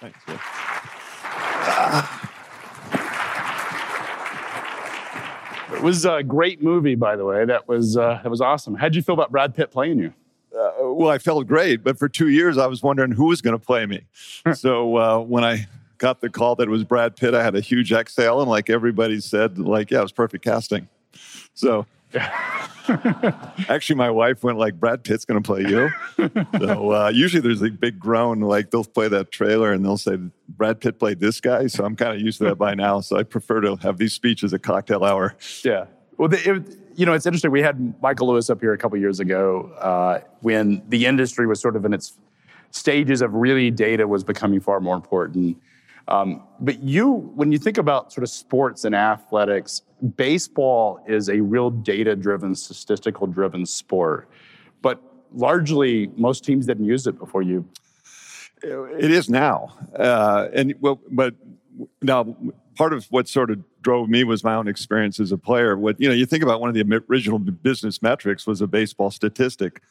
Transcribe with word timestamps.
Thanks. 0.00 0.18
Yeah. 0.28 2.18
It 5.74 5.82
was 5.82 6.04
a 6.04 6.22
great 6.22 6.62
movie, 6.62 6.94
by 6.94 7.14
the 7.14 7.24
way. 7.24 7.44
That 7.44 7.68
was 7.68 7.96
uh, 7.96 8.20
that 8.22 8.30
was 8.30 8.40
awesome. 8.40 8.74
How'd 8.74 8.94
you 8.94 9.02
feel 9.02 9.14
about 9.14 9.30
Brad 9.30 9.54
Pitt 9.54 9.70
playing 9.70 9.98
you? 9.98 10.12
Uh, 10.52 10.92
well, 10.92 11.10
I 11.10 11.18
felt 11.18 11.46
great, 11.46 11.84
but 11.84 11.98
for 11.98 12.08
two 12.08 12.28
years 12.28 12.58
I 12.58 12.66
was 12.66 12.82
wondering 12.82 13.12
who 13.12 13.26
was 13.26 13.40
going 13.40 13.56
to 13.56 13.64
play 13.64 13.86
me. 13.86 14.02
so 14.54 14.96
uh, 14.96 15.18
when 15.20 15.44
I 15.44 15.68
got 15.98 16.20
the 16.20 16.30
call 16.30 16.56
that 16.56 16.64
it 16.64 16.70
was 16.70 16.84
Brad 16.84 17.16
Pitt, 17.16 17.34
I 17.34 17.44
had 17.44 17.54
a 17.54 17.60
huge 17.60 17.92
exhale, 17.92 18.40
and 18.40 18.50
like 18.50 18.70
everybody 18.70 19.20
said, 19.20 19.58
like 19.58 19.90
yeah, 19.90 20.00
it 20.00 20.02
was 20.02 20.12
perfect 20.12 20.44
casting. 20.44 20.88
So. 21.54 21.86
Actually, 23.68 23.96
my 23.96 24.10
wife 24.10 24.42
went 24.42 24.58
like, 24.58 24.78
"Brad 24.78 25.04
Pitt's 25.04 25.24
going 25.24 25.42
to 25.42 25.46
play 25.46 25.62
you." 25.62 25.90
so 26.58 26.92
uh, 26.92 27.12
usually 27.14 27.40
there's 27.40 27.62
a 27.62 27.70
big 27.70 27.98
groan, 27.98 28.40
like 28.40 28.70
they'll 28.70 28.84
play 28.84 29.08
that 29.08 29.30
trailer 29.30 29.72
and 29.72 29.84
they'll 29.84 29.98
say, 29.98 30.18
"Brad 30.48 30.80
Pitt 30.80 30.98
played 30.98 31.20
this 31.20 31.40
guy." 31.40 31.66
So 31.66 31.84
I'm 31.84 31.96
kind 31.96 32.14
of 32.14 32.20
used 32.20 32.38
to 32.38 32.44
that 32.44 32.56
by 32.56 32.74
now. 32.74 33.00
So 33.00 33.16
I 33.16 33.22
prefer 33.22 33.60
to 33.60 33.76
have 33.76 33.98
these 33.98 34.12
speeches 34.12 34.54
at 34.54 34.62
cocktail 34.62 35.04
hour. 35.04 35.36
Yeah. 35.64 35.86
Well, 36.16 36.28
the, 36.28 36.50
it, 36.50 36.76
you 36.96 37.06
know, 37.06 37.12
it's 37.12 37.26
interesting. 37.26 37.50
We 37.50 37.62
had 37.62 38.00
Michael 38.02 38.28
Lewis 38.28 38.50
up 38.50 38.60
here 38.60 38.72
a 38.72 38.78
couple 38.78 38.98
years 38.98 39.20
ago 39.20 39.70
uh, 39.78 40.20
when 40.40 40.82
the 40.88 41.06
industry 41.06 41.46
was 41.46 41.60
sort 41.60 41.76
of 41.76 41.84
in 41.84 41.92
its 41.92 42.18
stages 42.70 43.22
of 43.22 43.34
really 43.34 43.70
data 43.70 44.06
was 44.06 44.24
becoming 44.24 44.60
far 44.60 44.80
more 44.80 44.96
important. 44.96 45.56
Um, 46.08 46.42
but 46.58 46.82
you, 46.82 47.10
when 47.34 47.52
you 47.52 47.58
think 47.58 47.76
about 47.78 48.12
sort 48.12 48.24
of 48.24 48.30
sports 48.30 48.84
and 48.84 48.94
athletics, 48.94 49.82
baseball 50.16 51.04
is 51.06 51.28
a 51.28 51.40
real 51.40 51.70
data 51.70 52.16
driven, 52.16 52.54
statistical 52.54 53.26
driven 53.26 53.66
sport. 53.66 54.28
But 54.80 55.02
largely, 55.32 56.10
most 56.16 56.44
teams 56.44 56.66
didn't 56.66 56.86
use 56.86 57.06
it 57.06 57.18
before 57.18 57.42
you. 57.42 57.68
It 58.62 59.10
is 59.10 59.28
now. 59.28 59.76
Uh, 59.94 60.48
and 60.52 60.74
well, 60.80 61.00
but 61.10 61.34
now 62.02 62.36
part 62.74 62.92
of 62.92 63.06
what 63.10 63.28
sort 63.28 63.50
of 63.50 63.62
drove 63.82 64.08
me 64.08 64.24
was 64.24 64.42
my 64.42 64.54
own 64.54 64.66
experience 64.66 65.20
as 65.20 65.30
a 65.30 65.38
player. 65.38 65.76
What 65.76 66.00
you 66.00 66.08
know, 66.08 66.14
you 66.14 66.26
think 66.26 66.42
about 66.42 66.60
one 66.60 66.68
of 66.68 66.74
the 66.74 67.04
original 67.08 67.38
business 67.38 68.02
metrics 68.02 68.46
was 68.46 68.60
a 68.60 68.66
baseball 68.66 69.10
statistic. 69.10 69.82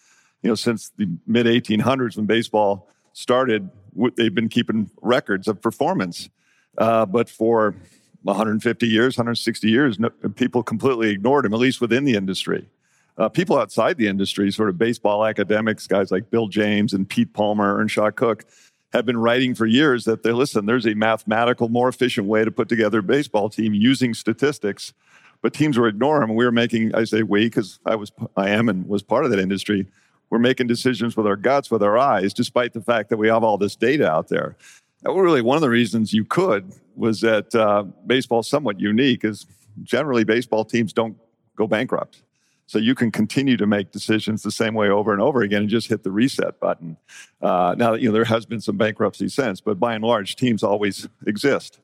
You 0.42 0.50
know, 0.50 0.56
since 0.56 0.92
the 0.98 1.08
mid 1.26 1.46
1800s 1.46 2.18
when 2.18 2.26
baseball 2.26 2.90
started, 3.18 3.70
they've 4.16 4.36
been 4.36 4.48
keeping 4.48 4.92
records 5.02 5.48
of 5.48 5.60
performance. 5.60 6.30
Uh, 6.78 7.04
but 7.04 7.28
for 7.28 7.76
150 8.22 8.88
years, 8.88 9.18
160 9.18 9.68
years, 9.68 10.00
no, 10.00 10.10
people 10.36 10.62
completely 10.62 11.10
ignored 11.10 11.44
him, 11.44 11.54
at 11.54 11.60
least 11.60 11.82
within 11.82 12.04
the 12.04 12.14
industry. 12.14 12.70
Uh, 13.18 13.28
people 13.28 13.58
outside 13.58 13.98
the 13.98 14.08
industry, 14.08 14.52
sort 14.52 14.70
of 14.70 14.78
baseball 14.78 15.26
academics, 15.26 15.88
guys 15.88 16.12
like 16.12 16.30
Bill 16.30 16.48
James 16.48 16.94
and 16.94 17.10
Pete 17.10 17.34
Palmer, 17.34 17.80
Earnshaw 17.80 18.12
Cook, 18.12 18.46
have 18.94 19.08
been 19.08 19.18
writing 19.18 19.56
for 19.56 19.66
years 19.66 20.06
that 20.06 20.22
they 20.22 20.32
listen, 20.32 20.68
there's 20.68 20.86
a 20.86 20.94
mathematical, 20.94 21.70
more 21.70 21.90
efficient 21.90 22.28
way 22.28 22.46
to 22.46 22.52
put 22.52 22.70
together 22.70 23.00
a 23.00 23.04
baseball 23.04 23.50
team 23.50 23.74
using 23.74 24.14
statistics. 24.14 24.94
But 25.42 25.54
teams 25.54 25.78
were 25.78 25.88
ignoring 25.88 26.28
them. 26.28 26.36
We 26.36 26.46
were 26.46 26.52
making, 26.52 26.94
I 26.94 27.04
say 27.06 27.24
we, 27.24 27.46
because 27.46 27.80
I 27.86 27.96
was, 27.96 28.12
I 28.36 28.50
am 28.50 28.70
and 28.70 28.88
was 28.88 29.02
part 29.02 29.26
of 29.26 29.32
that 29.32 29.40
industry. 29.40 29.88
We're 30.30 30.40
making 30.40 30.68
decisions 30.68 31.16
with 31.16 31.26
our 31.26 31.36
guts, 31.36 31.72
with 31.72 31.82
our 31.82 31.98
eyes, 31.98 32.34
despite 32.34 32.74
the 32.74 32.82
fact 32.82 33.10
that 33.10 33.18
we 33.18 33.30
have 33.30 33.44
all 33.44 33.58
this 33.58 33.76
data 33.76 34.10
out 34.10 34.28
there. 34.28 34.58
really, 35.04 35.42
one 35.42 35.56
of 35.56 35.62
the 35.62 35.70
reasons 35.70 36.14
you 36.14 36.26
could 36.26 36.74
was 36.96 37.22
that 37.22 37.54
uh, 37.56 37.84
baseball 38.06 38.40
is 38.40 38.48
somewhat 38.48 38.80
unique, 38.80 39.24
is 39.24 39.46
generally 39.84 40.24
baseball 40.24 40.66
teams 40.66 40.92
don't 40.92 41.18
go 41.56 41.68
bankrupt. 41.68 42.22
So 42.66 42.80
you 42.80 42.96
can 42.96 43.12
continue 43.12 43.56
to 43.56 43.66
make 43.66 43.92
decisions 43.92 44.44
the 44.44 44.52
same 44.52 44.74
way 44.74 44.90
over 44.90 45.14
and 45.14 45.22
over 45.22 45.42
again 45.42 45.62
and 45.62 45.70
just 45.70 45.88
hit 45.88 46.04
the 46.04 46.12
reset 46.12 46.60
button. 46.60 46.98
Uh, 47.42 47.76
now, 47.78 47.94
you 47.94 48.10
know, 48.10 48.14
there 48.14 48.26
has 48.26 48.46
been 48.46 48.60
some 48.60 48.76
bankruptcy 48.76 49.30
since, 49.30 49.62
but 49.62 49.80
by 49.80 49.96
and 49.96 50.04
large, 50.04 50.36
teams 50.36 50.64
always 50.64 51.08
exist. 51.26 51.80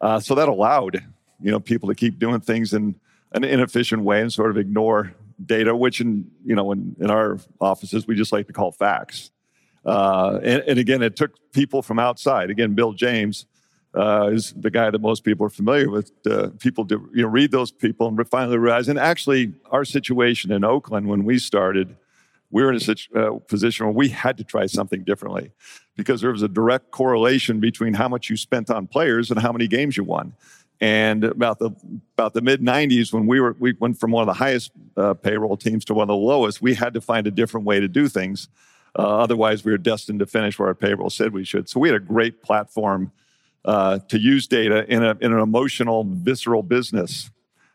Uh, 0.00 0.20
so 0.20 0.36
that 0.36 0.48
allowed, 0.48 1.04
you 1.40 1.50
know, 1.50 1.58
people 1.58 1.88
to 1.88 1.94
keep 1.96 2.20
doing 2.20 2.38
things 2.38 2.72
in 2.72 2.94
an 3.32 3.42
inefficient 3.42 4.04
way 4.04 4.20
and 4.20 4.32
sort 4.32 4.50
of 4.50 4.56
ignore 4.56 5.12
data, 5.44 5.74
which 5.74 6.00
in, 6.00 6.30
you 6.44 6.54
know, 6.54 6.72
in, 6.72 6.96
in 6.98 7.10
our 7.10 7.38
offices, 7.60 8.06
we 8.06 8.14
just 8.14 8.32
like 8.32 8.46
to 8.46 8.52
call 8.52 8.72
facts. 8.72 9.30
Uh, 9.84 10.38
and, 10.42 10.62
and, 10.66 10.78
again, 10.78 11.02
it 11.02 11.16
took 11.16 11.52
people 11.52 11.82
from 11.82 11.98
outside. 11.98 12.50
Again, 12.50 12.74
Bill 12.74 12.92
James 12.92 13.46
uh, 13.94 14.28
is 14.32 14.52
the 14.52 14.70
guy 14.70 14.90
that 14.90 15.00
most 15.00 15.24
people 15.24 15.46
are 15.46 15.50
familiar 15.50 15.88
with. 15.88 16.12
Uh, 16.26 16.48
people 16.58 16.84
do, 16.84 17.08
you 17.14 17.22
know, 17.22 17.28
read 17.28 17.52
those 17.52 17.70
people 17.70 18.08
and 18.08 18.28
finally 18.28 18.58
realize. 18.58 18.88
And 18.88 18.98
actually, 18.98 19.54
our 19.70 19.84
situation 19.84 20.52
in 20.52 20.64
Oakland 20.64 21.08
when 21.08 21.24
we 21.24 21.38
started, 21.38 21.96
we 22.50 22.62
were 22.62 22.70
in 22.70 22.76
a 22.76 22.80
situ- 22.80 23.14
uh, 23.14 23.38
position 23.46 23.86
where 23.86 23.94
we 23.94 24.08
had 24.08 24.36
to 24.38 24.44
try 24.44 24.66
something 24.66 25.04
differently 25.04 25.52
because 25.96 26.20
there 26.20 26.32
was 26.32 26.42
a 26.42 26.48
direct 26.48 26.90
correlation 26.90 27.60
between 27.60 27.94
how 27.94 28.08
much 28.08 28.28
you 28.28 28.36
spent 28.36 28.70
on 28.70 28.86
players 28.86 29.30
and 29.30 29.40
how 29.40 29.52
many 29.52 29.66
games 29.68 29.96
you 29.96 30.04
won. 30.04 30.34
And 30.80 31.24
about 31.24 31.58
the 31.58 31.70
about 32.16 32.34
the 32.34 32.40
mid 32.40 32.60
'90s, 32.60 33.12
when 33.12 33.26
we 33.26 33.40
were 33.40 33.56
we 33.58 33.72
went 33.80 33.98
from 33.98 34.12
one 34.12 34.22
of 34.22 34.26
the 34.26 34.38
highest 34.38 34.70
uh, 34.96 35.14
payroll 35.14 35.56
teams 35.56 35.84
to 35.86 35.94
one 35.94 36.04
of 36.04 36.08
the 36.08 36.14
lowest, 36.14 36.62
we 36.62 36.74
had 36.74 36.94
to 36.94 37.00
find 37.00 37.26
a 37.26 37.32
different 37.32 37.66
way 37.66 37.80
to 37.80 37.88
do 37.88 38.08
things. 38.08 38.48
Uh, 38.96 39.18
otherwise, 39.18 39.64
we 39.64 39.72
were 39.72 39.78
destined 39.78 40.20
to 40.20 40.26
finish 40.26 40.58
where 40.58 40.68
our 40.68 40.74
payroll 40.74 41.10
said 41.10 41.32
we 41.32 41.44
should. 41.44 41.68
So 41.68 41.80
we 41.80 41.88
had 41.88 41.96
a 41.96 42.04
great 42.04 42.42
platform 42.42 43.12
uh, 43.64 43.98
to 44.08 44.18
use 44.18 44.46
data 44.46 44.86
in, 44.92 45.04
a, 45.04 45.16
in 45.20 45.32
an 45.32 45.40
emotional, 45.40 46.04
visceral 46.04 46.62
business, 46.62 47.30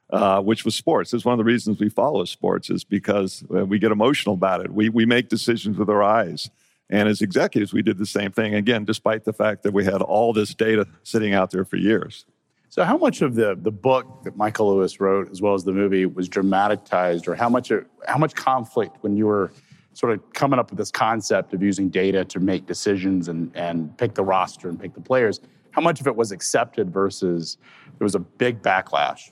uh, 0.10 0.42
which 0.42 0.66
was 0.66 0.76
sports. 0.76 1.14
It's 1.14 1.26
one 1.26 1.34
of 1.34 1.38
the 1.38 1.44
reasons 1.44 1.80
we 1.80 1.90
follow 1.90 2.26
sports 2.26 2.70
is 2.70 2.84
because 2.84 3.44
uh, 3.54 3.66
we 3.66 3.80
get 3.80 3.92
emotional 3.92 4.36
about 4.36 4.62
it. 4.62 4.72
We, 4.72 4.90
we 4.90 5.06
make 5.06 5.30
decisions 5.30 5.78
with 5.78 5.90
our 5.90 6.04
eyes. 6.04 6.50
And 6.90 7.08
as 7.08 7.22
executives, 7.22 7.74
we 7.74 7.82
did 7.82 7.98
the 7.98 8.06
same 8.06 8.32
thing, 8.32 8.54
again, 8.54 8.86
despite 8.86 9.24
the 9.24 9.34
fact 9.34 9.64
that 9.64 9.74
we 9.74 9.86
had 9.86 10.02
all 10.02 10.34
this 10.34 10.54
data 10.54 10.88
sitting 11.04 11.34
out 11.34 11.52
there 11.52 11.66
for 11.66 11.78
years. 11.78 12.26
So, 12.74 12.84
how 12.84 12.98
much 12.98 13.22
of 13.22 13.36
the, 13.36 13.56
the 13.56 13.70
book 13.72 14.24
that 14.24 14.36
Michael 14.36 14.74
Lewis 14.74 15.00
wrote, 15.00 15.30
as 15.30 15.44
well 15.44 15.54
as 15.54 15.64
the 15.64 15.72
movie, 15.72 16.08
was 16.08 16.28
dramatized, 16.28 17.28
or 17.28 17.36
how 17.36 17.48
much 17.48 17.72
how 18.08 18.18
much 18.18 18.34
conflict 18.34 18.98
when 19.02 19.16
you 19.16 19.28
were 19.28 19.52
sort 19.94 20.12
of 20.12 20.34
coming 20.34 20.58
up 20.58 20.72
with 20.72 20.80
this 20.80 20.90
concept 20.90 21.54
of 21.54 21.62
using 21.62 21.88
data 21.88 22.26
to 22.26 22.40
make 22.40 22.66
decisions 22.66 23.28
and, 23.28 23.52
and 23.56 23.96
pick 24.00 24.16
the 24.16 24.24
roster 24.24 24.70
and 24.70 24.80
pick 24.80 24.96
the 24.96 25.02
players? 25.02 25.40
how 25.74 25.82
much 25.82 26.00
of 26.00 26.08
it 26.08 26.16
was 26.16 26.32
accepted 26.32 26.92
versus 26.92 27.58
there 27.98 28.06
was 28.06 28.16
a 28.16 28.20
big 28.20 28.62
backlash? 28.62 29.32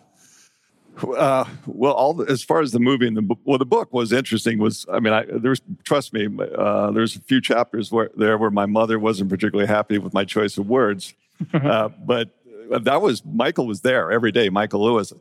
Uh, 1.01 1.45
well, 1.65 1.93
all 1.93 2.13
the, 2.13 2.25
as 2.25 2.43
far 2.43 2.61
as 2.61 2.71
the 2.71 2.79
movie 2.79 3.07
and 3.07 3.15
the 3.15 3.21
book, 3.21 3.39
well, 3.43 3.57
the 3.57 3.65
book 3.65 3.93
was 3.93 4.11
interesting. 4.11 4.59
Was 4.59 4.85
I 4.91 4.99
mean, 4.99 5.13
I, 5.13 5.25
there's 5.25 5.61
trust 5.83 6.13
me, 6.13 6.27
uh, 6.57 6.91
there's 6.91 7.15
a 7.15 7.21
few 7.21 7.41
chapters 7.41 7.91
where 7.91 8.11
there 8.15 8.37
where 8.37 8.51
my 8.51 8.65
mother 8.65 8.99
wasn't 8.99 9.29
particularly 9.29 9.67
happy 9.67 9.97
with 9.99 10.13
my 10.13 10.25
choice 10.25 10.57
of 10.57 10.67
words, 10.67 11.13
uh, 11.53 11.89
but 11.89 12.29
that 12.79 13.01
was 13.01 13.23
Michael 13.25 13.67
was 13.67 13.81
there 13.81 14.11
every 14.11 14.31
day. 14.31 14.49
Michael 14.49 14.83
Lewis, 14.83 15.13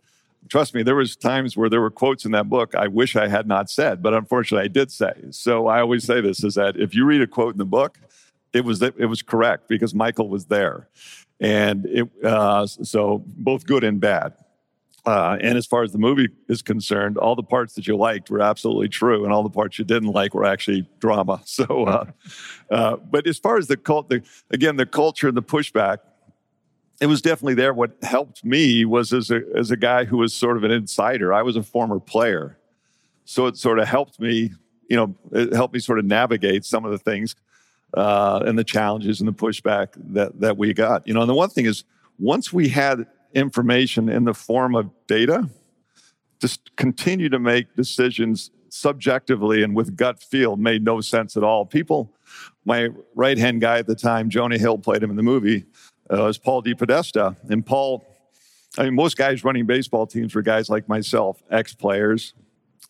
trust 0.48 0.74
me, 0.74 0.82
there 0.82 0.94
was 0.94 1.16
times 1.16 1.56
where 1.56 1.68
there 1.68 1.80
were 1.80 1.90
quotes 1.90 2.24
in 2.24 2.32
that 2.32 2.48
book 2.48 2.74
I 2.74 2.86
wish 2.88 3.16
I 3.16 3.28
had 3.28 3.46
not 3.46 3.70
said, 3.70 4.02
but 4.02 4.14
unfortunately 4.14 4.64
I 4.64 4.68
did 4.68 4.90
say. 4.90 5.12
So 5.30 5.66
I 5.66 5.80
always 5.80 6.04
say 6.04 6.20
this: 6.20 6.44
is 6.44 6.54
that 6.54 6.76
if 6.76 6.94
you 6.94 7.04
read 7.04 7.22
a 7.22 7.26
quote 7.26 7.54
in 7.54 7.58
the 7.58 7.64
book, 7.64 7.98
it 8.52 8.64
was 8.64 8.82
it 8.82 9.08
was 9.08 9.22
correct 9.22 9.68
because 9.68 9.94
Michael 9.94 10.28
was 10.28 10.46
there, 10.46 10.88
and 11.40 11.86
it 11.86 12.08
uh, 12.24 12.66
so 12.66 13.22
both 13.26 13.66
good 13.66 13.84
and 13.84 14.00
bad. 14.00 14.34
Uh, 15.06 15.38
and 15.40 15.56
as 15.56 15.66
far 15.66 15.82
as 15.82 15.92
the 15.92 15.98
movie 15.98 16.28
is 16.48 16.60
concerned, 16.60 17.16
all 17.16 17.34
the 17.34 17.42
parts 17.42 17.74
that 17.74 17.86
you 17.86 17.96
liked 17.96 18.28
were 18.28 18.42
absolutely 18.42 18.88
true, 18.88 19.24
and 19.24 19.32
all 19.32 19.42
the 19.42 19.48
parts 19.48 19.78
you 19.78 19.84
didn't 19.84 20.10
like 20.10 20.34
were 20.34 20.44
actually 20.44 20.86
drama. 20.98 21.40
So, 21.50 21.84
uh, 21.84 22.04
uh, 22.70 22.96
but 22.96 23.26
as 23.26 23.38
far 23.38 23.58
as 23.58 23.66
the 23.66 23.76
cult, 23.76 24.08
the, 24.08 24.22
again, 24.50 24.76
the 24.76 24.86
culture 24.86 25.28
and 25.28 25.36
the 25.36 25.42
pushback, 25.42 25.98
it 27.00 27.06
was 27.06 27.22
definitely 27.22 27.54
there. 27.54 27.72
What 27.72 27.96
helped 28.02 28.44
me 28.44 28.84
was 28.84 29.12
as 29.12 29.30
a 29.30 29.40
as 29.56 29.70
a 29.70 29.76
guy 29.76 30.04
who 30.04 30.18
was 30.18 30.34
sort 30.34 30.56
of 30.56 30.64
an 30.64 30.70
insider. 30.70 31.32
I 31.32 31.42
was 31.42 31.56
a 31.56 31.62
former 31.62 31.98
player, 31.98 32.58
so 33.24 33.46
it 33.46 33.56
sort 33.56 33.78
of 33.78 33.88
helped 33.88 34.20
me. 34.20 34.52
You 34.88 34.96
know, 34.96 35.14
it 35.32 35.52
helped 35.54 35.72
me 35.72 35.80
sort 35.80 35.98
of 35.98 36.04
navigate 36.04 36.64
some 36.64 36.84
of 36.84 36.90
the 36.90 36.98
things 36.98 37.36
uh, 37.94 38.42
and 38.44 38.58
the 38.58 38.64
challenges 38.64 39.20
and 39.20 39.28
the 39.28 39.32
pushback 39.32 39.88
that 39.96 40.40
that 40.40 40.58
we 40.58 40.74
got. 40.74 41.06
You 41.06 41.14
know, 41.14 41.20
and 41.20 41.30
the 41.30 41.34
one 41.34 41.48
thing 41.48 41.64
is, 41.64 41.84
once 42.18 42.52
we 42.52 42.68
had 42.68 43.06
information 43.34 44.08
in 44.08 44.24
the 44.24 44.34
form 44.34 44.74
of 44.74 44.90
data, 45.06 45.48
just 46.40 46.74
continue 46.76 47.28
to 47.28 47.38
make 47.38 47.74
decisions 47.76 48.50
subjectively 48.68 49.62
and 49.62 49.74
with 49.74 49.96
gut 49.96 50.22
feel 50.22 50.56
made 50.56 50.84
no 50.84 51.00
sense 51.00 51.36
at 51.36 51.42
all. 51.42 51.64
People, 51.66 52.12
my 52.64 52.88
right 53.14 53.38
hand 53.38 53.60
guy 53.60 53.78
at 53.78 53.86
the 53.86 53.94
time, 53.94 54.30
Jonah 54.30 54.58
Hill 54.58 54.78
played 54.78 55.02
him 55.02 55.10
in 55.10 55.16
the 55.16 55.22
movie, 55.22 55.64
uh, 56.12 56.24
was 56.24 56.38
Paul 56.38 56.62
DePodesta. 56.62 57.36
And 57.50 57.64
Paul, 57.64 58.04
I 58.78 58.84
mean, 58.84 58.94
most 58.94 59.16
guys 59.16 59.44
running 59.44 59.66
baseball 59.66 60.06
teams 60.06 60.34
were 60.34 60.42
guys 60.42 60.68
like 60.68 60.88
myself, 60.88 61.42
ex 61.50 61.74
players, 61.74 62.34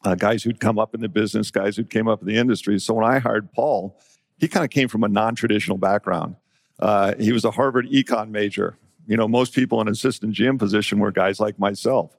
uh, 0.04 0.14
guys 0.14 0.42
who'd 0.42 0.60
come 0.60 0.78
up 0.78 0.94
in 0.94 1.00
the 1.00 1.08
business, 1.08 1.50
guys 1.50 1.76
who'd 1.76 1.90
came 1.90 2.08
up 2.08 2.22
in 2.22 2.28
the 2.28 2.36
industry. 2.36 2.78
So 2.78 2.94
when 2.94 3.04
I 3.04 3.18
hired 3.18 3.52
Paul, 3.52 3.98
he 4.38 4.48
kind 4.48 4.64
of 4.64 4.70
came 4.70 4.88
from 4.88 5.04
a 5.04 5.08
non-traditional 5.08 5.76
background. 5.76 6.36
Uh, 6.78 7.14
he 7.18 7.32
was 7.32 7.44
a 7.44 7.50
Harvard 7.50 7.86
econ 7.90 8.30
major. 8.30 8.78
You 9.06 9.16
know, 9.16 9.28
most 9.28 9.54
people 9.54 9.80
in 9.80 9.88
an 9.88 9.92
assistant 9.92 10.34
GM 10.34 10.58
position 10.58 10.98
were 10.98 11.12
guys 11.12 11.38
like 11.40 11.58
myself. 11.58 12.16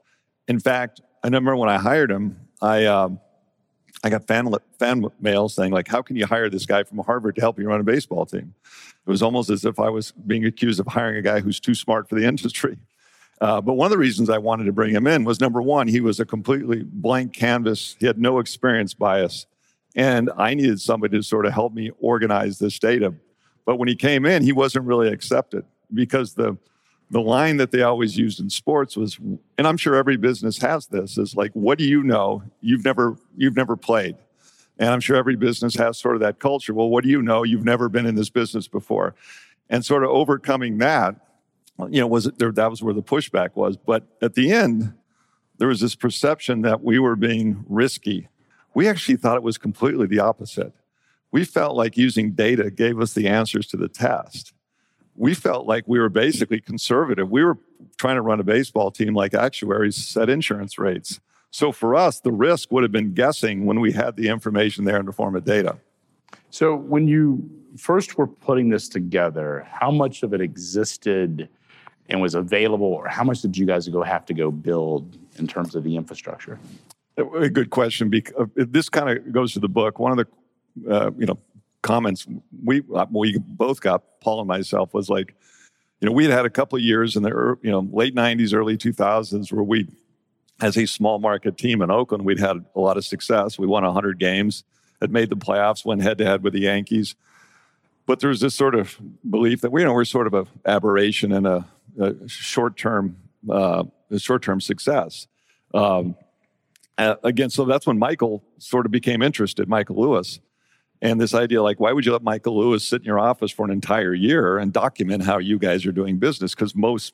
In 0.47 0.59
fact, 0.59 1.01
I 1.24 1.27
remember 1.27 1.56
when 1.56 1.69
I 1.69 1.77
hired 1.77 2.12
him, 2.12 2.47
I 2.62 2.86
um, 2.86 3.19
I 4.04 4.10
got 4.10 4.26
fan, 4.28 4.54
fan 4.80 5.06
mail 5.20 5.50
saying, 5.50 5.72
like, 5.72 5.88
how 5.88 6.02
can 6.02 6.16
you 6.16 6.26
hire 6.26 6.50
this 6.50 6.66
guy 6.66 6.84
from 6.84 7.00
Harvard 7.00 7.36
to 7.36 7.42
help 7.42 7.60
you 7.60 7.68
run 7.68 7.80
a 7.80 7.84
baseball 7.84 8.26
team? 8.26 8.54
It 9.06 9.10
was 9.10 9.22
almost 9.22 9.50
as 9.50 9.66
if 9.66 9.80
I 9.80 9.90
was 9.90 10.12
being 10.12 10.46
accused 10.46 10.80
of 10.80 10.88
hiring 10.88 11.18
a 11.18 11.22
guy 11.22 11.40
who's 11.40 11.60
too 11.60 11.76
smart 11.76 12.08
for 12.10 12.16
the 12.16 12.26
industry. 12.26 12.78
Uh, 13.42 13.60
but 13.60 13.74
one 13.74 13.88
of 13.88 13.92
the 13.92 13.98
reasons 13.98 14.30
I 14.30 14.38
wanted 14.38 14.66
to 14.66 14.72
bring 14.72 14.94
him 14.94 15.08
in 15.08 15.24
was 15.24 15.40
number 15.40 15.62
one, 15.62 15.88
he 15.88 16.00
was 16.00 16.20
a 16.20 16.26
completely 16.26 16.84
blank 16.84 17.34
canvas. 17.34 17.96
He 18.00 18.06
had 18.06 18.20
no 18.20 18.38
experience 18.40 18.94
bias. 18.94 19.48
And 19.96 20.30
I 20.38 20.54
needed 20.54 20.80
somebody 20.80 21.18
to 21.18 21.24
sort 21.24 21.46
of 21.46 21.54
help 21.54 21.74
me 21.74 21.92
organize 22.00 22.60
this 22.60 22.78
data. 22.78 23.14
But 23.66 23.78
when 23.78 23.88
he 23.88 23.96
came 23.96 24.26
in, 24.26 24.44
he 24.44 24.52
wasn't 24.52 24.86
really 24.86 25.12
accepted 25.12 25.66
because 25.94 26.36
the 26.36 26.58
the 27.12 27.22
line 27.22 27.58
that 27.58 27.72
they 27.72 27.81
always 27.81 28.18
used 28.18 28.40
in 28.40 28.50
sports 28.50 28.96
was, 28.96 29.19
and 29.58 29.68
I'm 29.68 29.75
sure 29.75 29.96
every 29.96 30.16
business 30.16 30.58
has 30.60 30.88
this, 30.88 31.18
is 31.18 31.36
like, 31.36 31.52
what 31.52 31.78
do 31.78 31.84
you 31.84 32.04
know? 32.04 32.42
You've 32.62 32.86
never 32.86 33.18
you've 33.38 33.56
never 33.56 33.75
played. 33.75 34.16
And 34.80 34.90
I'm 34.90 35.02
sure 35.02 35.18
every 35.18 35.36
business 35.36 35.75
has 35.75 36.00
sort 36.00 36.16
of 36.16 36.22
that 36.22 36.40
culture. 36.40 36.74
Well, 36.74 36.90
what 36.90 37.04
do 37.04 37.10
you 37.10 37.22
know? 37.22 37.44
You've 37.44 37.66
never 37.66 37.90
been 37.90 38.06
in 38.06 38.16
this 38.16 38.30
business 38.30 38.68
before. 38.68 39.13
And 39.69 39.86
sort 39.86 40.04
of 40.04 40.10
overcoming 40.10 40.78
that, 40.80 41.16
you 41.90 42.00
know, 42.00 42.08
was 42.08 42.31
there, 42.38 42.52
that 42.54 42.69
was 42.69 42.81
where 42.81 42.94
the 42.94 43.04
pushback 43.04 43.56
was. 43.56 43.78
But 43.78 44.06
at 44.22 44.34
the 44.34 44.52
end, 44.52 44.94
there 45.57 45.68
was 45.68 45.81
this 45.81 45.96
perception 45.96 46.62
that 46.62 46.81
we 46.81 46.98
were 46.98 47.16
being 47.16 47.66
risky. 47.68 48.30
We 48.74 48.88
actually 48.88 49.18
thought 49.18 49.36
it 49.36 49.44
was 49.44 49.57
completely 49.57 50.07
the 50.07 50.19
opposite. 50.19 50.74
We 51.31 51.44
felt 51.44 51.75
like 51.75 51.98
using 51.98 52.31
data 52.31 52.72
gave 52.72 53.00
us 53.00 53.14
the 53.14 53.28
answers 53.28 53.68
to 53.68 53.78
the 53.78 53.90
test 53.90 54.54
we 55.21 55.35
felt 55.35 55.68
like 55.68 55.83
we 55.85 56.00
were 56.00 56.09
basically 56.09 56.59
conservative. 56.59 57.29
We 57.29 57.44
were 57.44 57.59
trying 57.97 58.15
to 58.15 58.23
run 58.23 58.39
a 58.39 58.44
baseball 58.44 58.89
team 58.89 59.13
like 59.13 59.35
actuaries 59.35 59.95
set 59.95 60.31
insurance 60.31 60.79
rates. 60.79 61.19
So 61.51 61.71
for 61.71 61.94
us, 61.94 62.19
the 62.21 62.31
risk 62.31 62.71
would 62.71 62.81
have 62.81 62.91
been 62.91 63.13
guessing 63.13 63.68
when 63.68 63.79
we 63.79 63.91
had 63.91 64.15
the 64.15 64.29
information 64.29 64.83
there 64.83 65.00
in 65.00 65.06
the 65.06 65.12
form 65.12 65.35
of 65.35 65.45
data. 65.45 65.77
So 66.50 66.75
when 66.75 67.07
you 67.07 67.47
first 67.77 68.18
were 68.18 68.25
putting 68.25 68.69
this 68.69 68.89
together, 68.89 69.68
how 69.69 69.91
much 69.91 70.23
of 70.23 70.33
it 70.33 70.41
existed 70.41 71.47
and 72.09 72.19
was 72.19 72.33
available, 72.33 72.88
or 72.88 73.07
how 73.07 73.23
much 73.23 73.44
did 73.44 73.56
you 73.56 73.68
guys 73.68 73.88
go 73.89 74.01
have 74.01 74.25
to 74.25 74.33
go 74.33 74.50
build 74.50 75.19
in 75.38 75.45
terms 75.45 75.75
of 75.75 75.83
the 75.83 75.97
infrastructure? 75.97 76.59
A 77.18 77.47
good 77.47 77.69
question. 77.69 78.09
Because 78.09 78.33
uh, 78.59 78.65
this 78.69 78.89
kind 78.89 79.07
of 79.15 79.31
goes 79.31 79.53
to 79.53 79.59
the 79.59 79.69
book. 79.69 80.00
One 80.00 80.18
of 80.18 80.25
the 80.25 80.91
uh, 80.91 81.12
you 81.15 81.27
know 81.27 81.38
comments 81.81 82.28
we 82.63 82.83
uh, 82.94 83.06
we 83.12 83.38
both 83.39 83.81
got 83.81 84.04
Paul 84.22 84.39
and 84.39 84.48
myself 84.48 84.94
was 84.94 85.10
like, 85.10 85.36
you 86.00 86.07
know, 86.07 86.12
we 86.12 86.25
had 86.25 86.33
had 86.33 86.45
a 86.45 86.50
couple 86.50 86.78
years 86.80 87.16
in 87.16 87.24
the 87.24 87.57
you 87.62 87.72
know 87.72 87.88
late 87.92 88.16
'90s, 88.16 88.54
early 88.54 88.78
2000s 88.78 89.51
where 89.51 89.63
we, 89.63 89.88
as 90.60 90.78
a 90.78 90.86
small 90.86 91.19
market 91.19 91.57
team 91.57 91.81
in 91.81 91.92
Oakland, 91.92 92.25
we'd 92.25 92.39
had 92.39 92.66
a 92.75 92.80
lot 92.80 92.98
of 92.98 93.06
success. 93.06 93.57
We 93.57 93.68
won 93.68 93.83
100 93.83 94.19
games, 94.19 94.63
had 95.00 95.12
made 95.12 95.30
the 95.30 95.38
playoffs, 95.38 95.86
went 95.86 96.01
head 96.01 96.18
to 96.19 96.25
head 96.25 96.44
with 96.44 96.54
the 96.54 96.62
Yankees. 96.62 97.16
But 98.06 98.19
there's 98.19 98.39
this 98.39 98.56
sort 98.56 98.75
of 98.75 99.00
belief 99.30 99.62
that 99.62 99.72
we 99.72 99.81
you 99.81 99.88
know 99.88 99.94
we're 99.94 100.06
sort 100.06 100.28
of 100.28 100.33
an 100.33 100.48
aberration 100.66 101.31
and 101.31 101.48
a, 101.48 101.66
short 102.28 102.78
term 102.78 103.18
uh, 103.50 103.83
short 104.18 104.44
term 104.44 104.62
success. 104.62 105.28
Um, 105.74 106.16
uh, 106.98 107.16
again, 107.24 107.50
so 107.50 107.66
that's 107.66 107.88
when 107.88 107.98
Michael 107.98 108.44
sort 108.60 108.86
of 108.86 108.92
became 108.92 109.22
interested, 109.22 109.68
Michael 109.68 110.01
Lewis. 110.01 110.39
And 111.01 111.19
this 111.19 111.33
idea, 111.33 111.63
like, 111.63 111.80
why 111.80 111.94
would 111.94 112.06
you 112.06 112.12
let 112.12 112.21
Michael 112.21 112.59
Lewis 112.59 112.88
sit 112.88 113.01
in 113.01 113.06
your 113.06 113.19
office 113.19 113.51
for 113.51 113.65
an 113.65 113.71
entire 113.71 114.13
year 114.13 114.59
and 114.59 114.71
document 114.71 115.24
how 115.24 115.39
you 115.39 115.57
guys 115.57 115.86
are 115.86 115.92
doing 115.92 116.19
business? 116.19 116.53
Because 116.53 116.75
most 116.75 117.13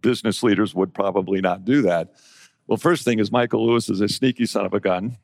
business 0.00 0.42
leaders 0.42 0.74
would 0.74 0.94
probably 0.94 1.40
not 1.40 1.64
do 1.64 1.82
that. 1.82 2.14
Well, 2.66 2.78
first 2.78 3.04
thing 3.04 3.18
is 3.18 3.30
Michael 3.30 3.66
Lewis 3.66 3.90
is 3.90 4.00
a 4.00 4.08
sneaky 4.08 4.46
son 4.46 4.64
of 4.64 4.72
a 4.72 4.80
gun. 4.80 5.18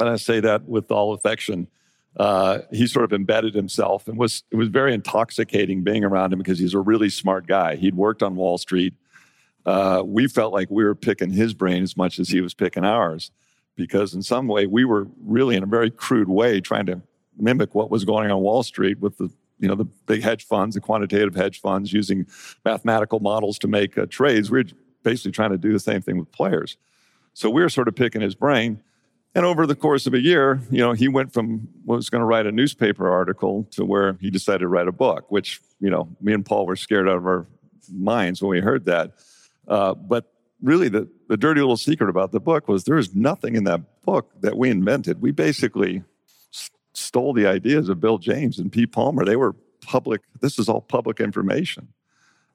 And 0.00 0.08
I 0.08 0.16
say 0.16 0.40
that 0.40 0.64
with 0.64 0.90
all 0.90 1.14
affection. 1.14 1.68
Uh, 2.16 2.60
he 2.72 2.86
sort 2.86 3.04
of 3.04 3.12
embedded 3.12 3.54
himself 3.54 4.06
and 4.06 4.16
was 4.16 4.44
it 4.52 4.56
was 4.56 4.68
very 4.68 4.94
intoxicating 4.94 5.82
being 5.82 6.04
around 6.04 6.32
him 6.32 6.38
because 6.38 6.60
he's 6.60 6.74
a 6.74 6.78
really 6.78 7.10
smart 7.10 7.46
guy. 7.46 7.74
He'd 7.74 7.96
worked 7.96 8.22
on 8.22 8.36
Wall 8.36 8.56
Street. 8.56 8.94
Uh, 9.66 10.02
we 10.04 10.28
felt 10.28 10.52
like 10.52 10.70
we 10.70 10.84
were 10.84 10.94
picking 10.94 11.30
his 11.30 11.54
brain 11.54 11.82
as 11.82 11.96
much 11.96 12.20
as 12.20 12.28
he 12.28 12.40
was 12.40 12.54
picking 12.54 12.84
ours 12.84 13.32
because 13.74 14.14
in 14.14 14.22
some 14.22 14.46
way 14.46 14.66
we 14.66 14.84
were 14.84 15.08
really 15.24 15.56
in 15.56 15.64
a 15.64 15.66
very 15.66 15.90
crude 15.90 16.28
way 16.28 16.60
trying 16.60 16.86
to 16.86 17.02
mimic 17.38 17.74
what 17.74 17.90
was 17.90 18.04
going 18.04 18.30
on 18.30 18.40
Wall 18.40 18.62
Street 18.62 19.00
with 19.00 19.18
the 19.18 19.30
you 19.58 19.68
know 19.68 19.74
the 19.74 19.84
big 19.84 20.22
hedge 20.22 20.44
funds, 20.44 20.74
the 20.74 20.80
quantitative 20.80 21.34
hedge 21.34 21.60
funds 21.60 21.92
using 21.92 22.26
mathematical 22.64 23.20
models 23.20 23.58
to 23.60 23.68
make 23.68 23.96
uh, 23.96 24.06
trades. 24.08 24.50
We 24.50 24.60
are 24.60 24.64
basically 25.02 25.32
trying 25.32 25.50
to 25.50 25.58
do 25.58 25.72
the 25.72 25.80
same 25.80 26.02
thing 26.02 26.18
with 26.18 26.32
players. 26.32 26.76
So 27.34 27.50
we're 27.50 27.68
sort 27.68 27.88
of 27.88 27.96
picking 27.96 28.20
his 28.20 28.34
brain. 28.34 28.82
And 29.36 29.44
over 29.44 29.66
the 29.66 29.74
course 29.74 30.06
of 30.06 30.14
a 30.14 30.20
year, 30.20 30.60
you 30.70 30.78
know, 30.78 30.92
he 30.92 31.08
went 31.08 31.32
from 31.32 31.68
was 31.84 32.08
going 32.08 32.20
to 32.20 32.26
write 32.26 32.46
a 32.46 32.52
newspaper 32.52 33.10
article 33.10 33.66
to 33.72 33.84
where 33.84 34.16
he 34.20 34.30
decided 34.30 34.60
to 34.60 34.68
write 34.68 34.86
a 34.86 34.92
book, 34.92 35.30
which 35.30 35.60
you 35.80 35.90
know, 35.90 36.08
me 36.20 36.32
and 36.32 36.46
Paul 36.46 36.66
were 36.66 36.76
scared 36.76 37.08
out 37.08 37.16
of 37.16 37.26
our 37.26 37.46
minds 37.92 38.40
when 38.40 38.50
we 38.50 38.60
heard 38.60 38.84
that. 38.84 39.12
Uh, 39.66 39.94
but 39.94 40.32
really, 40.62 40.88
the 40.88 41.08
the 41.28 41.36
dirty 41.36 41.60
little 41.60 41.76
secret 41.76 42.10
about 42.10 42.30
the 42.30 42.40
book 42.40 42.68
was 42.68 42.84
there 42.84 42.96
is 42.96 43.14
nothing 43.14 43.56
in 43.56 43.64
that 43.64 44.02
book 44.02 44.30
that 44.40 44.56
we 44.56 44.70
invented. 44.70 45.20
We 45.20 45.32
basically 45.32 46.04
stole 46.94 47.32
the 47.32 47.46
ideas 47.46 47.88
of 47.88 48.00
Bill 48.00 48.18
James 48.18 48.58
and 48.58 48.72
Pete 48.72 48.92
Palmer. 48.92 49.24
They 49.24 49.36
were 49.36 49.54
public, 49.82 50.22
this 50.40 50.58
is 50.58 50.68
all 50.68 50.80
public 50.80 51.20
information. 51.20 51.88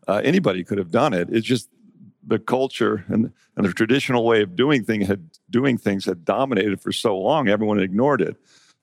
Uh, 0.07 0.21
anybody 0.23 0.63
could 0.63 0.77
have 0.77 0.91
done 0.91 1.13
it. 1.13 1.29
It's 1.31 1.45
just 1.45 1.69
the 2.25 2.39
culture 2.39 3.05
and, 3.07 3.31
and 3.55 3.65
the 3.65 3.73
traditional 3.73 4.25
way 4.25 4.41
of 4.41 4.55
doing, 4.55 4.83
thing 4.83 5.01
had, 5.01 5.29
doing 5.49 5.77
things 5.77 6.05
had 6.05 6.25
dominated 6.25 6.81
for 6.81 6.91
so 6.91 7.17
long, 7.17 7.47
everyone 7.47 7.79
ignored 7.79 8.21
it. 8.21 8.37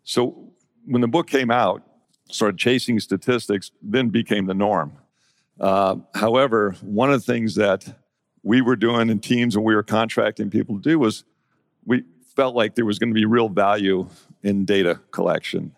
So 0.05 0.53
when 0.85 1.01
the 1.01 1.09
book 1.09 1.29
came 1.29 1.51
out, 1.51 1.83
started 2.31 2.59
chasing 2.59 3.01
statistics, 3.01 3.71
then 3.83 4.09
became 4.09 4.47
the 4.47 4.55
norm. 4.55 4.93
Uh, 5.61 5.97
however, 6.15 6.77
one 6.83 7.11
of 7.11 7.25
the 7.25 7.33
things 7.33 7.55
that 7.55 7.97
we 8.43 8.61
were 8.61 8.77
doing 8.77 9.11
in 9.11 9.19
teams 9.19 9.57
and 9.57 9.65
we 9.65 9.75
were 9.75 9.83
contracting 9.83 10.51
people 10.51 10.77
to 10.77 10.83
do 10.83 10.99
was 10.99 11.25
we 11.85 12.05
felt 12.35 12.55
like 12.55 12.75
there 12.75 12.85
was 12.85 12.99
going 12.99 13.11
to 13.11 13.15
be 13.15 13.25
real 13.25 13.49
value 13.49 14.09
in 14.47 14.65
data 14.65 15.01
collection. 15.11 15.73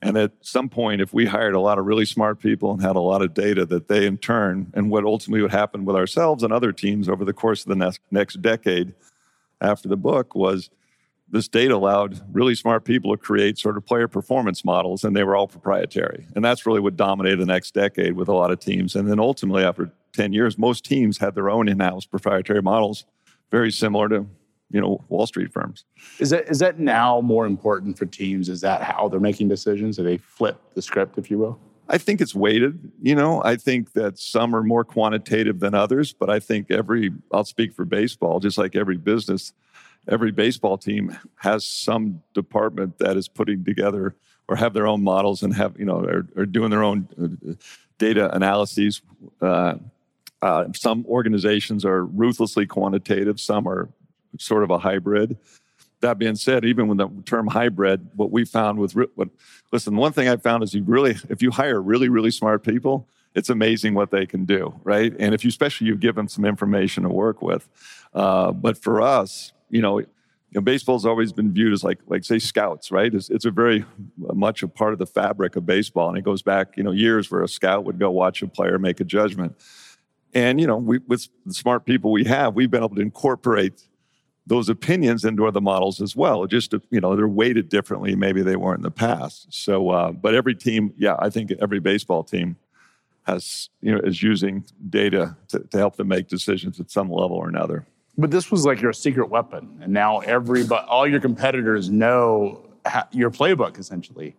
And 0.00 0.16
at 0.16 0.32
some 0.40 0.68
point, 0.68 1.00
if 1.00 1.14
we 1.14 1.26
hired 1.26 1.54
a 1.54 1.60
lot 1.60 1.78
of 1.78 1.86
really 1.86 2.04
smart 2.04 2.40
people 2.40 2.72
and 2.72 2.82
had 2.82 2.96
a 2.96 3.00
lot 3.00 3.22
of 3.22 3.32
data, 3.32 3.64
that 3.66 3.88
they 3.88 4.06
in 4.06 4.18
turn, 4.18 4.70
and 4.74 4.90
what 4.90 5.04
ultimately 5.04 5.42
would 5.42 5.50
happen 5.50 5.84
with 5.84 5.96
ourselves 5.96 6.42
and 6.42 6.52
other 6.52 6.72
teams 6.72 7.08
over 7.08 7.24
the 7.24 7.32
course 7.32 7.62
of 7.62 7.68
the 7.68 7.76
next, 7.76 8.00
next 8.10 8.42
decade 8.42 8.94
after 9.60 9.88
the 9.88 9.96
book 9.96 10.34
was 10.34 10.68
this 11.30 11.48
data 11.48 11.74
allowed 11.74 12.20
really 12.34 12.54
smart 12.54 12.84
people 12.84 13.10
to 13.12 13.16
create 13.16 13.58
sort 13.58 13.76
of 13.76 13.86
player 13.86 14.08
performance 14.08 14.64
models, 14.64 15.04
and 15.04 15.16
they 15.16 15.24
were 15.24 15.36
all 15.36 15.48
proprietary. 15.48 16.26
And 16.34 16.44
that's 16.44 16.66
really 16.66 16.80
what 16.80 16.96
dominated 16.96 17.40
the 17.40 17.46
next 17.46 17.72
decade 17.72 18.14
with 18.14 18.28
a 18.28 18.34
lot 18.34 18.50
of 18.50 18.60
teams. 18.60 18.94
And 18.94 19.10
then 19.10 19.18
ultimately, 19.18 19.64
after 19.64 19.90
10 20.12 20.32
years, 20.32 20.58
most 20.58 20.84
teams 20.84 21.18
had 21.18 21.34
their 21.34 21.48
own 21.50 21.66
in 21.68 21.80
house 21.80 22.04
proprietary 22.04 22.62
models, 22.62 23.06
very 23.50 23.72
similar 23.72 24.08
to 24.10 24.26
you 24.74 24.80
know 24.80 25.02
Wall 25.08 25.26
Street 25.26 25.52
firms. 25.52 25.84
Is 26.18 26.30
that 26.30 26.48
is 26.50 26.58
that 26.58 26.80
now 26.80 27.20
more 27.20 27.46
important 27.46 27.96
for 27.96 28.06
teams? 28.06 28.48
Is 28.48 28.60
that 28.62 28.82
how 28.82 29.08
they're 29.08 29.20
making 29.20 29.48
decisions? 29.48 29.96
Do 29.96 30.02
they 30.02 30.18
flip 30.18 30.60
the 30.74 30.82
script, 30.82 31.16
if 31.16 31.30
you 31.30 31.38
will? 31.38 31.58
I 31.88 31.98
think 31.98 32.20
it's 32.20 32.34
weighted. 32.34 32.90
You 33.00 33.14
know, 33.14 33.40
I 33.44 33.56
think 33.56 33.92
that 33.92 34.18
some 34.18 34.54
are 34.54 34.62
more 34.62 34.84
quantitative 34.84 35.60
than 35.60 35.74
others, 35.74 36.12
but 36.12 36.28
I 36.28 36.40
think 36.40 36.72
every 36.72 37.12
I'll 37.32 37.44
speak 37.44 37.72
for 37.72 37.84
baseball, 37.84 38.40
just 38.40 38.58
like 38.58 38.74
every 38.74 38.96
business, 38.96 39.52
every 40.08 40.32
baseball 40.32 40.76
team 40.76 41.16
has 41.36 41.64
some 41.64 42.22
department 42.34 42.98
that 42.98 43.16
is 43.16 43.28
putting 43.28 43.64
together 43.64 44.16
or 44.48 44.56
have 44.56 44.74
their 44.74 44.88
own 44.88 45.04
models 45.04 45.44
and 45.44 45.54
have 45.54 45.78
you 45.78 45.84
know 45.84 46.00
are, 46.00 46.26
are 46.36 46.46
doing 46.46 46.70
their 46.70 46.82
own 46.82 47.08
uh, 47.22 47.52
data 47.98 48.34
analyses. 48.34 49.02
Uh, 49.40 49.74
uh, 50.42 50.64
some 50.74 51.06
organizations 51.06 51.84
are 51.84 52.04
ruthlessly 52.04 52.66
quantitative. 52.66 53.38
Some 53.38 53.68
are 53.68 53.88
sort 54.38 54.64
of 54.64 54.70
a 54.70 54.78
hybrid. 54.78 55.36
That 56.00 56.18
being 56.18 56.36
said, 56.36 56.64
even 56.64 56.88
with 56.88 56.98
the 56.98 57.08
term 57.24 57.46
hybrid, 57.46 58.08
what 58.14 58.30
we 58.30 58.44
found 58.44 58.78
with 58.78 58.94
what 59.14 59.28
listen, 59.72 59.96
one 59.96 60.12
thing 60.12 60.28
I 60.28 60.36
found 60.36 60.62
is 60.62 60.74
you 60.74 60.82
really, 60.84 61.16
if 61.30 61.40
you 61.40 61.50
hire 61.50 61.80
really, 61.80 62.08
really 62.08 62.30
smart 62.30 62.62
people, 62.62 63.08
it's 63.34 63.48
amazing 63.48 63.94
what 63.94 64.10
they 64.10 64.26
can 64.26 64.44
do, 64.44 64.78
right? 64.84 65.12
And 65.18 65.34
if 65.34 65.44
you, 65.44 65.48
especially, 65.48 65.88
you 65.88 65.96
give 65.96 66.14
them 66.14 66.28
some 66.28 66.44
information 66.44 67.02
to 67.02 67.08
work 67.08 67.42
with. 67.42 67.68
Uh, 68.12 68.52
but 68.52 68.78
for 68.78 69.02
us, 69.02 69.52
you 69.70 69.82
know, 69.82 69.98
you 69.98 70.60
know, 70.60 70.98
always 71.04 71.32
been 71.32 71.52
viewed 71.52 71.72
as 71.72 71.82
like, 71.82 71.98
like 72.06 72.24
say, 72.24 72.38
scouts, 72.38 72.92
right? 72.92 73.12
It's, 73.12 73.28
it's 73.28 73.44
a 73.44 73.50
very 73.50 73.84
much 74.16 74.62
a 74.62 74.68
part 74.68 74.92
of 74.92 75.00
the 75.00 75.06
fabric 75.06 75.56
of 75.56 75.66
baseball, 75.66 76.08
and 76.08 76.16
it 76.16 76.22
goes 76.22 76.42
back, 76.42 76.76
you 76.76 76.84
know, 76.84 76.92
years 76.92 77.28
where 77.28 77.42
a 77.42 77.48
scout 77.48 77.84
would 77.84 77.98
go 77.98 78.10
watch 78.10 78.40
a 78.40 78.46
player 78.46 78.78
make 78.78 79.00
a 79.00 79.04
judgment. 79.04 79.56
And 80.32 80.60
you 80.60 80.66
know, 80.66 80.76
we, 80.76 80.98
with 80.98 81.28
the 81.44 81.54
smart 81.54 81.84
people 81.84 82.12
we 82.12 82.24
have, 82.24 82.54
we've 82.54 82.70
been 82.70 82.84
able 82.84 82.94
to 82.94 83.02
incorporate 83.02 83.82
those 84.46 84.68
opinions 84.68 85.24
into 85.24 85.46
other 85.46 85.60
models 85.60 86.00
as 86.00 86.14
well. 86.14 86.46
Just 86.46 86.74
you 86.90 87.00
know, 87.00 87.16
they're 87.16 87.28
weighted 87.28 87.68
differently. 87.68 88.14
Maybe 88.14 88.42
they 88.42 88.56
weren't 88.56 88.78
in 88.78 88.82
the 88.82 88.90
past. 88.90 89.46
So, 89.50 89.90
uh, 89.90 90.12
but 90.12 90.34
every 90.34 90.54
team, 90.54 90.92
yeah, 90.96 91.16
I 91.18 91.30
think 91.30 91.52
every 91.60 91.80
baseball 91.80 92.24
team 92.24 92.56
has 93.26 93.70
you 93.80 93.92
know 93.92 94.00
is 94.00 94.22
using 94.22 94.64
data 94.90 95.36
to, 95.48 95.60
to 95.60 95.78
help 95.78 95.96
them 95.96 96.08
make 96.08 96.28
decisions 96.28 96.78
at 96.78 96.90
some 96.90 97.10
level 97.10 97.36
or 97.36 97.48
another. 97.48 97.86
But 98.16 98.30
this 98.30 98.50
was 98.50 98.64
like 98.64 98.80
your 98.80 98.92
secret 98.92 99.28
weapon, 99.30 99.78
and 99.82 99.92
now 99.92 100.20
everybody, 100.20 100.86
all 100.86 101.06
your 101.06 101.20
competitors 101.20 101.90
know 101.90 102.64
your 103.10 103.30
playbook 103.30 103.78
essentially. 103.78 104.36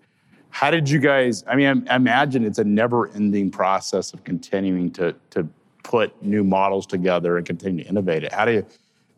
How 0.50 0.72
did 0.72 0.90
you 0.90 1.00
guys? 1.00 1.44
I 1.48 1.56
mean, 1.56 1.86
I 1.90 1.96
imagine 1.96 2.46
it's 2.46 2.60
a 2.60 2.64
never-ending 2.64 3.52
process 3.52 4.14
of 4.14 4.24
continuing 4.24 4.92
to 4.92 5.16
to 5.32 5.48
put 5.84 6.22
new 6.24 6.44
models 6.44 6.86
together 6.88 7.38
and 7.38 7.46
continue 7.46 7.84
to 7.84 7.90
innovate 7.90 8.24
it. 8.24 8.32
How 8.32 8.46
do 8.46 8.54
you? 8.54 8.66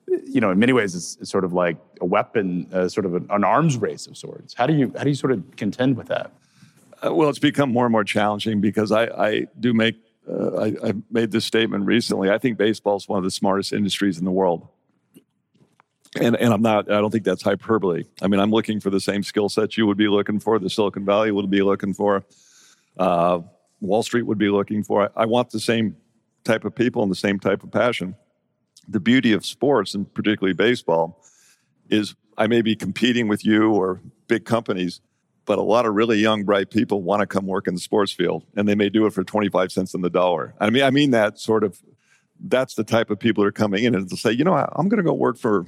You 0.08 0.40
know, 0.40 0.52
in 0.52 0.60
many 0.60 0.74
ways, 0.74 0.96
it's, 0.96 1.18
it's 1.20 1.30
sort 1.30 1.44
of 1.44 1.54
like 1.54 1.78
a 2.00 2.06
weapon, 2.06 2.68
uh, 2.72 2.88
sort 2.88 3.06
of 3.06 3.16
an, 3.16 3.28
an, 3.30 3.44
arms 3.44 3.78
race 3.78 4.08
of 4.08 4.18
sorts. 4.18 4.54
How 4.54 4.66
do 4.66 4.74
you 4.74 4.94
how 4.96 5.04
do 5.04 5.10
you 5.10 5.16
sort 5.16 5.34
of 5.34 5.44
contend 5.58 5.98
with 5.98 6.08
that? 6.08 6.32
Uh, 7.06 7.14
well, 7.14 7.30
it's 7.30 7.40
become 7.40 7.72
more 7.72 7.86
and 7.86 7.92
more 7.92 8.04
challenging 8.04 8.62
because 8.62 8.92
I, 8.92 9.06
I 9.06 9.48
do 9.60 9.74
make 9.74 9.96
uh, 10.30 10.56
I, 10.58 10.66
I 10.90 10.94
made 11.12 11.32
this 11.32 11.46
statement 11.46 11.86
recently. 11.86 12.30
I 12.30 12.38
think 12.38 12.58
baseball 12.58 12.96
is 12.96 13.08
one 13.08 13.18
of 13.18 13.24
the 13.24 13.32
smartest 13.32 13.74
industries 13.74 14.18
in 14.18 14.26
the 14.26 14.32
world 14.32 14.68
and 16.20 16.36
and 16.36 16.54
I'm 16.54 16.62
not. 16.62 16.92
I 16.92 17.00
don't 17.00 17.12
think 17.12 17.24
that's 17.24 17.42
hyperbole. 17.42 18.04
I 18.22 18.28
mean, 18.28 18.40
I'm 18.40 18.52
looking 18.52 18.80
for 18.80 18.90
the 18.90 19.00
same 19.00 19.24
skill 19.24 19.50
sets 19.50 19.78
you 19.78 19.86
would 19.88 19.98
be 19.98 20.08
looking 20.08 20.40
for, 20.40 20.60
the 20.60 20.70
Silicon 20.70 21.06
Valley 21.06 21.32
would 21.32 21.50
be 21.50 21.62
looking 21.62 21.94
for, 21.94 22.26
uh, 22.98 23.40
Wall 23.82 24.04
Street 24.04 24.24
would 24.24 24.38
be 24.38 24.50
looking 24.50 24.84
for. 24.84 25.04
I, 25.04 25.24
I 25.24 25.26
want 25.26 25.50
the 25.50 25.60
same 25.60 25.96
type 26.44 26.66
of 26.66 26.76
people 26.76 27.04
and 27.04 27.12
the 27.12 27.16
same 27.16 27.40
type 27.40 27.64
of 27.64 27.72
passion. 27.72 28.16
The 28.88 29.00
beauty 29.00 29.34
of 29.34 29.46
sports, 29.46 29.94
and 29.94 30.12
particularly 30.14 30.54
baseball, 30.54 31.24
is 31.90 32.16
I 32.38 32.48
may 32.48 32.62
be 32.62 32.76
competing 32.76 33.28
with 33.28 33.46
you 33.46 33.72
or 33.72 34.02
big 34.28 34.46
companies, 34.46 35.02
but 35.46 35.58
a 35.58 35.64
lot 35.64 35.86
of 35.86 35.94
really 35.96 36.18
young, 36.18 36.44
bright 36.44 36.70
people 36.70 37.02
want 37.02 37.22
to 37.22 37.26
come 37.26 37.48
work 37.48 37.68
in 37.68 37.74
the 37.74 37.80
sports 37.80 38.12
field, 38.12 38.46
and 38.56 38.68
they 38.68 38.76
may 38.76 38.90
do 38.90 39.06
it 39.06 39.14
for 39.14 39.24
25 39.24 39.72
cents 39.72 39.96
on 39.96 40.02
the 40.02 40.10
dollar. 40.10 40.54
I 40.60 40.70
mean, 40.70 40.84
I 40.84 40.92
mean 40.92 41.12
that 41.12 41.40
sort 41.40 41.64
of. 41.64 41.82
That's 42.40 42.76
the 42.76 42.84
type 42.84 43.10
of 43.10 43.18
people 43.18 43.44
that 43.44 43.48
are 43.48 43.52
coming 43.52 43.84
in 43.84 43.96
and 43.96 44.08
they'll 44.08 44.16
say, 44.16 44.32
you 44.32 44.44
know, 44.44 44.54
I'm 44.54 44.88
going 44.90 45.00
to 45.00 45.04
go 45.04 45.12
work 45.12 45.40
for 45.40 45.66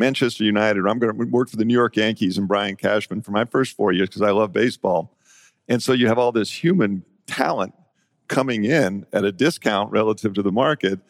Manchester 0.00 0.44
United, 0.44 0.80
or 0.80 0.88
I'm 0.88 0.98
going 0.98 1.16
to 1.16 1.26
work 1.26 1.48
for 1.48 1.56
the 1.56 1.64
New 1.64 1.72
York 1.72 1.96
Yankees 1.96 2.36
and 2.36 2.46
Brian 2.46 2.76
Cashman 2.76 3.22
for 3.22 3.30
my 3.30 3.46
first 3.46 3.76
four 3.76 3.90
years 3.90 4.10
because 4.10 4.20
I 4.20 4.30
love 4.30 4.52
baseball. 4.52 5.16
And 5.68 5.82
so 5.82 5.92
you 5.92 6.08
have 6.08 6.18
all 6.18 6.32
this 6.32 6.50
human 6.50 7.04
talent 7.26 7.72
coming 8.28 8.64
in 8.64 9.06
at 9.12 9.24
a 9.24 9.32
discount 9.32 9.90
relative 9.90 10.34
to 10.34 10.42
the 10.42 10.52
market 10.52 11.00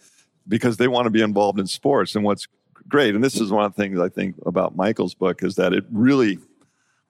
because 0.50 0.76
they 0.76 0.88
want 0.88 1.06
to 1.06 1.10
be 1.10 1.22
involved 1.22 1.58
in 1.58 1.66
sports. 1.66 2.14
And 2.14 2.24
what's 2.24 2.46
great, 2.88 3.14
and 3.14 3.24
this 3.24 3.40
is 3.40 3.50
one 3.50 3.64
of 3.64 3.74
the 3.74 3.82
things 3.82 3.98
I 3.98 4.10
think 4.10 4.36
about 4.44 4.76
Michael's 4.76 5.14
book, 5.14 5.42
is 5.42 5.54
that 5.54 5.72
it 5.72 5.84
really 5.90 6.38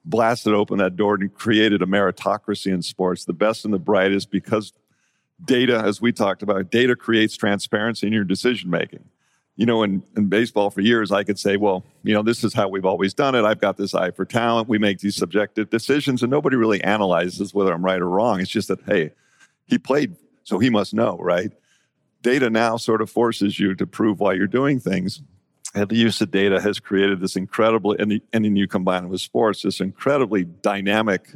blasted 0.04 0.54
open 0.54 0.78
that 0.78 0.96
door 0.96 1.14
and 1.16 1.34
created 1.34 1.82
a 1.82 1.86
meritocracy 1.86 2.72
in 2.72 2.82
sports, 2.82 3.24
the 3.24 3.32
best 3.32 3.64
and 3.64 3.74
the 3.74 3.78
brightest, 3.78 4.30
because 4.30 4.72
data, 5.44 5.82
as 5.84 6.00
we 6.00 6.12
talked 6.12 6.42
about, 6.42 6.70
data 6.70 6.94
creates 6.94 7.36
transparency 7.36 8.06
in 8.06 8.12
your 8.12 8.24
decision 8.24 8.70
making 8.70 9.04
you 9.60 9.66
know, 9.66 9.82
in, 9.82 10.02
in 10.16 10.26
baseball 10.26 10.70
for 10.70 10.80
years, 10.80 11.12
I 11.12 11.22
could 11.22 11.38
say, 11.38 11.58
well, 11.58 11.84
you 12.02 12.14
know, 12.14 12.22
this 12.22 12.44
is 12.44 12.54
how 12.54 12.68
we've 12.68 12.86
always 12.86 13.12
done 13.12 13.34
it. 13.34 13.44
I've 13.44 13.60
got 13.60 13.76
this 13.76 13.94
eye 13.94 14.10
for 14.10 14.24
talent. 14.24 14.70
We 14.70 14.78
make 14.78 15.00
these 15.00 15.16
subjective 15.16 15.68
decisions, 15.68 16.22
and 16.22 16.30
nobody 16.30 16.56
really 16.56 16.82
analyzes 16.82 17.52
whether 17.52 17.70
I'm 17.70 17.84
right 17.84 18.00
or 18.00 18.08
wrong. 18.08 18.40
It's 18.40 18.50
just 18.50 18.68
that, 18.68 18.80
hey, 18.86 19.10
he 19.66 19.76
played, 19.76 20.16
so 20.44 20.58
he 20.60 20.70
must 20.70 20.94
know, 20.94 21.18
right? 21.18 21.52
Data 22.22 22.50
now 22.50 22.76
sort 22.76 23.00
of 23.00 23.10
forces 23.10 23.58
you 23.58 23.74
to 23.74 23.86
prove 23.86 24.20
why 24.20 24.34
you're 24.34 24.46
doing 24.46 24.78
things. 24.78 25.22
And 25.74 25.88
the 25.88 25.96
use 25.96 26.20
of 26.20 26.30
data 26.30 26.60
has 26.60 26.80
created 26.80 27.20
this 27.20 27.36
incredible, 27.36 27.94
and, 27.98 28.10
the, 28.10 28.22
and 28.32 28.44
then 28.44 28.56
you 28.56 28.66
combine 28.66 29.04
it 29.04 29.08
with 29.08 29.20
sports, 29.20 29.62
this 29.62 29.80
incredibly 29.80 30.44
dynamic 30.44 31.28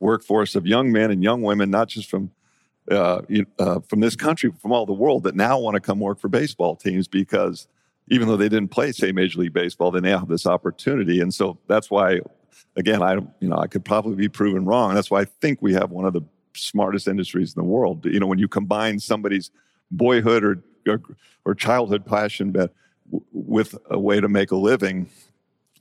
workforce 0.00 0.56
of 0.56 0.66
young 0.66 0.90
men 0.90 1.10
and 1.10 1.22
young 1.22 1.42
women, 1.42 1.70
not 1.70 1.88
just 1.88 2.10
from 2.10 2.32
uh, 2.90 3.20
uh, 3.60 3.78
from 3.88 4.00
this 4.00 4.16
country, 4.16 4.50
from 4.60 4.72
all 4.72 4.86
the 4.86 4.92
world, 4.92 5.22
that 5.22 5.36
now 5.36 5.56
want 5.58 5.74
to 5.76 5.80
come 5.80 6.00
work 6.00 6.18
for 6.18 6.28
baseball 6.28 6.74
teams 6.74 7.06
because 7.06 7.68
even 8.08 8.26
though 8.26 8.36
they 8.36 8.48
didn't 8.48 8.70
play, 8.70 8.90
say, 8.90 9.12
Major 9.12 9.40
League 9.40 9.52
Baseball, 9.52 9.92
they 9.92 10.00
now 10.00 10.18
have 10.18 10.28
this 10.28 10.46
opportunity. 10.46 11.20
And 11.20 11.32
so 11.32 11.58
that's 11.68 11.90
why, 11.90 12.20
again, 12.76 13.00
I 13.00 13.14
you 13.14 13.48
know 13.48 13.56
I 13.56 13.68
could 13.68 13.84
probably 13.84 14.16
be 14.16 14.28
proven 14.28 14.64
wrong. 14.64 14.94
That's 14.94 15.10
why 15.10 15.20
I 15.20 15.24
think 15.24 15.62
we 15.62 15.74
have 15.74 15.90
one 15.90 16.04
of 16.04 16.12
the 16.12 16.22
smartest 16.54 17.06
industries 17.06 17.54
in 17.54 17.62
the 17.62 17.68
world. 17.68 18.04
You 18.04 18.18
know, 18.18 18.26
when 18.26 18.40
you 18.40 18.48
combine 18.48 18.98
somebody's 18.98 19.50
boyhood 19.92 20.44
or 20.44 20.62
or, 20.88 21.00
or 21.44 21.54
childhood 21.54 22.04
passion, 22.04 22.50
but 22.50 22.72
with 23.32 23.76
a 23.90 23.98
way 23.98 24.20
to 24.20 24.28
make 24.28 24.50
a 24.50 24.56
living, 24.56 25.08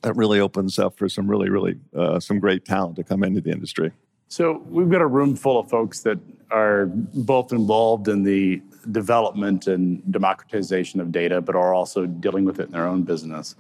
that 0.01 0.15
really 0.15 0.39
opens 0.39 0.79
up 0.79 0.97
for 0.97 1.07
some 1.07 1.29
really, 1.29 1.49
really 1.49 1.79
uh, 1.95 2.19
some 2.19 2.39
great 2.39 2.65
talent 2.65 2.95
to 2.97 3.03
come 3.03 3.23
into 3.23 3.41
the 3.41 3.51
industry. 3.51 3.91
So 4.27 4.63
we've 4.69 4.89
got 4.89 5.01
a 5.01 5.07
room 5.07 5.35
full 5.35 5.59
of 5.59 5.69
folks 5.69 6.01
that 6.01 6.17
are 6.51 6.85
both 6.87 7.51
involved 7.51 8.07
in 8.07 8.23
the 8.23 8.61
development 8.91 9.67
and 9.67 10.01
democratization 10.11 10.99
of 10.99 11.11
data, 11.11 11.41
but 11.41 11.55
are 11.55 11.73
also 11.73 12.05
dealing 12.05 12.45
with 12.45 12.59
it 12.59 12.67
in 12.67 12.71
their 12.71 12.87
own 12.87 13.03
business. 13.03 13.55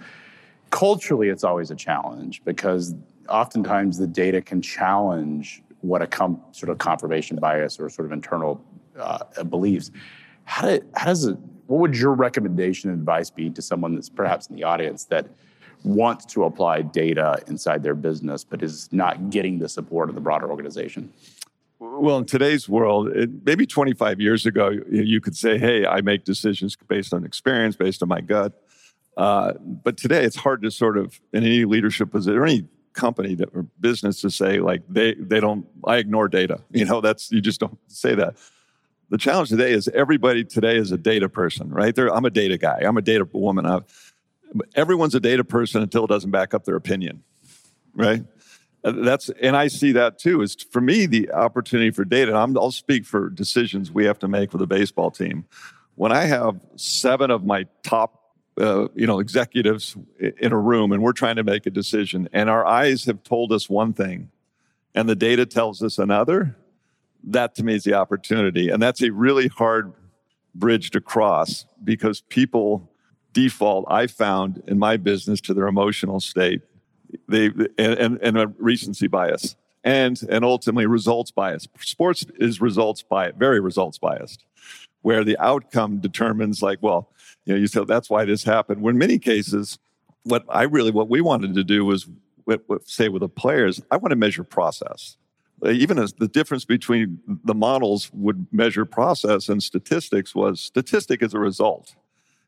Culturally, 0.71 1.29
it's 1.29 1.43
always 1.43 1.71
a 1.71 1.75
challenge 1.75 2.41
because 2.45 2.95
oftentimes 3.29 3.97
the 3.97 4.07
data 4.07 4.41
can 4.41 4.61
challenge 4.61 5.61
what 5.81 6.01
a 6.01 6.07
com- 6.07 6.41
sort 6.51 6.69
of 6.69 6.77
confirmation 6.77 7.37
bias 7.37 7.79
or 7.79 7.89
sort 7.89 8.05
of 8.05 8.11
internal 8.11 8.63
uh, 8.97 9.43
beliefs. 9.43 9.91
How, 10.45 10.79
how 10.95 11.05
does 11.05 11.25
it? 11.25 11.37
What 11.67 11.79
would 11.79 11.97
your 11.97 12.13
recommendation 12.13 12.89
and 12.89 12.99
advice 12.99 13.29
be 13.29 13.49
to 13.49 13.61
someone 13.61 13.95
that's 13.95 14.09
perhaps 14.09 14.47
in 14.47 14.55
the 14.55 14.63
audience 14.63 15.05
that 15.05 15.27
wants 15.83 16.25
to 16.25 16.43
apply 16.43 16.81
data 16.81 17.41
inside 17.47 17.83
their 17.83 17.95
business, 17.95 18.43
but 18.43 18.61
is 18.61 18.91
not 18.91 19.29
getting 19.29 19.59
the 19.59 19.69
support 19.69 20.09
of 20.09 20.15
the 20.15 20.21
broader 20.21 20.49
organization? 20.49 21.11
Well, 21.79 22.19
in 22.19 22.25
today's 22.25 22.69
world, 22.69 23.07
it, 23.09 23.29
maybe 23.43 23.65
25 23.65 24.21
years 24.21 24.45
ago, 24.45 24.69
you 24.89 25.19
could 25.19 25.35
say, 25.35 25.57
hey, 25.57 25.85
I 25.85 26.01
make 26.01 26.25
decisions 26.25 26.77
based 26.87 27.11
on 27.13 27.25
experience, 27.25 27.75
based 27.75 28.03
on 28.03 28.09
my 28.09 28.21
gut. 28.21 28.53
Uh, 29.17 29.53
but 29.59 29.97
today, 29.97 30.23
it's 30.23 30.35
hard 30.35 30.61
to 30.61 30.69
sort 30.69 30.97
of, 30.97 31.19
in 31.33 31.43
any 31.43 31.65
leadership 31.65 32.11
position 32.11 32.37
or 32.37 32.45
any 32.45 32.67
company 32.93 33.33
that, 33.35 33.49
or 33.53 33.63
business 33.79 34.21
to 34.21 34.29
say, 34.29 34.59
like, 34.59 34.83
they, 34.87 35.15
they 35.15 35.39
don't, 35.39 35.65
I 35.85 35.97
ignore 35.97 36.27
data. 36.27 36.61
You 36.71 36.85
know, 36.85 37.01
that's, 37.01 37.31
you 37.31 37.41
just 37.41 37.59
don't 37.59 37.77
say 37.87 38.13
that. 38.15 38.35
The 39.11 39.17
challenge 39.17 39.49
today 39.49 39.73
is 39.73 39.89
everybody 39.89 40.45
today 40.45 40.77
is 40.77 40.93
a 40.93 40.97
data 40.97 41.27
person, 41.27 41.69
right? 41.69 41.93
They're, 41.93 42.11
I'm 42.11 42.23
a 42.23 42.29
data 42.29 42.57
guy, 42.57 42.79
I'm 42.81 42.95
a 42.95 43.01
data 43.01 43.27
woman. 43.33 43.65
I've, 43.65 43.83
everyone's 44.73 45.13
a 45.13 45.19
data 45.19 45.43
person 45.43 45.81
until 45.81 46.05
it 46.05 46.07
doesn't 46.07 46.31
back 46.31 46.53
up 46.53 46.63
their 46.63 46.77
opinion, 46.77 47.21
right? 47.93 48.23
Uh, 48.85 48.93
that's 48.93 49.29
and 49.41 49.57
I 49.57 49.67
see 49.67 49.91
that 49.91 50.17
too. 50.17 50.41
Is 50.41 50.55
for 50.55 50.79
me 50.79 51.07
the 51.07 51.29
opportunity 51.29 51.91
for 51.91 52.05
data. 52.05 52.31
i 52.31 52.45
will 52.45 52.71
speak 52.71 53.05
for 53.05 53.29
decisions 53.29 53.91
we 53.91 54.05
have 54.05 54.17
to 54.19 54.29
make 54.29 54.53
with 54.53 54.61
a 54.61 54.67
baseball 54.67 55.11
team. 55.11 55.43
When 55.95 56.13
I 56.13 56.23
have 56.23 56.61
seven 56.77 57.31
of 57.31 57.45
my 57.45 57.65
top, 57.83 58.17
uh, 58.61 58.87
you 58.95 59.07
know, 59.07 59.19
executives 59.19 59.97
in 60.39 60.53
a 60.53 60.57
room 60.57 60.93
and 60.93 61.03
we're 61.03 61.11
trying 61.11 61.35
to 61.35 61.43
make 61.43 61.65
a 61.65 61.69
decision, 61.69 62.29
and 62.31 62.49
our 62.49 62.65
eyes 62.65 63.03
have 63.05 63.23
told 63.23 63.51
us 63.51 63.69
one 63.69 63.91
thing, 63.91 64.31
and 64.95 65.09
the 65.09 65.17
data 65.17 65.45
tells 65.45 65.83
us 65.83 65.97
another. 65.97 66.55
That 67.23 67.55
to 67.55 67.63
me 67.63 67.75
is 67.75 67.83
the 67.83 67.93
opportunity, 67.93 68.69
and 68.69 68.81
that's 68.81 69.01
a 69.01 69.11
really 69.11 69.47
hard 69.47 69.93
bridge 70.55 70.91
to 70.91 71.01
cross 71.01 71.65
because 71.83 72.21
people 72.21 72.91
default 73.33 73.85
I 73.87 74.07
found 74.07 74.63
in 74.67 74.77
my 74.79 74.97
business 74.97 75.39
to 75.41 75.53
their 75.53 75.67
emotional 75.67 76.19
state. 76.19 76.61
They 77.27 77.47
and, 77.77 78.19
and, 78.21 78.37
a 78.37 78.47
recency 78.57 79.07
bias 79.07 79.55
and 79.83 80.19
and 80.29 80.45
ultimately 80.45 80.85
results 80.85 81.31
bias. 81.31 81.67
Sports 81.79 82.25
is 82.39 82.61
results 82.61 83.03
bias, 83.03 83.35
very 83.37 83.59
results 83.59 83.97
biased, 83.97 84.45
where 85.01 85.23
the 85.23 85.37
outcome 85.37 85.99
determines 85.99 86.61
like, 86.61 86.79
well, 86.81 87.09
you 87.45 87.53
know, 87.53 87.59
you 87.59 87.67
say 87.67 87.83
that's 87.83 88.09
why 88.09 88.25
this 88.25 88.43
happened. 88.43 88.81
When 88.81 88.95
in 88.95 88.99
many 88.99 89.19
cases, 89.19 89.77
what 90.23 90.45
I 90.49 90.63
really 90.63 90.91
what 90.91 91.09
we 91.09 91.21
wanted 91.21 91.53
to 91.55 91.63
do 91.63 91.83
was 91.83 92.07
what, 92.45 92.63
what, 92.67 92.87
say 92.87 93.09
with 93.09 93.21
the 93.21 93.29
players, 93.29 93.81
I 93.91 93.97
want 93.97 94.11
to 94.11 94.15
measure 94.15 94.43
process. 94.43 95.17
Even 95.65 95.99
as 95.99 96.13
the 96.13 96.27
difference 96.27 96.65
between 96.65 97.19
the 97.43 97.53
models 97.53 98.09
would 98.13 98.47
measure 98.51 98.85
process 98.85 99.47
and 99.47 99.61
statistics 99.61 100.33
was 100.33 100.59
statistic 100.59 101.21
is 101.21 101.33
a 101.33 101.39
result 101.39 101.95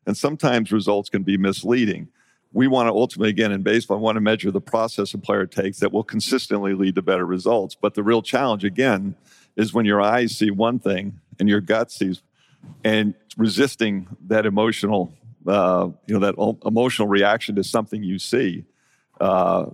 and 0.05 0.17
sometimes 0.17 0.72
results 0.72 1.10
can 1.10 1.24
be 1.24 1.38
misleading. 1.38 2.10
We 2.51 2.67
want 2.67 2.88
to 2.88 2.93
ultimately, 2.93 3.29
again, 3.29 3.51
in 3.51 3.63
baseball, 3.63 3.98
want 3.98 4.15
to 4.15 4.22
measure 4.22 4.51
the 4.51 4.62
process 4.62 5.13
a 5.13 5.17
player 5.17 5.46
takes 5.46 5.79
that 5.79 5.91
will 5.91 6.03
consistently 6.03 6.74
lead 6.74 6.96
to 6.96 7.01
better 7.01 7.25
results. 7.25 7.75
But 7.75 7.96
the 7.96 8.03
real 8.03 8.22
challenge, 8.22 8.63
again, 8.63 9.15
is 9.55 9.74
when 9.74 9.86
your 9.86 10.01
eyes 10.01 10.38
see 10.38 10.51
one 10.51 10.79
thing 10.79 11.20
and 11.39 11.50
your 11.50 11.62
gut 11.62 11.91
sees, 11.91 12.22
and 12.84 13.15
resisting 13.38 14.08
that 14.27 14.46
emotional, 14.46 15.13
uh, 15.48 15.89
you 16.05 16.17
know, 16.17 16.32
that 16.32 16.60
emotional 16.65 17.08
reaction 17.08 17.55
to 17.55 17.63
something 17.63 18.03
you 18.03 18.20
see. 18.20 18.65
Uh, 19.20 19.65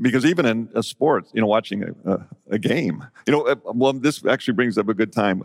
because 0.00 0.24
even 0.24 0.46
in 0.46 0.68
a 0.74 0.82
sport, 0.82 1.26
you 1.32 1.40
know, 1.40 1.46
watching 1.46 1.82
a, 1.82 2.12
a, 2.12 2.26
a 2.50 2.58
game, 2.58 3.06
you 3.26 3.32
know, 3.32 3.42
uh, 3.42 3.56
well, 3.64 3.92
this 3.92 4.24
actually 4.26 4.54
brings 4.54 4.78
up 4.78 4.88
a 4.88 4.94
good 4.94 5.12
time 5.12 5.44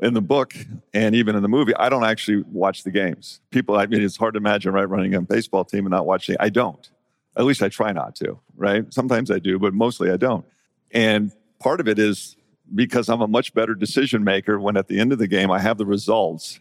in 0.00 0.14
the 0.14 0.22
book 0.22 0.54
and 0.92 1.14
even 1.14 1.36
in 1.36 1.42
the 1.42 1.48
movie, 1.48 1.74
I 1.76 1.88
don't 1.88 2.04
actually 2.04 2.42
watch 2.50 2.82
the 2.82 2.90
games. 2.90 3.40
People, 3.50 3.76
I 3.76 3.86
mean, 3.86 4.02
it's 4.02 4.16
hard 4.16 4.34
to 4.34 4.38
imagine, 4.38 4.72
right, 4.72 4.88
running 4.88 5.14
a 5.14 5.20
baseball 5.20 5.64
team 5.64 5.86
and 5.86 5.92
not 5.92 6.06
watching. 6.06 6.36
I 6.40 6.48
don't. 6.48 6.90
At 7.36 7.44
least 7.44 7.62
I 7.62 7.68
try 7.68 7.92
not 7.92 8.14
to, 8.16 8.38
right? 8.56 8.92
Sometimes 8.92 9.30
I 9.30 9.38
do, 9.38 9.58
but 9.58 9.74
mostly 9.74 10.10
I 10.10 10.16
don't. 10.16 10.44
And 10.90 11.32
part 11.58 11.80
of 11.80 11.88
it 11.88 11.98
is 11.98 12.36
because 12.74 13.08
I'm 13.08 13.20
a 13.20 13.28
much 13.28 13.54
better 13.54 13.74
decision 13.74 14.24
maker 14.24 14.58
when 14.58 14.76
at 14.76 14.88
the 14.88 14.98
end 14.98 15.12
of 15.12 15.18
the 15.18 15.26
game 15.26 15.50
I 15.50 15.58
have 15.58 15.78
the 15.78 15.86
results 15.86 16.60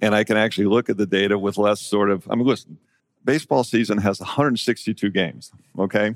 and 0.00 0.14
I 0.14 0.24
can 0.24 0.36
actually 0.36 0.66
look 0.66 0.88
at 0.88 0.96
the 0.96 1.06
data 1.06 1.38
with 1.38 1.58
less 1.58 1.80
sort 1.80 2.10
of, 2.10 2.26
I 2.30 2.34
mean, 2.34 2.46
listen, 2.46 2.78
baseball 3.24 3.64
season 3.64 3.98
has 3.98 4.20
162 4.20 5.10
games, 5.10 5.52
okay? 5.78 6.14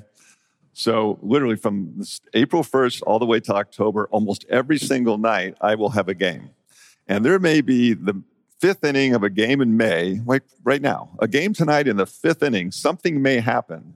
So 0.72 1.18
literally 1.22 1.56
from 1.56 2.02
April 2.34 2.62
1st 2.62 3.02
all 3.06 3.18
the 3.18 3.26
way 3.26 3.40
to 3.40 3.54
October, 3.54 4.08
almost 4.10 4.44
every 4.48 4.78
single 4.78 5.18
night, 5.18 5.56
I 5.60 5.74
will 5.76 5.90
have 5.90 6.08
a 6.08 6.14
game. 6.14 6.50
And 7.06 7.24
there 7.24 7.38
may 7.38 7.60
be 7.60 7.94
the 7.94 8.22
fifth 8.58 8.82
inning 8.82 9.14
of 9.14 9.22
a 9.22 9.30
game 9.30 9.60
in 9.60 9.76
May, 9.76 10.20
like 10.26 10.42
right 10.64 10.82
now, 10.82 11.10
a 11.18 11.28
game 11.28 11.52
tonight 11.52 11.86
in 11.86 11.96
the 11.96 12.06
fifth 12.06 12.42
inning, 12.42 12.70
something 12.70 13.20
may 13.22 13.40
happen 13.40 13.94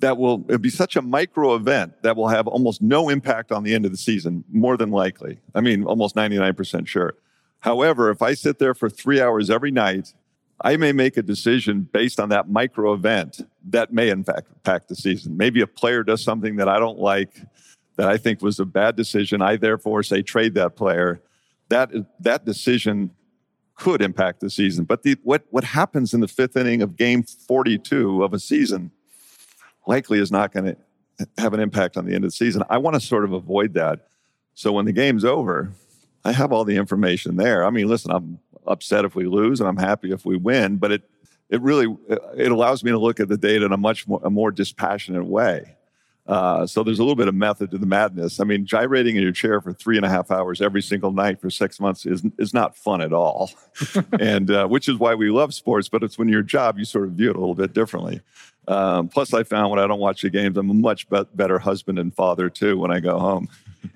that 0.00 0.16
will 0.16 0.44
it'll 0.48 0.58
be 0.58 0.70
such 0.70 0.96
a 0.96 1.02
micro 1.02 1.54
event 1.54 2.02
that 2.02 2.16
will 2.16 2.28
have 2.28 2.46
almost 2.46 2.82
no 2.82 3.08
impact 3.08 3.52
on 3.52 3.62
the 3.62 3.74
end 3.74 3.84
of 3.84 3.92
the 3.92 3.98
season, 3.98 4.44
more 4.50 4.76
than 4.76 4.90
likely. 4.90 5.38
I 5.54 5.60
mean, 5.60 5.84
almost 5.84 6.16
99% 6.16 6.86
sure. 6.86 7.14
However, 7.60 8.10
if 8.10 8.22
I 8.22 8.34
sit 8.34 8.58
there 8.58 8.74
for 8.74 8.88
three 8.88 9.20
hours 9.20 9.50
every 9.50 9.70
night, 9.70 10.14
I 10.62 10.76
may 10.76 10.92
make 10.92 11.16
a 11.16 11.22
decision 11.22 11.82
based 11.82 12.20
on 12.20 12.28
that 12.30 12.48
micro 12.48 12.92
event 12.92 13.40
that 13.70 13.92
may 13.92 14.10
in 14.10 14.24
fact 14.24 14.48
impact 14.50 14.88
the 14.88 14.96
season. 14.96 15.36
Maybe 15.36 15.60
a 15.60 15.66
player 15.66 16.02
does 16.02 16.22
something 16.22 16.56
that 16.56 16.68
I 16.68 16.78
don't 16.78 16.98
like, 16.98 17.42
that 17.96 18.08
I 18.08 18.16
think 18.16 18.42
was 18.42 18.60
a 18.60 18.64
bad 18.64 18.96
decision. 18.96 19.40
I 19.40 19.56
therefore 19.56 20.02
say 20.02 20.22
trade 20.22 20.54
that 20.54 20.76
player. 20.76 21.22
That 21.68 21.90
that 22.20 22.44
decision 22.44 23.10
could 23.74 24.02
impact 24.02 24.40
the 24.40 24.50
season. 24.50 24.84
But 24.84 25.02
the, 25.02 25.16
what 25.22 25.44
what 25.50 25.64
happens 25.64 26.12
in 26.12 26.20
the 26.20 26.28
fifth 26.28 26.56
inning 26.56 26.82
of 26.82 26.96
game 26.96 27.22
42 27.22 28.22
of 28.22 28.34
a 28.34 28.38
season 28.38 28.90
likely 29.86 30.18
is 30.18 30.30
not 30.30 30.52
going 30.52 30.66
to 30.66 30.76
have 31.38 31.54
an 31.54 31.60
impact 31.60 31.96
on 31.96 32.04
the 32.04 32.14
end 32.14 32.24
of 32.24 32.30
the 32.30 32.36
season. 32.36 32.62
I 32.68 32.78
want 32.78 32.94
to 32.94 33.00
sort 33.00 33.24
of 33.24 33.32
avoid 33.32 33.74
that. 33.74 34.08
So 34.54 34.72
when 34.72 34.84
the 34.84 34.92
game's 34.92 35.24
over, 35.24 35.72
I 36.24 36.32
have 36.32 36.52
all 36.52 36.64
the 36.64 36.76
information 36.76 37.36
there. 37.36 37.64
I 37.64 37.70
mean, 37.70 37.88
listen, 37.88 38.10
I'm 38.10 38.38
upset 38.66 39.04
if 39.04 39.14
we 39.14 39.26
lose 39.26 39.60
and 39.60 39.68
I'm 39.68 39.76
happy 39.76 40.12
if 40.12 40.24
we 40.24 40.36
win, 40.36 40.76
but 40.76 40.92
it 40.92 41.02
it 41.48 41.60
really 41.60 41.94
it 42.36 42.52
allows 42.52 42.84
me 42.84 42.90
to 42.90 42.98
look 42.98 43.20
at 43.20 43.28
the 43.28 43.36
data 43.36 43.64
in 43.64 43.72
a 43.72 43.76
much 43.76 44.06
more 44.06 44.20
a 44.22 44.30
more 44.30 44.50
dispassionate 44.50 45.26
way. 45.26 45.76
Uh, 46.26 46.64
so 46.64 46.84
there's 46.84 47.00
a 47.00 47.02
little 47.02 47.16
bit 47.16 47.26
of 47.26 47.34
method 47.34 47.72
to 47.72 47.78
the 47.78 47.86
madness. 47.86 48.38
I 48.38 48.44
mean, 48.44 48.64
gyrating 48.64 49.16
in 49.16 49.22
your 49.22 49.32
chair 49.32 49.60
for 49.60 49.72
three 49.72 49.96
and 49.96 50.06
a 50.06 50.08
half 50.08 50.30
hours 50.30 50.60
every 50.60 50.80
single 50.80 51.10
night 51.10 51.40
for 51.40 51.50
six 51.50 51.80
months 51.80 52.06
is 52.06 52.22
is 52.38 52.54
not 52.54 52.76
fun 52.76 53.00
at 53.00 53.12
all, 53.12 53.50
and 54.20 54.50
uh, 54.50 54.68
which 54.68 54.88
is 54.88 54.96
why 54.96 55.14
we 55.14 55.30
love 55.30 55.52
sports. 55.52 55.88
But 55.88 56.04
it's 56.04 56.18
when 56.18 56.28
your 56.28 56.42
job 56.42 56.78
you 56.78 56.84
sort 56.84 57.06
of 57.06 57.12
view 57.12 57.30
it 57.30 57.36
a 57.36 57.40
little 57.40 57.56
bit 57.56 57.72
differently. 57.72 58.20
Um, 58.68 59.08
plus, 59.08 59.34
I 59.34 59.42
found 59.42 59.70
when 59.70 59.80
I 59.80 59.88
don't 59.88 59.98
watch 59.98 60.22
the 60.22 60.30
games, 60.30 60.56
I'm 60.56 60.70
a 60.70 60.74
much 60.74 61.08
be- 61.08 61.26
better 61.34 61.58
husband 61.58 61.98
and 61.98 62.14
father 62.14 62.48
too 62.48 62.78
when 62.78 62.92
I 62.92 63.00
go 63.00 63.18
home. 63.18 63.48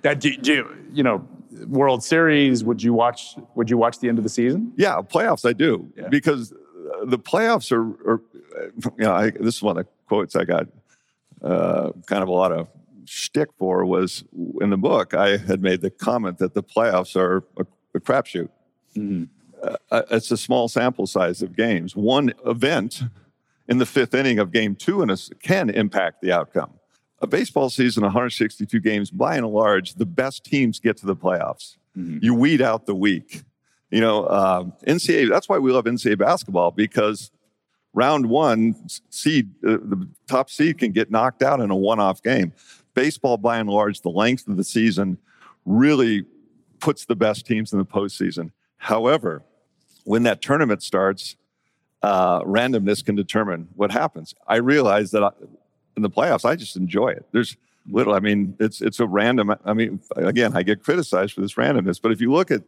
That 0.03 0.21
do, 0.21 0.37
do, 0.37 0.75
you 0.93 1.03
know, 1.03 1.27
World 1.67 2.03
Series? 2.03 2.65
Would 2.65 2.83
you 2.83 2.93
watch? 2.93 3.37
Would 3.55 3.71
you 3.71 3.77
watch 3.77 3.99
the 4.01 4.09
end 4.09 4.19
of 4.19 4.25
the 4.25 4.31
season? 4.31 4.73
Yeah, 4.77 5.01
playoffs 5.03 5.49
I 5.49 5.53
do 5.53 5.91
yeah. 5.97 6.09
because 6.09 6.53
the 7.05 7.19
playoffs 7.19 7.73
are, 7.73 7.85
are 8.11 8.21
you 8.99 9.05
know, 9.05 9.13
I, 9.13 9.31
this 9.31 9.57
is 9.57 9.63
one 9.63 9.79
of 9.79 9.85
the 9.85 9.91
quotes 10.07 10.37
I 10.37 10.45
got 10.45 10.67
uh, 11.43 11.93
kind 12.07 12.23
of 12.23 12.29
a 12.29 12.33
lot 12.33 12.53
of 12.53 12.69
shtick 13.07 13.51
for 13.59 13.85
was 13.85 14.25
in 14.61 14.71
the 14.71 14.77
book. 14.77 15.15
I 15.15 15.37
had 15.37 15.63
made 15.63 15.81
the 15.81 15.91
comment 15.91 16.39
that 16.39 16.55
the 16.55 16.63
playoffs 16.63 17.17
are 17.17 17.45
a, 17.57 17.67
a 17.95 18.01
crapshoot. 18.01 18.49
Mm-hmm. 18.97 19.25
Uh, 19.91 20.03
it's 20.11 20.31
a 20.31 20.37
small 20.37 20.69
sample 20.69 21.07
size 21.07 21.43
of 21.43 21.57
games. 21.57 21.97
One 21.97 22.33
event 22.45 23.03
in 23.69 23.79
the 23.79 23.87
fifth 23.87 24.15
inning 24.15 24.39
of 24.39 24.53
game 24.53 24.75
two 24.75 25.03
in 25.03 25.11
a, 25.11 25.17
can 25.43 25.71
impact 25.71 26.21
the 26.21 26.33
outcome. 26.33 26.75
A 27.21 27.27
baseball 27.27 27.71
season, 27.71 28.03
162 28.03 28.81
games, 28.81 29.11
by 29.11 29.37
and 29.37 29.47
large, 29.47 29.95
the 29.95 30.07
best 30.07 30.45
teams 30.45 30.81
get 30.81 30.97
to 30.99 31.07
the 31.07 31.17
playoffs. 31.17 31.77
Mm-hmm. 31.97 32.19
You 32.23 32.35
weed 32.35 32.61
out 32.61 32.87
the 32.87 32.95
weak. 32.95 33.43
You 33.91 34.01
know, 34.01 34.25
uh, 34.25 34.65
NCAA, 34.87 35.29
that's 35.29 35.49
why 35.49 35.59
we 35.59 35.71
love 35.71 35.85
NCAA 35.85 36.19
basketball 36.19 36.73
because 36.73 37.31
round 37.93 38.27
one 38.27 38.75
seed, 39.11 39.51
uh, 39.65 39.79
the 39.81 40.09
top 40.27 40.51
seed 40.51 40.79
can 40.79 40.91
get 40.93 41.11
knocked 41.11 41.43
out 41.43 41.61
in 41.61 41.71
a 41.71 41.77
one 41.77 42.01
off 42.01 42.23
game. 42.23 42.53
Baseball, 42.95 43.37
by 43.37 43.59
and 43.59 43.71
large, 43.71 44.01
the 44.01 44.11
length 44.11 44.49
of 44.49 44.57
the 44.57 44.65
season 44.65 45.19
really 45.65 46.25
puts 46.81 47.05
the 47.07 47.17
best 47.17 47.47
teams 47.47 47.73
in 47.73 47.79
the 47.79 47.85
postseason. 47.85 48.51
However, 48.77 49.43
when 50.05 50.25
that 50.25 50.43
tournament 50.43 50.83
starts, 50.83 51.37
uh, 52.03 52.43
randomness 52.43 53.05
can 53.05 53.15
determine 53.15 53.69
what 53.75 53.91
happens. 53.91 54.35
I 54.47 54.57
realize 54.57 55.11
that 55.13 55.25
I, 55.25 55.31
in 55.97 56.03
the 56.03 56.11
playoffs, 56.11 56.45
I 56.45 56.57
just 56.57 56.77
enjoy 56.77 57.09
it. 57.09 57.27
There's 57.33 57.57
little, 57.91 58.15
I 58.15 58.21
mean, 58.21 58.57
it's 58.61 58.81
it's 58.81 59.01
a 59.01 59.07
random. 59.07 59.55
I 59.65 59.75
mean, 59.75 60.01
again, 60.17 60.57
I 60.57 60.63
get 60.63 60.83
criticized 60.83 61.35
for 61.35 61.41
this 61.41 61.55
randomness, 61.55 62.01
but 62.01 62.13
if 62.13 62.21
you 62.21 62.33
look 62.33 62.51
at 62.51 62.63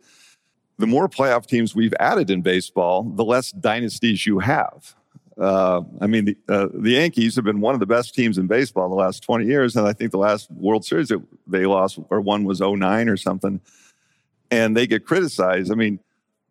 the 0.79 0.87
more 0.87 1.09
playoff 1.09 1.47
teams 1.47 1.75
we've 1.75 1.95
added 1.99 2.31
in 2.31 2.43
baseball, 2.43 3.03
the 3.03 3.25
less 3.25 3.51
dynasties 3.53 4.27
you 4.27 4.39
have. 4.41 4.95
Uh, 5.39 5.83
I 6.01 6.07
mean, 6.07 6.25
the, 6.27 6.37
uh, 6.49 6.69
the 6.73 6.93
Yankees 6.93 7.37
have 7.37 7.45
been 7.45 7.61
one 7.61 7.75
of 7.75 7.81
the 7.81 7.87
best 7.87 8.15
teams 8.15 8.39
in 8.39 8.47
baseball 8.47 8.89
the 8.89 8.95
last 8.95 9.23
20 9.23 9.45
years. 9.45 9.77
And 9.77 9.87
I 9.87 9.93
think 9.93 10.11
the 10.11 10.19
last 10.19 10.51
World 10.51 10.85
Series 10.85 11.09
that 11.09 11.23
they 11.47 11.67
lost, 11.67 11.99
or 12.09 12.21
one 12.21 12.45
was 12.45 12.61
09 12.61 13.09
or 13.09 13.17
something. 13.17 13.61
And 14.51 14.77
they 14.77 14.87
get 14.87 15.05
criticized. 15.05 15.71
I 15.71 15.75
mean, 15.75 15.99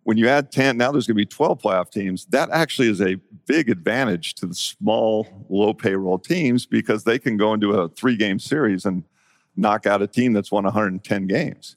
when 0.06 0.18
you 0.18 0.30
add 0.30 0.52
10, 0.52 0.78
now 0.78 0.92
there's 0.92 1.08
going 1.08 1.16
to 1.16 1.22
be 1.22 1.26
12 1.26 1.60
playoff 1.60 1.90
teams. 1.90 2.26
That 2.26 2.52
actually 2.52 2.90
is 2.90 3.02
a 3.02 3.16
big 3.48 3.70
advantage 3.72 4.36
to 4.36 4.46
the 4.46 4.54
small, 4.54 5.28
low 5.50 5.74
payroll 5.74 6.20
teams 6.20 6.68
because 6.68 7.04
they 7.04 7.18
can 7.18 7.38
go 7.38 7.56
into 7.56 7.72
a 7.72 7.90
three 7.90 8.16
game 8.16 8.38
series 8.38 8.86
and 8.86 9.04
knock 9.56 9.88
out 9.88 10.04
a 10.04 10.08
team 10.08 10.32
that's 10.32 10.52
won 10.52 10.64
110 10.64 11.26
games. 11.26 11.76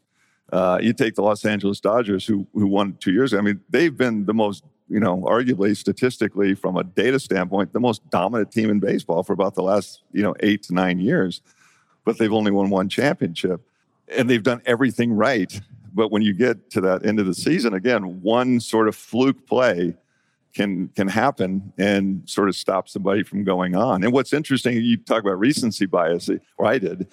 Uh, 0.52 0.78
you 0.80 0.92
take 0.92 1.14
the 1.14 1.22
Los 1.22 1.42
Angeles 1.46 1.80
Dodgers, 1.80 2.26
who 2.26 2.46
who 2.52 2.66
won 2.66 2.98
two 3.00 3.12
years. 3.12 3.32
Ago. 3.32 3.40
I 3.40 3.42
mean, 3.42 3.60
they've 3.70 3.96
been 3.96 4.26
the 4.26 4.34
most, 4.34 4.62
you 4.90 5.00
know, 5.00 5.18
arguably 5.22 5.74
statistically 5.74 6.54
from 6.54 6.76
a 6.76 6.84
data 6.84 7.18
standpoint, 7.18 7.72
the 7.72 7.80
most 7.80 8.08
dominant 8.10 8.52
team 8.52 8.68
in 8.68 8.78
baseball 8.78 9.22
for 9.22 9.32
about 9.32 9.54
the 9.54 9.62
last, 9.62 10.02
you 10.12 10.22
know, 10.22 10.34
eight 10.40 10.62
to 10.64 10.74
nine 10.74 10.98
years. 10.98 11.40
But 12.04 12.18
they've 12.18 12.32
only 12.32 12.50
won 12.50 12.68
one 12.68 12.90
championship, 12.90 13.62
and 14.14 14.28
they've 14.28 14.42
done 14.42 14.60
everything 14.66 15.12
right 15.14 15.58
but 15.98 16.12
when 16.12 16.22
you 16.22 16.32
get 16.32 16.70
to 16.70 16.80
that 16.80 17.04
end 17.04 17.18
of 17.18 17.26
the 17.26 17.34
season, 17.34 17.74
again, 17.74 18.22
one 18.22 18.60
sort 18.60 18.86
of 18.86 18.94
fluke 18.94 19.48
play 19.48 19.96
can 20.54 20.88
can 20.94 21.08
happen 21.08 21.72
and 21.76 22.22
sort 22.24 22.48
of 22.48 22.54
stop 22.54 22.88
somebody 22.88 23.24
from 23.24 23.42
going 23.42 23.74
on. 23.74 24.04
And 24.04 24.12
what's 24.12 24.32
interesting, 24.32 24.76
you 24.76 24.96
talk 24.96 25.22
about 25.22 25.40
recency 25.40 25.86
bias, 25.86 26.30
or 26.56 26.66
I 26.66 26.78
did, 26.78 27.08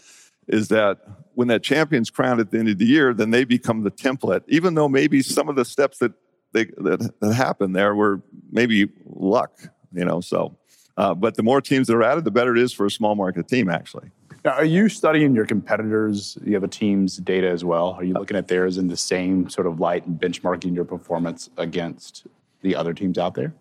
is 0.47 0.67
that 0.67 0.99
when 1.33 1.47
that 1.47 1.63
champion's 1.63 2.11
crowned 2.11 2.39
at 2.39 2.51
the 2.51 2.59
end 2.59 2.69
of 2.69 2.77
the 2.77 2.85
year, 2.85 3.11
then 3.11 3.31
they 3.31 3.43
become 3.43 3.81
the 3.81 3.89
template, 3.89 4.43
even 4.49 4.75
though 4.75 4.87
maybe 4.87 5.23
some 5.23 5.49
of 5.49 5.55
the 5.55 5.65
steps 5.65 5.97
that 5.97 6.13
they 6.53 6.65
that, 6.77 7.11
that 7.21 7.33
happened 7.33 7.75
there 7.75 7.95
were 7.95 8.21
maybe 8.51 8.87
luck, 9.07 9.51
you 9.93 10.05
know. 10.05 10.21
So, 10.21 10.55
uh, 10.95 11.15
but 11.15 11.37
the 11.37 11.43
more 11.43 11.59
teams 11.59 11.87
that 11.87 11.95
are 11.95 12.03
added, 12.03 12.23
the 12.23 12.29
better 12.29 12.55
it 12.55 12.61
is 12.61 12.71
for 12.71 12.85
a 12.85 12.91
small 12.91 13.15
market 13.15 13.47
team, 13.47 13.67
actually. 13.67 14.11
Now, 14.45 14.51
are 14.51 14.65
you 14.65 14.89
studying 14.89 15.33
your 15.33 15.47
competitors? 15.47 16.37
You 16.43 16.53
have 16.53 16.63
a 16.63 16.67
team's 16.67 17.17
data 17.17 17.49
as 17.49 17.65
well. 17.65 17.93
Are 17.93 18.03
you 18.03 18.13
looking 18.13 18.37
at 18.37 18.47
theirs 18.47 18.77
in 18.77 18.87
the 18.87 18.95
same 18.95 19.49
sort 19.49 19.65
of 19.65 19.79
light 19.79 20.05
and 20.05 20.21
benchmarking 20.21 20.75
your 20.75 20.85
performance 20.85 21.49
against 21.57 22.27
the 22.61 22.75
other 22.75 22.93
teams 22.93 23.17
out 23.17 23.33
there? 23.33 23.55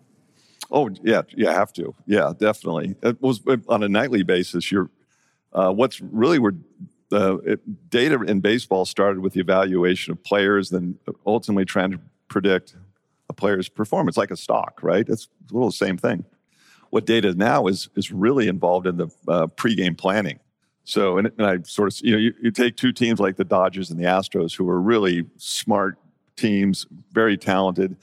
Oh 0.69 0.91
yeah, 1.01 1.23
yeah, 1.35 1.53
have 1.53 1.73
to. 1.73 1.95
Yeah, 2.05 2.33
definitely. 2.37 2.95
It 3.01 3.19
was 3.19 3.41
on 3.67 3.81
a 3.81 3.89
nightly 3.89 4.21
basis. 4.21 4.71
You're 4.71 4.91
uh, 5.53 5.71
what's 5.71 6.01
really 6.01 6.37
where 6.37 6.53
the 7.09 7.37
it, 7.37 7.89
data 7.89 8.21
in 8.21 8.41
baseball 8.41 8.85
started 8.85 9.21
with 9.21 9.33
the 9.33 9.39
evaluation 9.39 10.11
of 10.11 10.23
players, 10.23 10.69
then 10.69 10.99
ultimately 11.25 11.65
trying 11.65 11.91
to 11.91 11.99
predict 12.27 12.75
a 13.27 13.33
player's 13.33 13.69
performance, 13.69 14.17
like 14.17 14.29
a 14.29 14.37
stock, 14.37 14.83
right? 14.83 15.09
It's 15.09 15.29
a 15.49 15.53
little 15.53 15.69
the 15.69 15.75
same 15.75 15.97
thing. 15.97 16.25
What 16.91 17.07
data 17.07 17.33
now 17.33 17.65
is 17.65 17.89
is 17.95 18.11
really 18.11 18.47
involved 18.47 18.85
in 18.85 18.97
the 18.97 19.07
uh, 19.27 19.47
pregame 19.47 19.97
planning. 19.97 20.39
So, 20.85 21.17
and, 21.17 21.31
and 21.37 21.45
I 21.45 21.57
sort 21.63 21.91
of, 21.91 21.99
you 22.05 22.11
know, 22.11 22.17
you, 22.17 22.33
you, 22.41 22.51
take 22.51 22.77
two 22.77 22.93
teams 22.93 23.19
like 23.19 23.37
the 23.37 23.43
Dodgers 23.43 23.89
and 23.89 23.99
the 23.99 24.05
Astros, 24.05 24.55
who 24.55 24.69
are 24.69 24.79
really 24.79 25.25
smart 25.37 25.97
teams, 26.35 26.85
very 27.11 27.37
talented, 27.37 27.97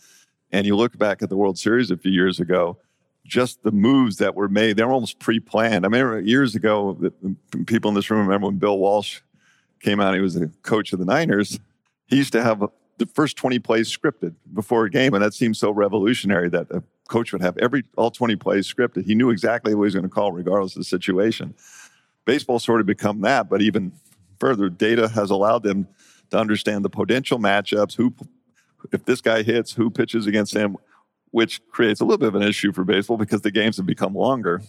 and 0.51 0.67
you 0.67 0.75
look 0.75 0.99
back 0.99 1.23
at 1.23 1.29
the 1.29 1.37
World 1.37 1.57
Series 1.57 1.93
a 1.93 1.97
few 1.97 2.11
years 2.11 2.41
ago, 2.41 2.77
just 3.25 3.63
the 3.63 3.71
moves 3.71 4.17
that 4.17 4.35
were 4.35 4.49
made, 4.49 4.77
they're 4.77 4.91
almost 4.91 5.21
pre-planned. 5.21 5.87
I 5.87 5.89
mean, 5.89 6.27
years 6.27 6.57
ago, 6.57 6.99
people 7.67 7.89
in 7.89 7.95
this 7.95 8.11
room 8.11 8.27
remember 8.27 8.49
when 8.49 8.59
Bill 8.59 8.79
Walsh 8.79 9.21
came 9.81 10.01
out, 10.01 10.15
he 10.15 10.21
was 10.21 10.35
the 10.35 10.51
coach 10.63 10.93
of 10.93 10.99
the 10.99 11.05
Niners. 11.05 11.61
He 12.09 12.17
used 12.17 12.33
to 12.33 12.43
have 12.43 12.65
the 12.99 13.07
first 13.07 13.37
20 13.37 13.61
plays 13.61 13.97
scripted 13.97 14.35
before 14.53 14.85
a 14.87 14.91
game, 14.91 15.15
and 15.15 15.23
that 15.23 15.35
seemed 15.35 15.57
so 15.57 15.71
revolutionary 15.71 16.49
that 16.49 16.67
a 16.73 16.83
coach 17.09 17.33
would 17.33 17.43
have 17.43 17.57
every 17.59 17.85
all 17.97 18.11
20 18.11 18.35
plays 18.37 18.73
scripted. 18.73 19.05
He 19.05 19.15
knew 19.15 19.31
exactly 19.31 19.73
what 19.75 19.85
he 19.85 19.87
was 19.87 19.95
going 19.95 20.03
to 20.05 20.11
call, 20.11 20.33
regardless 20.33 20.75
of 20.75 20.81
the 20.81 20.85
situation 20.85 21.55
baseball 22.25 22.59
sort 22.59 22.81
of 22.81 22.87
become 22.87 23.21
that, 23.23 23.49
but 23.49 23.63
even 23.63 23.93
further, 24.39 24.69
data 24.69 25.09
has 25.09 25.31
allowed 25.31 25.63
them 25.63 25.87
to 26.31 26.39
understand 26.39 26.85
the 26.85 26.91
potential 26.91 27.39
matchups, 27.39 27.95
who 27.95 28.15
if 28.93 29.05
this 29.05 29.21
guy 29.21 29.43
hits, 29.43 29.73
who 29.73 29.91
pitches 29.91 30.27
against 30.27 30.55
him, 30.55 30.77
which 31.31 31.61
creates 31.71 32.01
a 32.01 32.05
little 32.05 32.19
bit 32.19 32.29
of 32.29 32.35
an 32.35 32.43
issue 32.43 32.73
for 32.73 32.85
baseball 32.85 33.17
because 33.17 33.43
the 33.43 33.51
games 33.51 33.77
have 33.77 33.87
become 33.87 34.15
longer. 34.15 34.61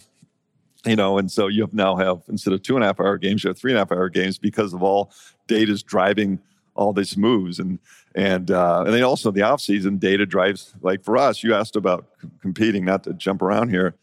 You 0.85 0.97
know, 0.97 1.17
and 1.17 1.31
so 1.31 1.47
you 1.47 1.69
now 1.71 1.95
have 1.95 2.21
instead 2.27 2.53
of 2.53 2.61
two 2.61 2.75
and 2.75 2.83
a 2.83 2.87
half 2.87 2.99
hour 2.99 3.17
games, 3.17 3.43
you 3.43 3.47
have 3.47 3.57
three 3.57 3.71
and 3.71 3.77
a 3.77 3.81
half 3.81 3.91
hour 3.91 4.09
games 4.09 4.37
because 4.37 4.73
of 4.73 4.83
all 4.83 5.11
data's 5.47 5.81
driving 5.81 6.39
all 6.75 6.91
these 6.91 7.15
moves 7.15 7.59
and 7.59 7.79
and 8.15 8.51
uh, 8.51 8.83
and 8.85 8.93
then 8.93 9.03
also 9.03 9.31
the 9.31 9.41
off 9.41 9.61
season 9.61 9.97
data 9.97 10.25
drives 10.25 10.73
like 10.81 11.03
for 11.03 11.17
us. 11.17 11.41
You 11.41 11.55
asked 11.55 11.75
about 11.75 12.05
competing, 12.41 12.83
not 12.83 13.03
to 13.05 13.13
jump 13.13 13.41
around 13.41 13.69
here 13.69 13.95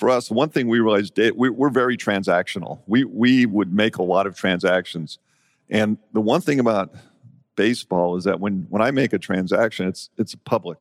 for 0.00 0.08
us, 0.08 0.30
one 0.30 0.48
thing 0.48 0.66
we 0.66 0.80
realized 0.80 1.18
we, 1.36 1.50
we're 1.50 1.68
very 1.68 1.98
transactional. 1.98 2.80
We 2.86 3.04
we 3.04 3.44
would 3.44 3.70
make 3.70 3.98
a 3.98 4.02
lot 4.02 4.26
of 4.26 4.34
transactions, 4.34 5.18
and 5.68 5.98
the 6.14 6.22
one 6.22 6.40
thing 6.40 6.58
about 6.58 6.94
baseball 7.54 8.16
is 8.16 8.24
that 8.24 8.40
when 8.40 8.66
when 8.70 8.80
I 8.80 8.92
make 8.92 9.12
a 9.12 9.18
transaction, 9.18 9.86
it's 9.86 10.08
it's 10.16 10.34
public, 10.34 10.78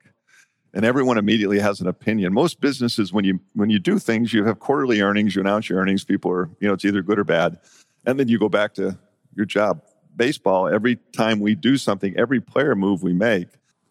and 0.74 0.86
everyone 0.86 1.18
immediately 1.18 1.60
has 1.60 1.82
an 1.82 1.88
opinion. 1.88 2.34
Most 2.34 2.62
businesses, 2.62 3.12
when 3.12 3.26
you 3.26 3.42
when 3.56 3.70
you 3.70 3.78
do 3.78 4.00
things, 4.00 4.34
you 4.34 4.46
have 4.46 4.62
quarterly 4.62 5.02
earnings, 5.02 5.36
you 5.36 5.42
announce 5.42 5.68
your 5.68 5.80
earnings. 5.80 6.06
People 6.06 6.32
are 6.32 6.50
you 6.62 6.70
know 6.70 6.74
it's 6.74 6.86
either 6.86 7.02
good 7.02 7.20
or 7.20 7.26
bad, 7.26 7.60
and 8.06 8.18
then 8.18 8.30
you 8.30 8.40
go 8.40 8.48
back 8.48 8.74
to 8.76 8.98
your 9.36 9.46
job. 9.46 9.82
Baseball, 10.16 10.70
every 10.70 10.96
time 11.12 11.42
we 11.42 11.56
do 11.56 11.76
something, 11.76 12.16
every 12.18 12.40
player 12.40 12.74
move 12.74 13.04
we 13.04 13.12
make, 13.12 13.50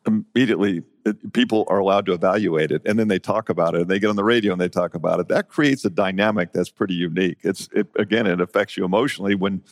immediately 0.09 0.83
it, 1.05 1.33
people 1.33 1.64
are 1.68 1.79
allowed 1.79 2.07
to 2.07 2.12
evaluate 2.12 2.71
it 2.71 2.83
and 2.85 2.99
then 2.99 3.09
they 3.09 3.18
talk 3.18 3.49
about 3.49 3.75
it 3.75 3.83
and 3.83 3.90
they 3.90 3.99
get 3.99 4.11
on 4.11 4.16
the 4.16 4.25
radio 4.25 4.53
and 4.53 4.61
they 4.61 4.68
talk 4.68 4.94
about 4.94 5.21
it. 5.21 5.29
That 5.29 5.49
creates 5.49 5.85
a 5.85 5.90
dynamic 5.90 6.53
that's 6.53 6.71
pretty 6.71 6.94
unique. 6.94 7.38
It's 7.42 7.68
it, 7.73 7.87
again 7.97 8.27
it 8.27 8.40
affects 8.40 8.77
you 8.77 8.85
emotionally 8.85 9.35
when 9.35 9.62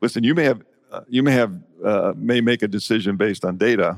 listen 0.00 0.24
you 0.24 0.34
may 0.34 0.44
have 0.44 0.62
uh, 0.90 1.02
you 1.08 1.22
may 1.22 1.32
have 1.32 1.54
uh, 1.84 2.12
may 2.16 2.40
make 2.40 2.62
a 2.62 2.68
decision 2.68 3.16
based 3.16 3.44
on 3.44 3.56
data. 3.56 3.96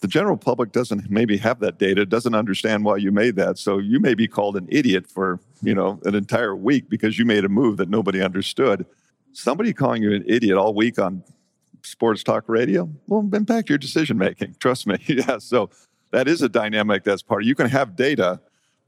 The 0.00 0.08
general 0.08 0.38
public 0.38 0.72
doesn't 0.72 1.10
maybe 1.10 1.36
have 1.36 1.60
that 1.60 1.78
data 1.78 2.06
doesn't 2.06 2.34
understand 2.34 2.84
why 2.84 2.96
you 2.96 3.12
made 3.12 3.36
that. 3.36 3.58
So 3.58 3.76
you 3.76 4.00
may 4.00 4.14
be 4.14 4.26
called 4.26 4.56
an 4.56 4.66
idiot 4.70 5.06
for 5.06 5.40
you 5.62 5.74
know 5.74 6.00
an 6.04 6.14
entire 6.14 6.56
week 6.56 6.88
because 6.88 7.18
you 7.18 7.24
made 7.24 7.44
a 7.44 7.48
move 7.48 7.76
that 7.78 7.90
nobody 7.90 8.22
understood. 8.22 8.86
Somebody 9.32 9.72
calling 9.72 10.02
you 10.02 10.12
an 10.12 10.24
idiot 10.26 10.56
all 10.56 10.74
week 10.74 10.98
on 10.98 11.22
sports 11.84 12.22
talk 12.22 12.48
radio? 12.48 12.88
Will 13.06 13.28
impact 13.34 13.68
your 13.68 13.78
decision 13.78 14.18
making 14.18 14.56
trust 14.58 14.86
me. 14.86 14.96
Yeah 15.06 15.38
so 15.38 15.70
that 16.12 16.28
is 16.28 16.42
a 16.42 16.48
dynamic 16.48 17.04
that's 17.04 17.22
part 17.22 17.42
of 17.42 17.48
you 17.48 17.54
can 17.54 17.68
have 17.68 17.96
data 17.96 18.40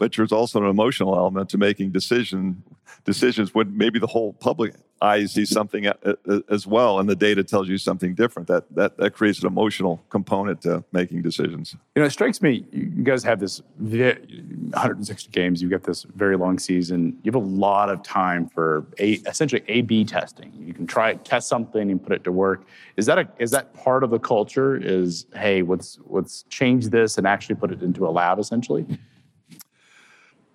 but 0.03 0.13
there's 0.17 0.33
also 0.33 0.61
an 0.61 0.69
emotional 0.69 1.15
element 1.15 1.49
to 1.49 1.57
making 1.57 1.93
decision 1.93 2.61
decisions 3.05 3.55
when 3.55 3.79
maybe 3.79 4.01
the 4.01 4.07
whole 4.09 4.33
public 4.33 4.75
eye 5.01 5.25
sees 5.27 5.49
something 5.49 5.87
uh, 5.87 5.95
uh, 6.05 6.41
as 6.51 6.67
well 6.67 6.99
and 6.99 7.09
the 7.09 7.15
data 7.15 7.45
tells 7.45 7.69
you 7.69 7.79
something 7.79 8.13
different. 8.13 8.49
That 8.49 8.65
that, 8.75 8.97
that 8.97 9.13
creates 9.13 9.39
an 9.43 9.47
emotional 9.47 10.03
component 10.11 10.61
to 10.63 10.83
making 10.91 11.23
decisions. 11.23 11.77
You 11.95 12.01
know 12.01 12.07
it 12.07 12.11
strikes 12.11 12.43
me 12.43 12.67
you 12.73 13.05
guys 13.05 13.23
have 13.23 13.39
this 13.39 13.63
160 13.79 15.31
games 15.31 15.63
you've 15.63 15.71
got 15.71 15.85
this 15.85 16.03
very 16.17 16.37
long 16.37 16.59
season. 16.59 17.17
You 17.23 17.31
have 17.31 17.41
a 17.41 17.47
lot 17.47 17.89
of 17.89 18.03
time 18.03 18.49
for 18.49 18.85
a, 18.99 19.13
essentially 19.31 19.63
a 19.69 19.83
b 19.83 20.05
testing. 20.05 20.53
You 20.59 20.75
can 20.75 20.89
try 20.89 21.15
test 21.15 21.47
something 21.47 21.93
and 21.93 22.03
put 22.03 22.11
it 22.11 22.25
to 22.25 22.33
work. 22.33 22.65
Is 22.97 23.07
that 23.07 23.21
a, 23.21 23.29
is 23.39 23.53
that 23.53 23.73
part 23.73 24.03
of 24.03 24.11
the 24.11 24.19
culture 24.19 24.75
is 24.75 25.27
hey 25.33 25.63
let's 25.63 26.01
let's 26.07 26.43
change 26.51 26.89
this 26.89 27.19
and 27.19 27.25
actually 27.25 27.55
put 27.55 27.71
it 27.71 27.83
into 27.83 28.05
a 28.05 28.11
lab 28.11 28.41
essentially 28.41 28.85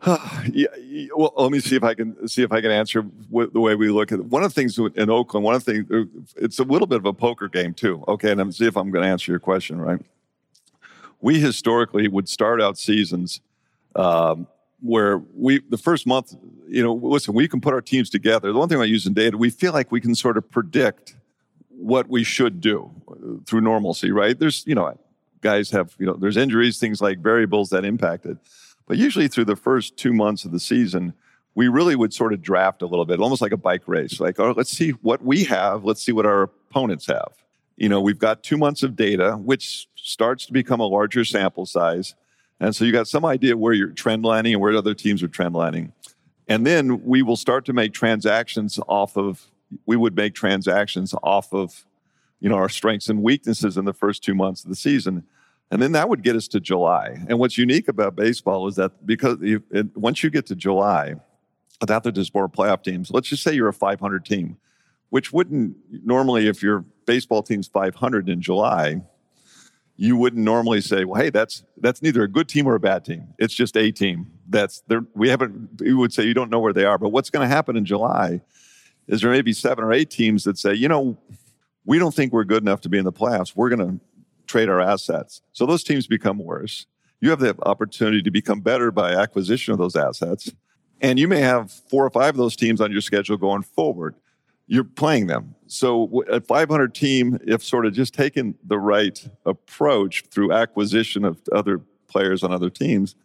yeah, 0.53 0.67
well, 1.15 1.33
let 1.37 1.51
me 1.51 1.59
see 1.59 1.75
if 1.75 1.83
I 1.83 1.93
can 1.95 2.27
see 2.27 2.43
if 2.43 2.51
I 2.51 2.61
can 2.61 2.69
answer 2.69 3.03
the 3.31 3.59
way 3.59 3.75
we 3.75 3.89
look 3.89 4.11
at 4.11 4.19
it. 4.19 4.25
One 4.25 4.43
of 4.43 4.53
the 4.53 4.61
things 4.61 4.77
in 4.77 5.09
Oakland, 5.09 5.43
one 5.43 5.55
of 5.55 5.65
the 5.65 5.73
things, 5.73 5.91
uh, 5.91 6.19
it's 6.35 6.59
a 6.59 6.63
little 6.63 6.85
bit 6.85 6.97
of 6.97 7.05
a 7.05 7.13
poker 7.13 7.47
game 7.47 7.73
too. 7.73 8.03
Okay, 8.07 8.31
and 8.31 8.39
I'm 8.39 8.51
see 8.51 8.67
if 8.67 8.77
I'm 8.77 8.91
going 8.91 9.03
to 9.03 9.09
answer 9.09 9.31
your 9.31 9.39
question 9.39 9.81
right. 9.81 9.99
We 11.19 11.39
historically 11.39 12.07
would 12.07 12.29
start 12.29 12.61
out 12.61 12.77
seasons 12.77 13.41
um, 13.95 14.47
where 14.81 15.17
we 15.35 15.61
the 15.69 15.79
first 15.79 16.05
month, 16.05 16.35
you 16.67 16.83
know, 16.83 16.93
listen, 16.93 17.33
we 17.33 17.47
can 17.47 17.59
put 17.59 17.73
our 17.73 17.81
teams 17.81 18.11
together. 18.11 18.53
The 18.53 18.59
one 18.59 18.69
thing 18.69 18.79
I 18.79 18.85
use 18.85 19.07
in 19.07 19.13
data, 19.13 19.35
we 19.35 19.49
feel 19.49 19.73
like 19.73 19.91
we 19.91 19.99
can 19.99 20.13
sort 20.13 20.37
of 20.37 20.49
predict 20.51 21.15
what 21.69 22.07
we 22.07 22.23
should 22.23 22.61
do 22.61 22.91
uh, 23.09 23.43
through 23.45 23.61
normalcy, 23.61 24.11
right? 24.11 24.37
There's, 24.37 24.63
you 24.67 24.75
know, 24.75 24.97
guys 25.41 25.71
have, 25.71 25.95
you 25.97 26.05
know, 26.05 26.13
there's 26.13 26.37
injuries, 26.37 26.79
things 26.79 27.01
like 27.01 27.19
variables 27.19 27.69
that 27.69 27.85
impact 27.85 28.25
it. 28.25 28.37
But 28.87 28.97
usually 28.97 29.27
through 29.27 29.45
the 29.45 29.55
first 29.55 29.97
two 29.97 30.13
months 30.13 30.45
of 30.45 30.51
the 30.51 30.59
season, 30.59 31.13
we 31.55 31.67
really 31.67 31.95
would 31.95 32.13
sort 32.13 32.33
of 32.33 32.41
draft 32.41 32.81
a 32.81 32.87
little 32.87 33.05
bit, 33.05 33.19
almost 33.19 33.41
like 33.41 33.51
a 33.51 33.57
bike 33.57 33.87
race. 33.87 34.19
Like, 34.19 34.39
oh, 34.39 34.53
let's 34.55 34.71
see 34.71 34.91
what 34.91 35.23
we 35.23 35.43
have. 35.45 35.83
Let's 35.83 36.01
see 36.01 36.11
what 36.11 36.25
our 36.25 36.43
opponents 36.43 37.07
have. 37.07 37.33
You 37.75 37.89
know, 37.89 37.99
we've 37.99 38.19
got 38.19 38.43
two 38.43 38.57
months 38.57 38.83
of 38.83 38.95
data, 38.95 39.33
which 39.33 39.87
starts 39.95 40.45
to 40.47 40.53
become 40.53 40.79
a 40.79 40.87
larger 40.87 41.25
sample 41.25 41.65
size. 41.65 42.15
And 42.59 42.75
so 42.75 42.85
you 42.85 42.91
got 42.91 43.07
some 43.07 43.25
idea 43.25 43.57
where 43.57 43.73
you're 43.73 43.89
trend 43.89 44.23
lining 44.23 44.53
and 44.53 44.61
where 44.61 44.75
other 44.75 44.93
teams 44.93 45.21
are 45.21 45.27
trend 45.27 45.53
lining. 45.53 45.93
And 46.47 46.65
then 46.65 47.03
we 47.03 47.21
will 47.21 47.35
start 47.35 47.65
to 47.65 47.73
make 47.73 47.93
transactions 47.93 48.79
off 48.87 49.17
of, 49.17 49.47
we 49.85 49.97
would 49.97 50.15
make 50.15 50.33
transactions 50.33 51.13
off 51.21 51.53
of, 51.53 51.85
you 52.39 52.49
know, 52.49 52.55
our 52.55 52.69
strengths 52.69 53.09
and 53.09 53.21
weaknesses 53.21 53.77
in 53.77 53.85
the 53.85 53.93
first 53.93 54.23
two 54.23 54.33
months 54.33 54.63
of 54.63 54.69
the 54.69 54.75
season. 54.75 55.23
And 55.69 55.81
then 55.81 55.91
that 55.93 56.07
would 56.07 56.23
get 56.23 56.35
us 56.35 56.47
to 56.49 56.59
July. 56.59 57.17
And 57.27 57.39
what's 57.39 57.57
unique 57.57 57.87
about 57.87 58.15
baseball 58.15 58.67
is 58.67 58.75
that 58.75 59.05
because 59.05 59.37
you, 59.41 59.63
it, 59.71 59.95
once 59.97 60.23
you 60.23 60.29
get 60.29 60.45
to 60.47 60.55
July, 60.55 61.15
without 61.81 62.03
the 62.03 62.29
more 62.33 62.47
playoff 62.47 62.83
teams, 62.83 63.11
let's 63.11 63.27
just 63.27 63.43
say 63.43 63.53
you're 63.53 63.67
a 63.67 63.73
500 63.73 64.25
team, 64.25 64.57
which 65.09 65.33
wouldn't 65.33 65.75
normally, 66.05 66.47
if 66.47 66.63
your 66.63 66.85
baseball 67.05 67.43
team's 67.43 67.67
500 67.67 68.29
in 68.29 68.41
July, 68.41 69.01
you 69.97 70.15
wouldn't 70.15 70.43
normally 70.43 70.79
say, 70.79 71.05
well, 71.05 71.19
hey, 71.19 71.31
that's 71.31 71.63
that's 71.77 72.03
neither 72.03 72.21
a 72.21 72.27
good 72.27 72.47
team 72.47 72.67
or 72.67 72.75
a 72.75 72.79
bad 72.79 73.03
team. 73.03 73.29
It's 73.39 73.53
just 73.53 73.75
a 73.75 73.91
team. 73.91 74.31
That's 74.47 74.83
there. 74.87 75.01
We 75.15 75.27
haven't. 75.27 75.81
You 75.81 75.97
would 75.97 76.13
say 76.13 76.23
you 76.23 76.35
don't 76.35 76.51
know 76.51 76.59
where 76.59 76.73
they 76.73 76.85
are. 76.85 76.99
But 76.99 77.09
what's 77.09 77.31
going 77.31 77.47
to 77.47 77.53
happen 77.53 77.75
in 77.75 77.83
July 77.83 78.41
is 79.07 79.21
there 79.21 79.31
may 79.31 79.41
be 79.41 79.53
seven 79.53 79.83
or 79.83 79.91
eight 79.91 80.11
teams 80.11 80.43
that 80.43 80.59
say, 80.59 80.75
you 80.75 80.87
know, 80.87 81.17
we 81.83 81.97
don't 81.97 82.13
think 82.13 82.31
we're 82.31 82.43
good 82.43 82.61
enough 82.61 82.81
to 82.81 82.89
be 82.89 82.99
in 82.99 83.05
the 83.05 83.11
playoffs. 83.11 83.55
We're 83.55 83.69
going 83.69 83.99
to 83.99 84.05
trade 84.47 84.69
our 84.69 84.81
assets. 84.81 85.41
So 85.53 85.65
those 85.65 85.83
teams 85.83 86.07
become 86.07 86.39
worse. 86.39 86.85
You 87.21 87.29
have 87.31 87.39
the 87.39 87.55
opportunity 87.65 88.21
to 88.21 88.31
become 88.31 88.61
better 88.61 88.91
by 88.91 89.13
acquisition 89.13 89.73
of 89.73 89.79
those 89.79 89.95
assets. 89.95 90.51
And 91.01 91.19
you 91.19 91.27
may 91.27 91.41
have 91.41 91.71
four 91.71 92.05
or 92.05 92.09
five 92.09 92.29
of 92.29 92.37
those 92.37 92.55
teams 92.55 92.81
on 92.81 92.91
your 92.91 93.01
schedule 93.01 93.37
going 93.37 93.63
forward. 93.63 94.15
You're 94.67 94.83
playing 94.83 95.27
them. 95.27 95.55
So 95.67 96.23
a 96.29 96.41
500 96.41 96.93
team, 96.93 97.39
if 97.45 97.63
sort 97.63 97.85
of 97.85 97.93
just 97.93 98.13
taken 98.13 98.55
the 98.63 98.79
right 98.79 99.27
approach 99.45 100.25
through 100.29 100.51
acquisition 100.51 101.23
of 101.23 101.39
other 101.51 101.81
players 102.07 102.43
on 102.43 102.51
other 102.51 102.69
teams, 102.69 103.15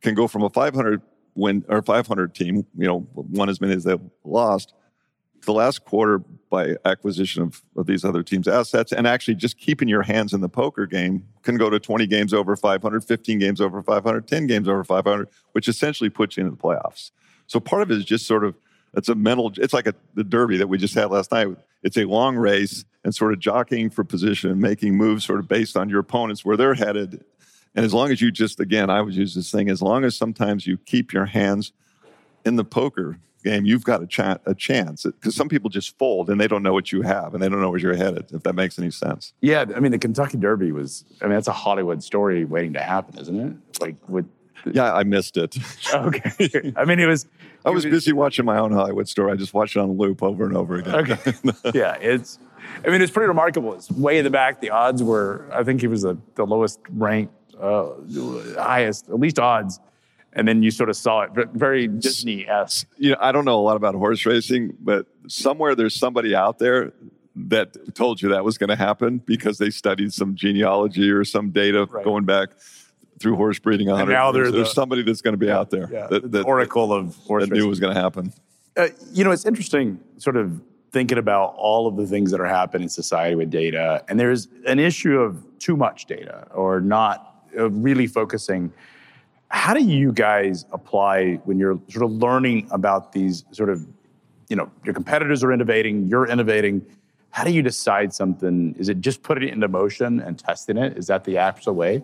can 0.00 0.14
go 0.14 0.26
from 0.26 0.42
a 0.42 0.50
500 0.50 1.00
win 1.34 1.64
or 1.68 1.82
500 1.82 2.34
team, 2.34 2.66
you 2.76 2.86
know, 2.86 3.00
one 3.14 3.48
as 3.48 3.60
many 3.60 3.74
as 3.74 3.84
they've 3.84 4.00
lost, 4.24 4.74
the 5.44 5.52
last 5.52 5.84
quarter 5.84 6.18
by 6.50 6.76
acquisition 6.84 7.42
of, 7.42 7.62
of 7.76 7.86
these 7.86 8.04
other 8.04 8.22
teams' 8.22 8.46
assets 8.46 8.92
and 8.92 9.06
actually 9.06 9.34
just 9.34 9.58
keeping 9.58 9.88
your 9.88 10.02
hands 10.02 10.32
in 10.32 10.40
the 10.40 10.48
poker 10.48 10.86
game 10.86 11.26
can 11.42 11.56
go 11.56 11.70
to 11.70 11.80
20 11.80 12.06
games 12.06 12.34
over 12.34 12.56
500, 12.56 13.04
15 13.04 13.38
games 13.38 13.60
over 13.60 13.82
500, 13.82 14.28
10 14.28 14.46
games 14.46 14.68
over 14.68 14.84
500, 14.84 15.28
which 15.52 15.68
essentially 15.68 16.10
puts 16.10 16.36
you 16.36 16.44
into 16.44 16.56
the 16.56 16.62
playoffs. 16.62 17.10
So 17.46 17.60
part 17.60 17.82
of 17.82 17.90
it 17.90 17.98
is 17.98 18.04
just 18.04 18.26
sort 18.26 18.44
of 18.44 18.54
it's 18.94 19.08
a 19.08 19.14
mental 19.14 19.52
it's 19.56 19.72
like 19.72 19.86
a, 19.86 19.94
the 20.14 20.24
derby 20.24 20.56
that 20.58 20.66
we 20.66 20.78
just 20.78 20.94
had 20.94 21.10
last 21.10 21.32
night 21.32 21.48
it's 21.82 21.96
a 21.96 22.04
long 22.04 22.36
race 22.36 22.84
and 23.04 23.14
sort 23.14 23.32
of 23.32 23.38
jockeying 23.38 23.90
for 23.90 24.04
position 24.04 24.60
making 24.60 24.96
moves 24.96 25.24
sort 25.24 25.38
of 25.38 25.48
based 25.48 25.76
on 25.76 25.88
your 25.88 26.00
opponents 26.00 26.44
where 26.44 26.56
they're 26.56 26.74
headed 26.74 27.24
and 27.74 27.84
as 27.84 27.94
long 27.94 28.10
as 28.10 28.20
you 28.20 28.30
just 28.30 28.60
again 28.60 28.90
i 28.90 29.00
would 29.00 29.14
use 29.14 29.34
this 29.34 29.50
thing 29.50 29.70
as 29.70 29.80
long 29.80 30.04
as 30.04 30.14
sometimes 30.14 30.66
you 30.66 30.76
keep 30.76 31.12
your 31.12 31.26
hands 31.26 31.72
in 32.44 32.56
the 32.56 32.64
poker 32.64 33.18
game, 33.42 33.64
you've 33.64 33.84
got 33.84 34.02
a, 34.02 34.06
ch- 34.06 34.20
a 34.46 34.54
chance 34.56 35.04
because 35.04 35.34
some 35.34 35.48
people 35.48 35.70
just 35.70 35.96
fold 35.98 36.30
and 36.30 36.40
they 36.40 36.48
don't 36.48 36.62
know 36.62 36.72
what 36.72 36.92
you 36.92 37.02
have 37.02 37.34
and 37.34 37.42
they 37.42 37.48
don't 37.48 37.60
know 37.60 37.70
where 37.70 37.80
you're 37.80 37.96
headed. 37.96 38.26
If 38.32 38.42
that 38.44 38.54
makes 38.54 38.78
any 38.78 38.90
sense. 38.90 39.32
Yeah, 39.40 39.64
I 39.74 39.80
mean 39.80 39.92
the 39.92 39.98
Kentucky 39.98 40.38
Derby 40.38 40.72
was. 40.72 41.04
I 41.20 41.26
mean 41.26 41.34
that's 41.34 41.48
a 41.48 41.52
Hollywood 41.52 42.02
story 42.02 42.44
waiting 42.44 42.72
to 42.74 42.80
happen, 42.80 43.18
isn't 43.18 43.38
it? 43.38 43.80
Like 43.80 43.96
with. 44.08 44.26
Yeah, 44.64 44.94
I 44.94 45.02
missed 45.02 45.36
it. 45.36 45.56
okay. 45.94 46.72
I 46.76 46.84
mean, 46.84 47.00
it 47.00 47.06
was. 47.06 47.26
I 47.64 47.70
was, 47.70 47.84
was 47.84 47.90
busy 47.90 48.12
watching 48.12 48.44
my 48.44 48.58
own 48.58 48.70
Hollywood 48.70 49.08
story. 49.08 49.32
I 49.32 49.34
just 49.34 49.52
watched 49.52 49.74
it 49.74 49.80
on 49.80 49.98
loop 49.98 50.22
over 50.22 50.44
and 50.44 50.56
over 50.56 50.76
again. 50.76 50.94
Okay. 50.94 51.32
yeah, 51.74 51.96
it's. 52.00 52.38
I 52.84 52.90
mean, 52.90 53.02
it's 53.02 53.10
pretty 53.10 53.26
remarkable. 53.26 53.74
It's 53.74 53.90
way 53.90 54.18
in 54.18 54.24
the 54.24 54.30
back. 54.30 54.60
The 54.60 54.70
odds 54.70 55.02
were. 55.02 55.48
I 55.52 55.64
think 55.64 55.80
he 55.80 55.88
was 55.88 56.02
the, 56.02 56.16
the 56.36 56.46
lowest 56.46 56.78
ranked, 56.90 57.34
uh, 57.60 57.88
highest, 58.56 59.08
at 59.08 59.18
least 59.18 59.40
odds 59.40 59.80
and 60.32 60.48
then 60.48 60.62
you 60.62 60.70
sort 60.70 60.88
of 60.88 60.96
saw 60.96 61.22
it 61.22 61.30
very 61.52 61.88
Disney-esque. 61.88 62.86
You 62.96 63.10
know, 63.10 63.16
I 63.20 63.32
don't 63.32 63.44
know 63.44 63.58
a 63.58 63.62
lot 63.62 63.76
about 63.76 63.94
horse 63.94 64.24
racing, 64.24 64.76
but 64.80 65.06
somewhere 65.28 65.74
there's 65.74 65.94
somebody 65.94 66.34
out 66.34 66.58
there 66.58 66.92
that 67.34 67.94
told 67.94 68.20
you 68.20 68.28
that 68.30 68.44
was 68.44 68.58
going 68.58 68.68
to 68.68 68.76
happen 68.76 69.18
because 69.18 69.58
they 69.58 69.70
studied 69.70 70.12
some 70.12 70.34
genealogy 70.34 71.10
or 71.10 71.24
some 71.24 71.50
data 71.50 71.86
right. 71.86 72.04
going 72.04 72.24
back 72.24 72.50
through 73.20 73.36
horse 73.36 73.58
breeding. 73.58 73.88
And 73.88 74.08
now 74.08 74.32
there's, 74.32 74.52
there's 74.52 74.68
the, 74.68 74.74
somebody 74.74 75.02
that's 75.02 75.22
going 75.22 75.32
to 75.34 75.38
be 75.38 75.46
yeah, 75.46 75.58
out 75.58 75.70
there 75.70 75.88
yeah, 75.90 76.06
that, 76.08 76.32
that, 76.32 76.44
oracle 76.44 76.92
of 76.92 77.16
horse 77.16 77.44
that 77.44 77.50
racing. 77.50 77.64
knew 77.64 77.68
was 77.68 77.80
going 77.80 77.94
to 77.94 78.00
happen. 78.00 78.32
Uh, 78.76 78.88
you 79.12 79.22
know, 79.22 79.30
it's 79.30 79.46
interesting, 79.46 80.00
sort 80.16 80.36
of 80.36 80.60
thinking 80.92 81.18
about 81.18 81.54
all 81.56 81.86
of 81.86 81.96
the 81.96 82.06
things 82.06 82.30
that 82.30 82.40
are 82.40 82.46
happening 82.46 82.84
in 82.84 82.88
society 82.88 83.34
with 83.34 83.50
data, 83.50 84.04
and 84.08 84.18
there's 84.18 84.48
an 84.66 84.78
issue 84.78 85.18
of 85.18 85.42
too 85.58 85.76
much 85.76 86.06
data 86.06 86.46
or 86.52 86.80
not 86.80 87.46
uh, 87.56 87.70
really 87.70 88.06
focusing 88.06 88.72
how 89.52 89.74
do 89.74 89.84
you 89.84 90.12
guys 90.12 90.64
apply 90.72 91.34
when 91.44 91.58
you're 91.58 91.78
sort 91.88 92.04
of 92.04 92.10
learning 92.10 92.66
about 92.70 93.12
these 93.12 93.44
sort 93.52 93.68
of, 93.68 93.86
you 94.48 94.56
know, 94.56 94.70
your 94.84 94.94
competitors 94.94 95.44
are 95.44 95.52
innovating, 95.52 96.08
you're 96.08 96.26
innovating. 96.26 96.84
How 97.30 97.44
do 97.44 97.52
you 97.52 97.62
decide 97.62 98.12
something? 98.12 98.74
Is 98.78 98.88
it 98.88 99.00
just 99.00 99.22
putting 99.22 99.48
it 99.48 99.52
into 99.52 99.68
motion 99.68 100.20
and 100.20 100.38
testing 100.38 100.78
it? 100.78 100.96
Is 100.96 101.06
that 101.06 101.24
the 101.24 101.38
actual 101.38 101.74
way? 101.74 102.02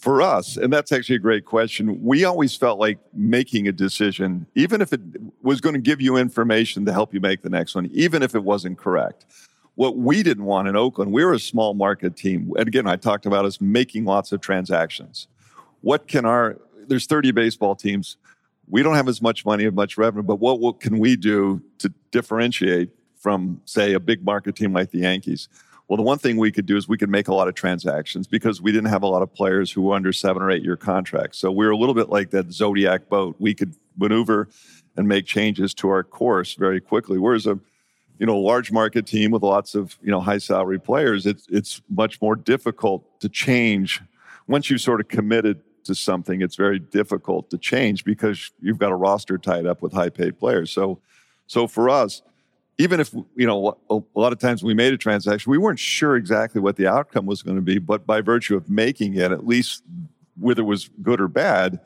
for 0.00 0.22
us, 0.22 0.56
and 0.56 0.72
that's 0.72 0.92
actually 0.92 1.16
a 1.16 1.20
great 1.20 1.44
question, 1.44 2.02
we 2.02 2.24
always 2.24 2.56
felt 2.56 2.78
like 2.78 2.98
making 3.12 3.66
a 3.66 3.72
decision, 3.72 4.46
even 4.54 4.80
if 4.80 4.92
it 4.92 5.00
was 5.42 5.60
going 5.60 5.74
to 5.74 5.80
give 5.80 6.00
you 6.00 6.16
information 6.16 6.84
to 6.86 6.92
help 6.92 7.12
you 7.14 7.20
make 7.20 7.42
the 7.42 7.50
next 7.50 7.74
one, 7.74 7.86
even 7.92 8.22
if 8.22 8.34
it 8.34 8.44
wasn't 8.44 8.78
correct. 8.78 9.26
What 9.74 9.96
we 9.96 10.22
didn't 10.22 10.44
want 10.44 10.68
in 10.68 10.76
Oakland, 10.76 11.12
we 11.12 11.24
were 11.24 11.32
a 11.32 11.40
small 11.40 11.74
market 11.74 12.16
team. 12.16 12.52
And 12.56 12.68
again, 12.68 12.86
I 12.86 12.96
talked 12.96 13.26
about 13.26 13.44
us 13.44 13.60
making 13.60 14.04
lots 14.04 14.30
of 14.30 14.40
transactions. 14.40 15.26
What 15.84 16.08
can 16.08 16.24
our, 16.24 16.56
there's 16.88 17.06
30 17.06 17.32
baseball 17.32 17.76
teams. 17.76 18.16
We 18.66 18.82
don't 18.82 18.94
have 18.94 19.06
as 19.06 19.20
much 19.20 19.44
money, 19.44 19.66
and 19.66 19.76
much 19.76 19.98
revenue, 19.98 20.22
but 20.22 20.36
what, 20.36 20.58
what 20.58 20.80
can 20.80 20.98
we 20.98 21.14
do 21.14 21.60
to 21.78 21.92
differentiate 22.10 22.88
from, 23.18 23.60
say, 23.66 23.92
a 23.92 24.00
big 24.00 24.24
market 24.24 24.56
team 24.56 24.72
like 24.72 24.92
the 24.92 25.00
Yankees? 25.00 25.50
Well, 25.86 25.98
the 25.98 26.02
one 26.02 26.16
thing 26.16 26.38
we 26.38 26.50
could 26.50 26.64
do 26.64 26.78
is 26.78 26.88
we 26.88 26.96
could 26.96 27.10
make 27.10 27.28
a 27.28 27.34
lot 27.34 27.48
of 27.48 27.54
transactions 27.54 28.26
because 28.26 28.62
we 28.62 28.72
didn't 28.72 28.88
have 28.88 29.02
a 29.02 29.06
lot 29.06 29.20
of 29.20 29.34
players 29.34 29.70
who 29.70 29.82
were 29.82 29.94
under 29.94 30.10
seven 30.14 30.40
or 30.40 30.50
eight 30.50 30.62
year 30.62 30.78
contracts. 30.78 31.36
So 31.36 31.52
we 31.52 31.66
were 31.66 31.72
a 31.72 31.76
little 31.76 31.94
bit 31.94 32.08
like 32.08 32.30
that 32.30 32.50
Zodiac 32.50 33.10
boat. 33.10 33.36
We 33.38 33.52
could 33.52 33.76
maneuver 33.98 34.48
and 34.96 35.06
make 35.06 35.26
changes 35.26 35.74
to 35.74 35.90
our 35.90 36.02
course 36.02 36.54
very 36.54 36.80
quickly. 36.80 37.18
Whereas 37.18 37.46
a 37.46 37.60
you 38.18 38.24
know 38.24 38.38
large 38.38 38.72
market 38.72 39.06
team 39.06 39.32
with 39.32 39.42
lots 39.42 39.74
of 39.74 39.98
you 40.02 40.10
know 40.10 40.20
high 40.20 40.38
salary 40.38 40.80
players, 40.80 41.26
it's 41.26 41.46
it's 41.50 41.82
much 41.90 42.22
more 42.22 42.36
difficult 42.36 43.20
to 43.20 43.28
change 43.28 44.00
once 44.46 44.70
you've 44.70 44.80
sort 44.80 45.00
of 45.00 45.08
committed 45.08 45.60
to 45.84 45.94
something. 45.94 46.42
It's 46.42 46.56
very 46.56 46.78
difficult 46.78 47.50
to 47.50 47.58
change 47.58 48.04
because 48.04 48.52
you've 48.60 48.78
got 48.78 48.92
a 48.92 48.96
roster 48.96 49.38
tied 49.38 49.66
up 49.66 49.82
with 49.82 49.92
high 49.92 50.10
paid 50.10 50.38
players. 50.38 50.70
So 50.70 51.00
so 51.46 51.66
for 51.66 51.88
us 51.88 52.22
even 52.78 53.00
if 53.00 53.14
you 53.36 53.46
know 53.46 53.78
a 53.90 54.00
lot 54.18 54.32
of 54.32 54.38
times 54.38 54.62
we 54.62 54.74
made 54.74 54.92
a 54.92 54.98
transaction 54.98 55.50
we 55.50 55.58
weren't 55.58 55.78
sure 55.78 56.16
exactly 56.16 56.60
what 56.60 56.76
the 56.76 56.86
outcome 56.86 57.26
was 57.26 57.42
going 57.42 57.56
to 57.56 57.62
be 57.62 57.78
but 57.78 58.06
by 58.06 58.20
virtue 58.20 58.56
of 58.56 58.68
making 58.68 59.14
it 59.14 59.32
at 59.32 59.46
least 59.46 59.82
whether 60.38 60.62
it 60.62 60.66
was 60.66 60.90
good 61.02 61.20
or 61.20 61.28
bad 61.28 61.80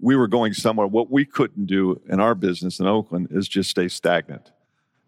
we 0.00 0.16
were 0.16 0.26
going 0.26 0.52
somewhere 0.52 0.86
what 0.86 1.10
we 1.10 1.24
couldn't 1.24 1.66
do 1.66 2.00
in 2.08 2.20
our 2.20 2.34
business 2.34 2.80
in 2.80 2.86
oakland 2.86 3.28
is 3.30 3.48
just 3.48 3.70
stay 3.70 3.88
stagnant 3.88 4.50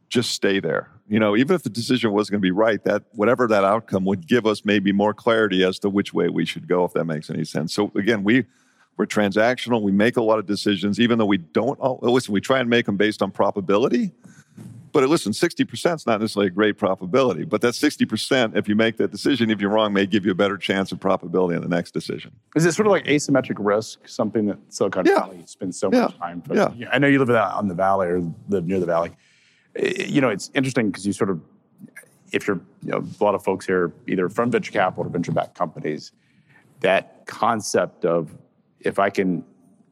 just 0.09 0.31
stay 0.31 0.61
there 0.61 0.91
you 1.09 1.19
know 1.19 1.37
even 1.37 1.55
if 1.55 1.63
the 1.63 1.71
decision 1.71 2.13
was 2.13 2.31
going 2.31 2.41
to 2.41 2.43
be 2.43 2.51
right 2.51 2.83
that 2.85 3.03
whatever 3.13 3.47
that 3.47 3.65
outcome 3.65 4.05
would 4.05 4.27
give 4.27 4.47
us 4.47 4.65
maybe 4.65 4.93
more 4.93 5.15
clarity 5.15 5.65
as 5.65 5.79
to 5.79 5.89
which 5.89 6.13
way 6.13 6.29
we 6.29 6.45
should 6.45 6.69
go 6.69 6.85
if 6.85 6.93
that 6.93 7.05
makes 7.05 7.31
any 7.31 7.45
sense 7.45 7.73
so 7.73 7.91
again 7.95 8.25
we 8.25 8.45
we're 8.97 9.07
transactional 9.07 9.83
we 9.83 9.93
make 9.93 10.17
a 10.17 10.23
lot 10.23 10.39
of 10.39 10.47
decisions 10.47 10.99
even 10.99 11.19
though 11.19 11.27
we 11.27 11.39
don't 11.39 11.81
listen 12.03 12.33
we 12.33 12.41
try 12.41 12.59
and 12.59 12.69
make 12.69 12.87
them 12.87 12.97
based 12.97 13.23
on 13.23 13.31
probability 13.31 14.13
but 14.97 15.05
uh, 15.05 15.09
listen, 15.09 15.33
60% 15.33 15.95
is 15.95 16.07
not 16.07 16.23
necessarily 16.23 16.47
a 16.47 16.51
great 16.51 16.79
probability, 16.79 17.45
but 17.45 17.61
that 17.61 17.75
60%, 17.75 18.57
if 18.57 18.67
you 18.67 18.75
make 18.75 18.97
that 18.97 19.11
decision, 19.11 19.51
if 19.51 19.61
you're 19.61 19.69
wrong, 19.69 19.93
may 19.93 20.07
give 20.07 20.25
you 20.25 20.33
a 20.33 20.35
better 20.35 20.57
chance 20.57 20.91
of 20.91 20.99
probability 20.99 21.55
in 21.55 21.61
the 21.61 21.69
next 21.69 21.91
decision. 21.91 22.33
Is 22.55 22.65
it 22.65 22.73
sort 22.73 22.87
of 22.87 22.93
like 22.93 23.05
asymmetric 23.05 23.57
risk, 23.59 24.09
something 24.09 24.47
that 24.47 24.57
Silicon 24.71 25.05
yeah. 25.05 25.21
Valley 25.21 25.43
spends 25.45 25.79
so 25.79 25.91
yeah. 25.93 26.05
much 26.05 26.17
time? 26.17 26.43
Yeah. 26.51 26.71
I 26.91 26.99
know 26.99 27.09
you 27.09 27.19
live 27.19 27.29
on 27.29 27.69
the 27.69 27.75
valley 27.75 28.07
or 28.07 28.23
live 28.49 28.67
near 28.67 28.81
the 28.81 28.87
valley. 28.87 29.11
You 29.79 30.21
know, 30.21 30.29
it's 30.29 30.51
interesting 30.55 30.91
because 30.91 31.07
you 31.07 31.13
sort 31.13 31.31
of, 31.31 31.41
if 32.33 32.47
you're, 32.47 32.61
you 32.83 32.93
know, 32.93 32.99
a 32.99 33.25
lot 33.25 33.35
of 33.35 33.45
folks 33.45 33.67
here, 33.67 33.93
either 34.07 34.29
from 34.29 34.51
venture 34.51 34.73
capital 34.73 35.07
or 35.07 35.09
venture 35.09 35.33
backed 35.33 35.55
companies, 35.57 36.13
that 36.81 37.27
concept 37.27 38.05
of 38.05 38.37
if 38.81 38.99
I 38.99 39.11
can 39.11 39.45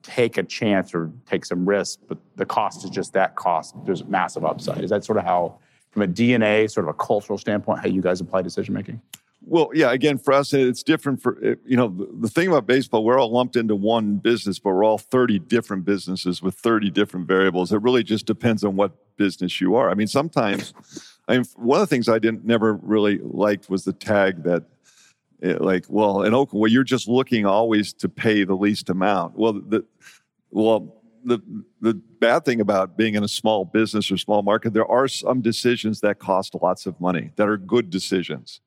take 0.03 0.37
a 0.37 0.42
chance 0.42 0.94
or 0.94 1.11
take 1.27 1.44
some 1.44 1.66
risk, 1.66 1.99
but 2.09 2.18
the 2.37 2.44
cost 2.44 2.85
is 2.85 2.90
just 2.90 3.12
that 3.14 3.35
cost. 3.37 3.75
There's 3.85 4.05
massive 4.05 4.44
upside. 4.44 4.85
Is 4.85 4.90
that 4.90 5.05
sort 5.05 5.18
of 5.18 5.25
how, 5.25 5.59
from 5.90 6.03
a 6.03 6.07
DNA, 6.07 6.70
sort 6.70 6.85
of 6.85 6.90
a 6.90 6.94
cultural 6.94 7.38
standpoint, 7.38 7.81
how 7.81 7.88
you 7.88 8.03
guys 8.03 8.20
apply 8.20 8.42
decision 8.42 8.75
making? 8.75 9.01
Well, 9.46 9.70
yeah. 9.74 9.92
Again, 9.92 10.18
for 10.18 10.33
us, 10.33 10.52
it's 10.54 10.83
different. 10.83 11.20
For 11.20 11.38
eh, 11.44 11.54
you 11.66 11.76
know, 11.76 11.88
the, 11.88 12.09
the, 12.20 12.28
thing 12.28 12.48
about 12.48 12.66
baseball, 12.66 13.04
we're 13.04 13.18
all 13.18 13.30
lumped 13.30 13.57
into 13.57 13.76
one 13.76 14.16
business, 14.16 14.59
but 14.59 14.70
we're 14.70 14.85
all 14.85 14.98
thirty 14.98 15.38
different 15.38 15.85
businesses 15.85 16.42
with 16.42 16.54
thirty 16.54 16.90
different 16.90 17.28
variables. 17.28 17.72
It 17.72 17.83
really 17.83 18.02
just 18.02 18.26
depends 18.26 18.64
on 18.64 18.76
what 18.76 18.92
business 19.16 19.61
you 19.61 19.74
are. 19.74 19.90
I 19.90 19.94
mean, 19.94 20.07
sometimes, 20.07 20.72
I 21.28 21.35
mean, 21.35 21.44
one 21.57 21.80
of 21.80 21.88
the 21.88 21.94
things 21.94 22.09
I 22.09 22.18
didn't 22.18 22.44
never 22.44 22.74
really 22.74 23.18
liked 23.18 23.68
was 23.68 23.85
the 23.85 23.92
tag 23.92 24.44
that 24.44 24.64
eh, 25.42 25.57
like 25.61 25.85
well 25.88 26.22
in 26.22 26.33
oakland 26.33 26.61
well 26.61 26.70
you're 26.70 26.85
just 26.85 27.09
looking 27.09 27.44
always 27.44 27.92
to 27.92 28.09
pay 28.09 28.44
the 28.44 28.54
least 28.54 28.88
amount 28.88 29.37
well 29.37 29.52
the 29.52 29.85
well 30.50 31.02
the 31.24 31.40
the 31.80 31.94
bad 31.94 32.44
thing 32.44 32.61
about 32.61 32.96
being 32.96 33.14
in 33.14 33.24
a 33.24 33.28
small 33.28 33.64
business 33.64 34.11
or 34.11 34.16
small 34.16 34.42
market 34.42 34.72
there 34.72 34.90
are 34.90 35.09
some 35.09 35.40
decisions 35.40 36.00
that 36.00 36.18
cost 36.18 36.54
lots 36.62 36.87
of 36.87 36.98
money 37.00 37.30
that 37.37 37.48
are 37.48 37.57
good 37.57 37.90
decisions 37.90 38.61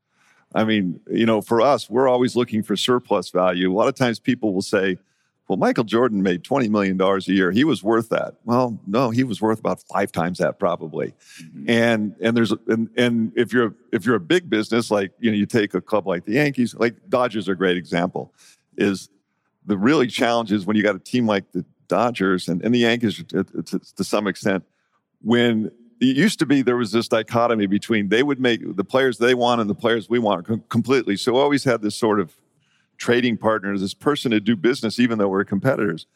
i 0.54 0.64
mean 0.64 1.00
you 1.10 1.26
know 1.26 1.42
for 1.42 1.62
us 1.62 1.90
we're 1.90 2.08
always 2.08 2.36
looking 2.36 2.64
for 2.64 2.76
surplus 2.76 3.30
value 3.30 3.72
a 3.72 3.76
lot 3.76 3.88
of 3.88 3.96
times 3.96 4.20
people 4.20 4.54
will 4.54 4.62
say 4.62 4.98
well, 5.48 5.58
Michael 5.58 5.86
Jordan 5.86 6.22
made 6.22 6.44
$20 6.44 6.70
million 6.70 7.00
a 7.00 7.20
year. 7.32 7.52
He 7.52 7.64
was 7.64 7.82
worth 7.82 8.10
that. 8.10 8.36
Well, 8.44 8.78
no, 8.86 9.12
he 9.12 9.24
was 9.24 9.42
worth 9.42 9.60
about 9.60 9.82
five 9.82 10.12
times 10.12 10.40
that 10.40 10.60
probably. 10.60 11.14
Mm-hmm. 11.42 11.70
And 11.70 12.16
and 12.20 12.36
there's 12.36 12.52
and, 12.68 12.90
and 12.98 13.32
if 13.36 13.54
you're 13.54 13.74
if 13.94 14.06
you're 14.06 14.16
a 14.16 14.22
big 14.22 14.50
business, 14.50 14.92
like 14.92 15.12
you 15.20 15.32
know, 15.32 15.38
you 15.38 15.46
take 15.46 15.74
a 15.74 15.82
club 15.82 16.06
like 16.06 16.26
the 16.26 16.34
Yankees, 16.34 16.76
like 16.76 16.96
Dodgers 17.08 17.48
are 17.48 17.54
a 17.54 17.58
great 17.58 17.78
example, 17.78 18.34
is 18.78 19.10
the 19.66 19.78
really 19.78 20.08
challenge 20.08 20.52
is 20.52 20.66
when 20.66 20.76
you 20.76 20.84
got 20.84 20.96
a 20.96 21.00
team 21.00 21.26
like 21.26 21.50
the 21.54 21.64
Dodgers 21.88 22.50
and, 22.50 22.62
and 22.62 22.76
the 22.76 22.80
Yankees 22.80 23.24
to, 23.24 23.44
to, 23.44 23.80
to 23.80 24.04
some 24.04 24.28
extent, 24.28 24.66
when 25.22 25.72
it 26.00 26.16
used 26.16 26.40
to 26.40 26.46
be 26.46 26.62
there 26.62 26.78
was 26.78 26.92
this 26.92 27.08
dichotomy 27.08 27.66
between 27.66 28.10
they 28.10 28.24
would 28.24 28.40
make 28.40 28.76
the 28.76 28.84
players 28.84 29.18
they 29.18 29.34
want 29.34 29.62
and 29.62 29.70
the 29.70 29.76
players 29.76 30.10
we 30.10 30.20
want 30.20 30.70
completely. 30.70 31.18
So 31.18 31.34
we 31.34 31.40
always 31.40 31.64
had 31.64 31.82
this 31.82 31.96
sort 31.96 32.20
of 32.20 32.38
trading 32.98 33.38
partner, 33.38 33.78
this 33.78 33.94
person 33.94 34.32
to 34.32 34.40
do 34.40 34.56
business, 34.56 35.00
even 35.00 35.18
though 35.18 35.28
we're 35.28 35.44
competitors. 35.44 36.08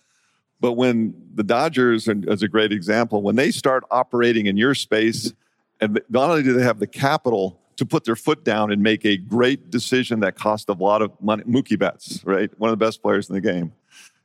But 0.60 0.74
when 0.74 1.16
the 1.34 1.44
Dodgers, 1.44 2.08
and 2.08 2.28
as 2.30 2.44
a 2.44 2.48
great 2.48 2.72
example, 2.72 3.22
when 3.24 3.36
they 3.36 3.52
start 3.52 3.84
operating 3.90 4.46
in 4.46 4.58
your 4.58 4.76
space, 4.76 5.34
and 5.80 6.00
not 6.10 6.30
only 6.30 6.44
do 6.44 6.54
they 6.54 6.64
have 6.64 6.80
the 6.80 6.88
capital 6.88 7.60
to 7.78 7.86
put 7.86 8.04
their 8.04 8.16
foot 8.16 8.44
down 8.44 8.72
and 8.72 8.84
make 8.84 9.04
a 9.04 9.18
great 9.18 9.72
decision 9.72 10.20
that 10.20 10.36
cost 10.36 10.70
a 10.70 10.74
lot 10.74 11.02
of 11.02 11.12
money, 11.20 11.44
Mookie 11.46 11.80
Betts, 11.80 12.24
right, 12.24 12.52
one 12.60 12.70
of 12.70 12.78
the 12.78 12.86
best 12.86 13.02
players 13.02 13.28
in 13.28 13.34
the 13.34 13.42
game. 13.42 13.74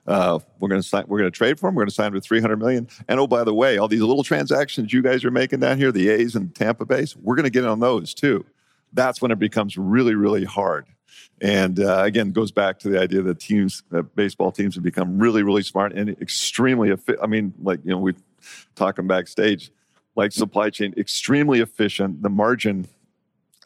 Uh, 0.06 0.38
we're 0.60 0.68
going 0.68 0.80
to 0.80 0.86
sign. 0.86 1.04
We're 1.08 1.18
going 1.18 1.30
to 1.30 1.36
trade 1.36 1.58
for 1.58 1.68
him. 1.68 1.74
We're 1.74 1.82
going 1.82 1.88
to 1.88 1.94
sign 1.94 2.12
for 2.12 2.20
300 2.20 2.56
million. 2.56 2.88
And 3.08 3.18
oh, 3.18 3.26
by 3.26 3.44
the 3.44 3.54
way, 3.54 3.78
all 3.78 3.88
these 3.88 4.00
little 4.00 4.24
transactions 4.24 4.92
you 4.92 5.02
guys 5.02 5.24
are 5.24 5.30
making 5.30 5.60
down 5.60 5.78
here, 5.78 5.90
the 5.90 6.08
A's 6.08 6.36
and 6.36 6.54
Tampa 6.54 6.84
Bay, 6.84 7.06
we're 7.20 7.34
going 7.34 7.44
to 7.44 7.50
get 7.50 7.64
on 7.64 7.80
those 7.80 8.14
too. 8.14 8.44
That's 8.92 9.20
when 9.20 9.30
it 9.30 9.38
becomes 9.38 9.76
really, 9.76 10.14
really 10.14 10.44
hard. 10.44 10.86
And 11.40 11.80
uh, 11.80 12.02
again, 12.02 12.32
goes 12.32 12.50
back 12.50 12.78
to 12.80 12.88
the 12.88 13.00
idea 13.00 13.20
that 13.22 13.40
teams, 13.40 13.82
baseball 14.14 14.52
teams 14.52 14.74
have 14.74 14.84
become 14.84 15.18
really, 15.18 15.42
really 15.42 15.62
smart 15.62 15.92
and 15.92 16.10
extremely 16.20 16.90
efficient. 16.90 17.22
I 17.22 17.26
mean, 17.26 17.52
like, 17.62 17.80
you 17.84 17.90
know, 17.90 17.98
we 17.98 18.14
talking 18.74 19.06
backstage, 19.06 19.70
like 20.14 20.32
supply 20.32 20.70
chain, 20.70 20.94
extremely 20.96 21.60
efficient. 21.60 22.22
The 22.22 22.30
margin 22.30 22.88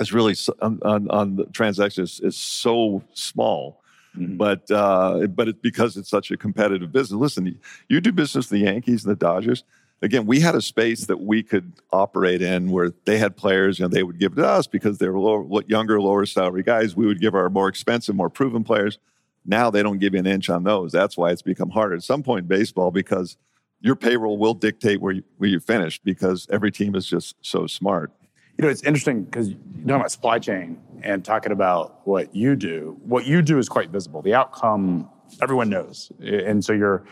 is 0.00 0.12
really 0.12 0.34
on, 0.60 0.80
on, 0.82 1.08
on 1.10 1.36
the 1.36 1.44
transactions 1.46 2.14
is, 2.14 2.20
is 2.20 2.36
so 2.36 3.04
small. 3.12 3.79
Mm-hmm. 4.16 4.36
But 4.36 4.70
uh, 4.70 5.26
but 5.28 5.48
it's 5.48 5.60
because 5.60 5.96
it's 5.96 6.10
such 6.10 6.30
a 6.30 6.36
competitive 6.36 6.90
business. 6.90 7.18
Listen, 7.18 7.58
you 7.88 8.00
do 8.00 8.12
business 8.12 8.48
the 8.48 8.58
Yankees 8.58 9.04
and 9.04 9.12
the 9.12 9.16
Dodgers 9.16 9.64
again, 10.02 10.26
we 10.26 10.40
had 10.40 10.54
a 10.54 10.62
space 10.62 11.06
that 11.06 11.20
we 11.20 11.42
could 11.42 11.72
operate 11.92 12.42
in 12.42 12.70
where 12.70 12.92
they 13.04 13.18
had 13.18 13.36
players, 13.36 13.78
you 13.78 13.84
know, 13.84 13.88
they 13.88 14.02
would 14.02 14.18
give 14.18 14.34
to 14.36 14.46
us 14.46 14.66
because 14.66 14.98
they 14.98 15.08
were 15.08 15.18
lower, 15.18 15.62
younger, 15.66 16.00
lower 16.00 16.26
salary 16.26 16.62
guys. 16.62 16.96
We 16.96 17.06
would 17.06 17.20
give 17.20 17.34
our 17.34 17.50
more 17.50 17.68
expensive, 17.68 18.14
more 18.14 18.30
proven 18.30 18.64
players. 18.64 18.98
Now 19.44 19.70
they 19.70 19.82
don't 19.82 19.98
give 19.98 20.14
you 20.14 20.20
an 20.20 20.26
inch 20.26 20.50
on 20.50 20.64
those. 20.64 20.92
That's 20.92 21.16
why 21.16 21.30
it's 21.30 21.42
become 21.42 21.70
harder 21.70 21.96
at 21.96 22.02
some 22.02 22.22
point 22.22 22.44
in 22.44 22.48
baseball 22.48 22.90
because 22.90 23.36
your 23.80 23.96
payroll 23.96 24.38
will 24.38 24.54
dictate 24.54 25.00
where 25.00 25.12
you, 25.12 25.22
where 25.38 25.48
you 25.48 25.60
finish 25.60 25.98
because 25.98 26.46
every 26.50 26.70
team 26.70 26.94
is 26.94 27.06
just 27.06 27.36
so 27.40 27.66
smart. 27.66 28.12
You 28.60 28.66
know, 28.66 28.72
it's 28.72 28.82
interesting 28.82 29.22
because 29.22 29.48
you're 29.48 29.58
talking 29.58 29.94
about 29.94 30.12
supply 30.12 30.38
chain 30.38 30.78
and 31.02 31.24
talking 31.24 31.50
about 31.50 32.06
what 32.06 32.36
you 32.36 32.56
do. 32.56 32.98
What 33.04 33.24
you 33.24 33.40
do 33.40 33.58
is 33.58 33.70
quite 33.70 33.88
visible. 33.88 34.20
The 34.20 34.34
outcome, 34.34 35.08
everyone 35.40 35.70
knows. 35.70 36.12
And 36.20 36.62
so 36.62 36.74
you're 36.74 37.02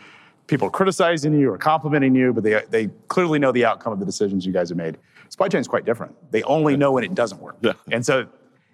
people 0.45 0.69
criticizing 0.69 1.33
you 1.33 1.51
or 1.51 1.57
complimenting 1.57 2.13
you, 2.13 2.33
but 2.33 2.43
they, 2.43 2.61
they 2.69 2.89
clearly 3.07 3.39
know 3.39 3.51
the 3.51 3.65
outcome 3.65 3.91
of 3.91 3.99
the 3.99 4.05
decisions 4.05 4.45
you 4.45 4.53
guys 4.53 4.69
have 4.69 4.77
made. 4.77 4.99
Supply 5.29 5.47
chain 5.47 5.59
is 5.59 5.67
quite 5.67 5.85
different. 5.85 6.15
They 6.29 6.43
only 6.43 6.77
know 6.77 6.91
when 6.91 7.03
it 7.03 7.15
doesn't 7.15 7.41
work. 7.41 7.57
Yeah. 7.61 7.73
And 7.91 8.05
so 8.05 8.27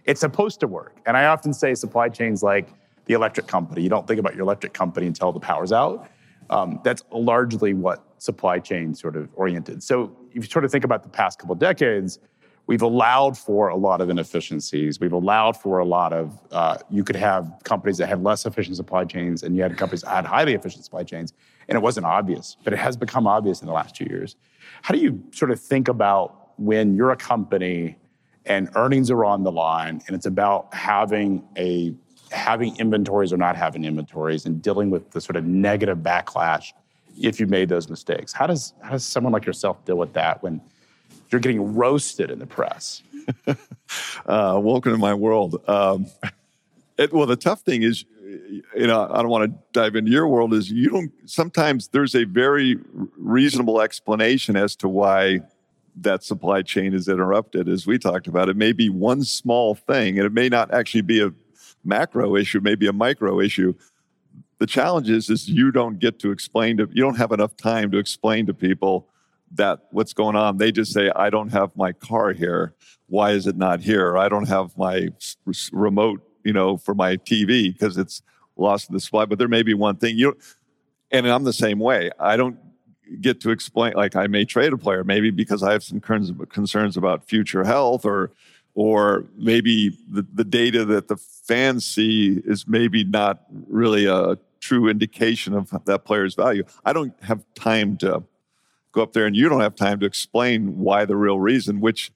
it's 0.03 0.19
supposed 0.19 0.59
to 0.59 0.67
work. 0.67 0.97
And 1.05 1.15
I 1.15 1.27
often 1.27 1.53
say 1.53 1.75
supply 1.75 2.09
chain's 2.09 2.43
like 2.43 2.67
the 3.05 3.13
electric 3.13 3.47
company. 3.47 3.83
You 3.83 3.89
don't 3.89 4.05
think 4.05 4.19
about 4.19 4.35
your 4.35 4.43
electric 4.43 4.73
company 4.73 5.07
until 5.07 5.31
the 5.31 5.39
power's 5.39 5.71
out. 5.71 6.09
Um, 6.49 6.81
that's 6.83 7.03
largely 7.09 7.73
what 7.73 8.03
supply 8.17 8.59
chain 8.59 8.93
sort 8.93 9.15
of 9.15 9.29
oriented. 9.35 9.81
So 9.81 10.13
if 10.31 10.35
you 10.35 10.43
sort 10.43 10.65
of 10.65 10.71
think 10.71 10.83
about 10.83 11.03
the 11.03 11.09
past 11.09 11.39
couple 11.39 11.55
decades, 11.55 12.19
we've 12.67 12.81
allowed 12.81 13.37
for 13.37 13.69
a 13.69 13.75
lot 13.75 14.01
of 14.01 14.09
inefficiencies. 14.09 14.99
We've 14.99 15.13
allowed 15.13 15.55
for 15.57 15.79
a 15.79 15.85
lot 15.85 16.13
of, 16.13 16.39
uh, 16.51 16.77
you 16.89 17.03
could 17.03 17.15
have 17.15 17.51
companies 17.63 17.97
that 17.97 18.07
had 18.07 18.23
less 18.23 18.45
efficient 18.45 18.75
supply 18.75 19.05
chains 19.05 19.43
and 19.43 19.55
you 19.55 19.61
had 19.61 19.77
companies 19.77 20.01
that 20.01 20.09
had 20.09 20.25
highly 20.25 20.53
efficient 20.53 20.83
supply 20.83 21.03
chains, 21.03 21.33
and 21.67 21.75
it 21.75 21.81
wasn't 21.81 22.05
obvious, 22.05 22.57
but 22.63 22.73
it 22.73 22.79
has 22.79 22.97
become 22.97 23.27
obvious 23.27 23.61
in 23.61 23.67
the 23.67 23.73
last 23.73 23.95
two 23.95 24.05
years. 24.05 24.35
How 24.81 24.93
do 24.93 24.99
you 24.99 25.23
sort 25.31 25.51
of 25.51 25.59
think 25.59 25.87
about 25.87 26.51
when 26.57 26.95
you're 26.95 27.11
a 27.11 27.17
company 27.17 27.97
and 28.45 28.69
earnings 28.75 29.09
are 29.11 29.25
on 29.25 29.43
the 29.43 29.51
line 29.51 30.01
and 30.07 30.15
it's 30.15 30.25
about 30.25 30.73
having 30.73 31.43
a 31.57 31.93
having 32.31 32.75
inventories 32.77 33.31
or 33.31 33.37
not 33.37 33.55
having 33.55 33.85
inventories 33.85 34.45
and 34.45 34.61
dealing 34.61 34.89
with 34.89 35.11
the 35.11 35.21
sort 35.21 35.35
of 35.35 35.45
negative 35.45 35.99
backlash 35.99 36.73
if 37.21 37.39
you 37.39 37.47
made 37.47 37.69
those 37.69 37.89
mistakes. 37.89 38.33
How 38.33 38.47
does 38.47 38.73
how 38.81 38.91
does 38.91 39.05
someone 39.05 39.33
like 39.33 39.45
yourself 39.45 39.83
deal 39.85 39.97
with 39.97 40.13
that 40.13 40.41
when 40.43 40.61
you're 41.31 41.41
getting 41.41 41.75
roasted 41.75 42.31
in 42.31 42.39
the 42.39 42.45
press? 42.45 43.01
uh, 43.47 44.59
welcome 44.61 44.91
to 44.91 44.97
my 44.97 45.13
world. 45.13 45.61
Um, 45.67 46.07
it, 46.97 47.11
well, 47.11 47.25
the 47.25 47.35
tough 47.35 47.61
thing 47.61 47.83
is, 47.83 48.05
you 48.75 48.87
know, 48.87 49.07
I 49.09 49.21
don't 49.21 49.29
want 49.29 49.51
to 49.51 49.59
dive 49.73 49.95
into 49.95 50.11
your 50.11 50.27
world. 50.27 50.53
Is 50.53 50.71
you 50.71 50.89
don't 50.89 51.11
sometimes 51.25 51.89
there's 51.89 52.15
a 52.15 52.23
very 52.23 52.77
reasonable 53.17 53.81
explanation 53.81 54.55
as 54.55 54.75
to 54.77 54.87
why 54.87 55.41
that 55.97 56.23
supply 56.23 56.61
chain 56.61 56.93
is 56.93 57.07
interrupted. 57.07 57.69
As 57.69 57.87
we 57.87 57.97
talked 57.97 58.27
about, 58.27 58.49
it 58.49 58.57
may 58.57 58.71
be 58.71 58.89
one 58.89 59.23
small 59.23 59.75
thing, 59.75 60.17
and 60.17 60.25
it 60.25 60.33
may 60.33 60.49
not 60.49 60.73
actually 60.73 61.01
be 61.01 61.21
a 61.21 61.31
macro 61.83 62.35
issue, 62.35 62.59
maybe 62.61 62.87
a 62.87 62.93
micro 62.93 63.39
issue. 63.39 63.73
The 64.57 64.67
challenge 64.67 65.09
is, 65.09 65.29
is 65.29 65.49
you 65.49 65.71
don't 65.71 65.99
get 65.99 66.19
to 66.19 66.31
explain 66.31 66.77
to 66.77 66.89
you 66.91 67.03
don't 67.03 67.17
have 67.17 67.31
enough 67.31 67.55
time 67.57 67.91
to 67.91 67.97
explain 67.97 68.45
to 68.47 68.53
people 68.53 69.07
that 69.55 69.81
what's 69.91 70.13
going 70.13 70.35
on. 70.35 70.57
They 70.57 70.71
just 70.71 70.91
say, 70.93 71.11
"I 71.15 71.29
don't 71.29 71.49
have 71.49 71.75
my 71.75 71.91
car 71.91 72.33
here. 72.33 72.73
Why 73.07 73.31
is 73.31 73.47
it 73.47 73.57
not 73.57 73.81
here? 73.81 74.17
I 74.17 74.29
don't 74.29 74.47
have 74.47 74.77
my 74.77 75.09
remote, 75.71 76.21
you 76.43 76.53
know, 76.53 76.77
for 76.77 76.95
my 76.95 77.17
TV 77.17 77.71
because 77.71 77.97
it's 77.97 78.21
lost 78.57 78.89
in 78.89 78.93
the 78.93 78.99
supply." 78.99 79.25
But 79.25 79.39
there 79.39 79.47
may 79.47 79.63
be 79.63 79.73
one 79.73 79.97
thing 79.97 80.17
you, 80.17 80.37
and 81.11 81.27
I'm 81.27 81.43
the 81.43 81.53
same 81.53 81.79
way. 81.79 82.11
I 82.19 82.37
don't 82.37 82.57
get 83.21 83.41
to 83.41 83.51
explain. 83.51 83.93
Like 83.93 84.15
I 84.15 84.27
may 84.27 84.45
trade 84.45 84.73
a 84.73 84.77
player, 84.77 85.03
maybe 85.03 85.31
because 85.31 85.63
I 85.63 85.71
have 85.71 85.83
some 85.83 85.99
concerns 85.99 86.97
about 86.97 87.27
future 87.27 87.63
health 87.63 88.05
or 88.05 88.31
or 88.75 89.25
maybe 89.37 89.97
the, 90.09 90.25
the 90.33 90.43
data 90.43 90.83
that 90.83 91.07
the 91.07 91.15
fans 91.15 91.85
see 91.85 92.41
is 92.45 92.67
maybe 92.67 93.05
not 93.05 93.43
really 93.69 94.05
a 94.05 94.37
true 94.59 94.89
indication 94.89 95.53
of 95.53 95.73
that 95.85 96.03
player's 96.03 96.35
value. 96.35 96.63
I 96.83 96.91
don't 96.91 97.13
have 97.23 97.43
time 97.55 97.97
to 97.97 98.23
go 98.95 99.03
up 99.03 99.13
there 99.13 99.25
and 99.25 99.35
you 99.35 99.49
don't 99.49 99.61
have 99.61 99.75
time 99.75 99.99
to 99.99 100.05
explain 100.05 100.79
why 100.79 101.05
the 101.05 101.15
real 101.15 101.39
reason, 101.39 101.79
which 101.81 102.11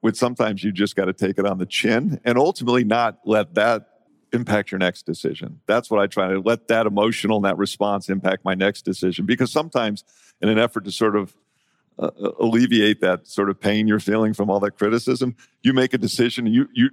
which 0.00 0.16
sometimes 0.16 0.62
you 0.62 0.72
just 0.72 0.94
got 0.94 1.06
to 1.06 1.12
take 1.14 1.38
it 1.38 1.46
on 1.46 1.56
the 1.56 1.64
chin 1.64 2.20
and 2.24 2.36
ultimately 2.36 2.84
not 2.84 3.18
let 3.24 3.54
that 3.54 3.88
impact 4.32 4.70
your 4.70 4.78
next 4.78 5.06
decision. 5.06 5.60
That's 5.66 5.90
what 5.90 6.00
I 6.00 6.06
try 6.06 6.28
to 6.28 6.40
let 6.40 6.68
that 6.68 6.86
emotional 6.86 7.36
and 7.36 7.46
that 7.46 7.56
response 7.56 8.10
impact 8.10 8.44
my 8.44 8.54
next 8.54 8.82
decision 8.82 9.24
because 9.24 9.50
sometimes 9.50 10.04
in 10.42 10.50
an 10.50 10.58
effort 10.58 10.84
to 10.84 10.92
sort 10.92 11.16
of 11.16 11.34
uh, 12.00 12.10
uh, 12.22 12.30
alleviate 12.40 13.00
that 13.02 13.26
sort 13.26 13.50
of 13.50 13.60
pain 13.60 13.86
you're 13.86 14.00
feeling 14.00 14.32
from 14.32 14.48
all 14.48 14.58
that 14.58 14.72
criticism, 14.72 15.36
you 15.62 15.74
make 15.74 15.92
a 15.92 15.98
decision 15.98 16.46
you 16.46 16.66
you 16.72 16.88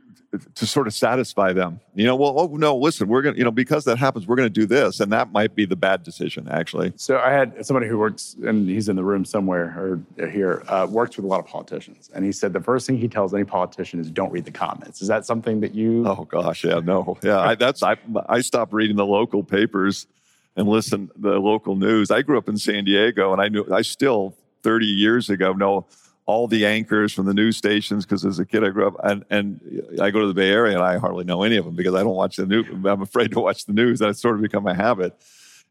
to 0.55 0.65
sort 0.65 0.87
of 0.87 0.93
satisfy 0.93 1.53
them. 1.53 1.79
You 1.95 2.05
know, 2.05 2.15
well, 2.15 2.33
oh 2.37 2.47
no, 2.57 2.75
listen, 2.75 3.07
we're 3.07 3.21
gonna, 3.21 3.37
you 3.37 3.43
know, 3.45 3.51
because 3.51 3.85
that 3.85 3.97
happens, 3.97 4.27
we're 4.27 4.35
gonna 4.35 4.49
do 4.49 4.65
this, 4.65 4.99
and 4.99 5.11
that 5.13 5.31
might 5.31 5.55
be 5.55 5.65
the 5.65 5.77
bad 5.77 6.03
decision, 6.03 6.47
actually. 6.49 6.91
So 6.97 7.19
I 7.19 7.31
had 7.31 7.65
somebody 7.65 7.87
who 7.87 7.97
works, 7.97 8.35
and 8.43 8.67
he's 8.67 8.89
in 8.89 8.97
the 8.97 9.03
room 9.03 9.23
somewhere 9.23 9.73
or 10.19 10.27
here, 10.29 10.63
uh, 10.67 10.87
works 10.89 11.15
with 11.15 11.25
a 11.25 11.27
lot 11.29 11.39
of 11.39 11.45
politicians, 11.45 12.09
and 12.13 12.25
he 12.25 12.33
said 12.33 12.51
the 12.51 12.61
first 12.61 12.85
thing 12.85 12.97
he 12.97 13.07
tells 13.07 13.33
any 13.33 13.45
politician 13.45 13.99
is 13.99 14.11
don't 14.11 14.31
read 14.31 14.43
the 14.43 14.51
comments. 14.51 15.01
Is 15.01 15.07
that 15.07 15.25
something 15.25 15.61
that 15.61 15.73
you? 15.73 16.05
Oh 16.05 16.25
gosh, 16.25 16.65
yeah, 16.65 16.79
no, 16.83 17.17
yeah, 17.23 17.39
I, 17.39 17.55
that's 17.55 17.81
I 17.81 17.95
I 18.27 18.41
stopped 18.41 18.73
reading 18.73 18.97
the 18.97 19.05
local 19.05 19.43
papers 19.43 20.05
and 20.57 20.67
listen 20.67 21.09
the 21.15 21.39
local 21.39 21.75
news. 21.75 22.11
I 22.11 22.21
grew 22.23 22.37
up 22.37 22.49
in 22.49 22.57
San 22.57 22.83
Diego, 22.83 23.31
and 23.31 23.41
I 23.41 23.47
knew 23.47 23.65
I 23.71 23.83
still 23.83 24.35
30 24.67 24.85
years 24.85 25.29
ago 25.29 25.53
know 25.53 25.85
all 26.25 26.45
the 26.45 26.65
anchors 26.65 27.13
from 27.13 27.25
the 27.25 27.33
news 27.33 27.55
stations 27.55 28.05
because 28.05 28.25
as 28.25 28.37
a 28.37 28.45
kid 28.45 28.65
I 28.65 28.69
grew 28.69 28.85
up 28.85 28.95
and, 29.01 29.23
and 29.29 29.61
I 30.01 30.11
go 30.11 30.19
to 30.19 30.27
the 30.27 30.33
Bay 30.33 30.51
Area 30.51 30.75
and 30.75 30.83
I 30.83 30.97
hardly 30.97 31.23
know 31.23 31.43
any 31.43 31.55
of 31.55 31.63
them 31.63 31.73
because 31.73 31.95
I 31.95 31.99
don't 32.03 32.15
watch 32.15 32.35
the 32.35 32.45
news. 32.45 32.67
I'm 32.69 33.01
afraid 33.01 33.31
to 33.31 33.39
watch 33.39 33.65
the 33.65 33.71
news. 33.71 33.99
That's 33.99 34.19
sort 34.19 34.35
of 34.35 34.41
become 34.41 34.67
a 34.67 34.73
habit. 34.73 35.15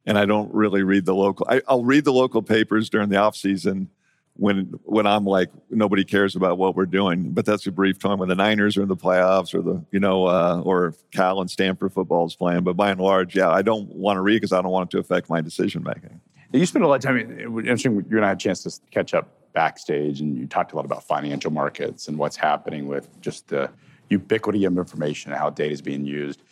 And 0.07 0.17
I 0.17 0.25
don't 0.25 0.53
really 0.55 0.83
read 0.83 1.05
the 1.05 1.15
local. 1.15 1.47
I, 1.47 1.61
will 1.69 1.85
read 1.85 2.07
the 2.07 2.13
local 2.13 2.41
papers 2.41 2.89
during 2.89 3.11
the 3.11 3.19
off 3.19 3.37
season 3.37 3.91
when 4.37 4.79
when 4.85 5.07
I'm 5.07 5.27
like 5.27 5.51
nobody 5.69 6.05
cares 6.05 6.37
about 6.37 6.57
what 6.57 6.75
we're 6.75 6.87
doing. 6.87 7.33
But 7.33 7.45
that's 7.45 7.67
a 7.67 7.73
brief 7.73 7.99
time 7.99 8.19
when 8.19 8.31
the 8.31 8.35
Niners 8.35 8.79
are 8.79 8.83
in 8.83 8.89
the 8.89 8.97
playoffs 8.97 9.53
or 9.53 9.61
the 9.61 9.85
you 9.91 10.01
know 10.01 10.25
uh, 10.27 10.63
or 10.65 10.95
Cal 11.11 11.43
and 11.43 11.51
Stanford 11.51 11.93
football 11.93 12.25
is 12.25 12.35
playing. 12.35 12.65
But 12.65 12.79
by 12.79 12.93
and 12.93 13.01
large, 13.01 13.37
yeah, 13.37 13.51
I 13.51 13.61
don't 13.61 13.91
want 13.91 14.17
to 14.17 14.23
read 14.23 14.37
because 14.37 14.53
I 14.53 14.63
don't 14.63 14.73
want 14.73 14.89
it 14.89 14.97
to 14.97 15.01
affect 15.01 15.29
my 15.29 15.43
decision 15.43 15.83
making. 15.83 16.19
You 16.53 16.67
spent 16.67 16.85
a 16.85 16.89
lot 16.89 16.97
of 16.97 17.03
time. 17.03 17.17
It 17.39 17.51
was 17.51 17.65
interesting. 17.65 18.05
You 18.09 18.17
and 18.17 18.25
I 18.25 18.29
had 18.29 18.37
a 18.37 18.41
chance 18.41 18.63
to 18.63 18.81
catch 18.91 19.15
up 19.15 19.29
backstage, 19.53 20.21
and 20.21 20.37
you 20.37 20.47
talked 20.47 20.73
a 20.73 20.77
lot 20.77 20.85
about 20.85 21.03
financial 21.03 21.51
markets 21.51 22.09
and 22.09 22.19
what's 22.19 22.37
happening 22.37 22.87
with 22.87 23.09
just 23.21 23.49
the 23.49 23.71
ubiquity 24.11 24.65
of 24.65 24.77
information 24.77 25.33
and 25.33 25.41
how 25.41 25.51
data 25.51 25.73
is 25.73 25.83
being 25.83 26.05
used. 26.05 26.43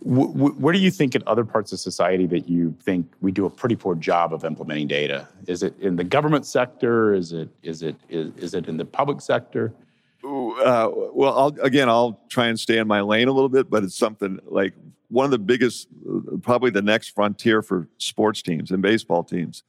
where 0.00 0.72
do 0.72 0.78
you 0.78 0.90
think 0.90 1.14
in 1.14 1.22
other 1.26 1.44
parts 1.44 1.72
of 1.72 1.80
society 1.80 2.26
that 2.26 2.48
you 2.48 2.74
think 2.82 3.10
we 3.20 3.32
do 3.32 3.46
a 3.46 3.50
pretty 3.50 3.74
poor 3.74 3.94
job 3.94 4.32
of 4.34 4.44
implementing 4.44 4.86
data? 4.86 5.26
Is 5.46 5.62
it 5.62 5.74
in 5.80 5.96
the 5.96 6.04
government 6.04 6.46
sector? 6.46 7.14
Is 7.14 7.32
it 7.32 7.48
is 7.62 7.82
it 7.82 7.96
is, 8.08 8.34
is 8.36 8.54
it 8.54 8.68
in 8.68 8.76
the 8.76 8.84
public 8.84 9.20
sector? 9.20 9.72
Uh, 10.24 10.90
well, 10.92 11.38
I'll, 11.38 11.56
again, 11.62 11.88
I'll 11.88 12.20
try 12.28 12.48
and 12.48 12.58
stay 12.58 12.78
in 12.78 12.88
my 12.88 13.00
lane 13.00 13.28
a 13.28 13.32
little 13.32 13.48
bit, 13.48 13.70
but 13.70 13.84
it's 13.84 13.96
something 13.96 14.40
like 14.46 14.74
one 15.08 15.24
of 15.24 15.30
the 15.30 15.38
biggest, 15.38 15.88
probably 16.42 16.70
the 16.70 16.82
next 16.82 17.08
frontier 17.08 17.62
for 17.62 17.88
sports 17.98 18.42
teams 18.42 18.70
and 18.70 18.82
baseball 18.82 19.24
teams 19.24 19.62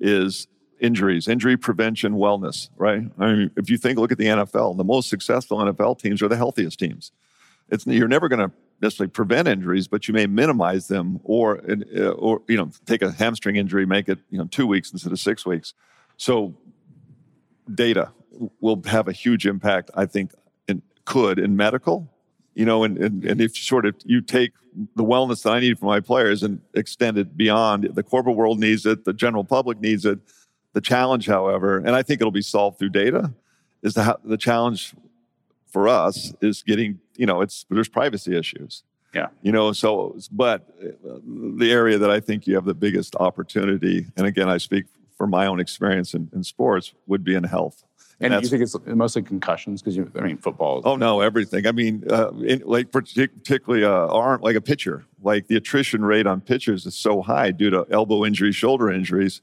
is 0.00 0.48
injuries, 0.80 1.28
injury 1.28 1.56
prevention, 1.56 2.14
wellness, 2.14 2.70
right? 2.76 3.02
I 3.18 3.32
mean, 3.32 3.50
if 3.56 3.70
you 3.70 3.76
think, 3.76 3.98
look 3.98 4.12
at 4.12 4.18
the 4.18 4.26
NFL, 4.26 4.76
the 4.76 4.84
most 4.84 5.08
successful 5.08 5.58
NFL 5.58 6.00
teams 6.00 6.22
are 6.22 6.28
the 6.28 6.36
healthiest 6.36 6.78
teams. 6.78 7.12
It's, 7.68 7.86
you're 7.86 8.08
never 8.08 8.28
going 8.28 8.40
to 8.40 8.54
necessarily 8.80 9.10
prevent 9.10 9.46
injuries, 9.46 9.86
but 9.86 10.08
you 10.08 10.14
may 10.14 10.26
minimize 10.26 10.88
them 10.88 11.20
or, 11.22 11.62
uh, 11.68 12.08
or, 12.10 12.42
you 12.48 12.56
know, 12.56 12.70
take 12.86 13.02
a 13.02 13.12
hamstring 13.12 13.56
injury, 13.56 13.86
make 13.86 14.08
it, 14.08 14.18
you 14.30 14.38
know, 14.38 14.46
two 14.46 14.66
weeks 14.66 14.90
instead 14.90 15.12
of 15.12 15.20
six 15.20 15.46
weeks. 15.46 15.74
So 16.16 16.56
data 17.72 18.10
will 18.60 18.82
have 18.86 19.06
a 19.06 19.12
huge 19.12 19.46
impact, 19.46 19.90
I 19.94 20.06
think, 20.06 20.32
in, 20.66 20.82
could 21.04 21.38
in 21.38 21.56
medical 21.56 22.10
you 22.60 22.66
know, 22.66 22.84
and, 22.84 22.98
and, 22.98 23.24
and 23.24 23.40
if 23.40 23.56
sort 23.56 23.86
of 23.86 23.94
you 24.04 24.20
take 24.20 24.52
the 24.94 25.02
wellness 25.02 25.44
that 25.44 25.54
I 25.54 25.60
need 25.60 25.78
for 25.78 25.86
my 25.86 25.98
players 25.98 26.42
and 26.42 26.60
extend 26.74 27.16
it 27.16 27.34
beyond 27.34 27.88
the 27.94 28.02
corporate 28.02 28.36
world 28.36 28.60
needs 28.60 28.84
it, 28.84 29.06
the 29.06 29.14
general 29.14 29.44
public 29.44 29.80
needs 29.80 30.04
it. 30.04 30.18
The 30.74 30.82
challenge, 30.82 31.26
however, 31.26 31.78
and 31.78 31.96
I 31.96 32.02
think 32.02 32.20
it'll 32.20 32.30
be 32.30 32.42
solved 32.42 32.78
through 32.78 32.90
data, 32.90 33.32
is 33.82 33.94
the 33.94 34.18
the 34.24 34.36
challenge 34.36 34.94
for 35.72 35.88
us 35.88 36.34
is 36.42 36.62
getting 36.62 37.00
you 37.16 37.24
know 37.24 37.40
it's 37.40 37.64
there's 37.70 37.88
privacy 37.88 38.36
issues. 38.36 38.82
Yeah. 39.14 39.28
You 39.40 39.52
know, 39.52 39.72
so 39.72 40.18
but 40.30 40.68
uh, 40.84 41.18
the 41.56 41.72
area 41.72 41.96
that 41.96 42.10
I 42.10 42.20
think 42.20 42.46
you 42.46 42.56
have 42.56 42.66
the 42.66 42.74
biggest 42.74 43.16
opportunity, 43.16 44.06
and 44.18 44.26
again, 44.26 44.50
I 44.50 44.58
speak 44.58 44.84
from 45.16 45.30
my 45.30 45.46
own 45.46 45.60
experience 45.60 46.12
in, 46.12 46.28
in 46.34 46.44
sports, 46.44 46.92
would 47.06 47.24
be 47.24 47.34
in 47.34 47.44
health. 47.44 47.84
And, 48.22 48.34
you 48.34 48.48
think 48.48 48.62
it's 48.62 48.76
mostly 48.86 49.22
concussions 49.22 49.80
because 49.80 49.96
you, 49.96 50.10
I 50.14 50.20
mean 50.20 50.36
football. 50.36 50.82
Oh 50.84 50.96
no, 50.96 51.20
everything. 51.20 51.66
I 51.66 51.72
mean, 51.72 52.04
uh, 52.10 52.30
in, 52.32 52.62
like 52.66 52.92
particularly 52.92 53.84
uh, 53.84 54.08
arm, 54.08 54.42
like 54.42 54.56
a 54.56 54.60
pitcher. 54.60 55.06
Like 55.22 55.46
the 55.46 55.56
attrition 55.56 56.04
rate 56.04 56.26
on 56.26 56.42
pitchers 56.42 56.84
is 56.84 56.94
so 56.94 57.22
high 57.22 57.50
due 57.50 57.70
to 57.70 57.86
elbow 57.90 58.26
injuries, 58.26 58.56
shoulder 58.56 58.90
injuries. 58.90 59.40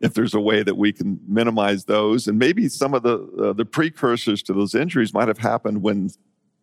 If 0.00 0.14
there's 0.14 0.34
a 0.34 0.40
way 0.40 0.62
that 0.62 0.76
we 0.76 0.92
can 0.92 1.20
minimize 1.26 1.84
those, 1.84 2.28
and 2.28 2.38
maybe 2.38 2.68
some 2.68 2.94
of 2.94 3.02
the 3.02 3.18
uh, 3.40 3.52
the 3.54 3.64
precursors 3.64 4.42
to 4.44 4.52
those 4.52 4.74
injuries 4.76 5.12
might 5.12 5.28
have 5.28 5.38
happened 5.38 5.82
when 5.82 6.10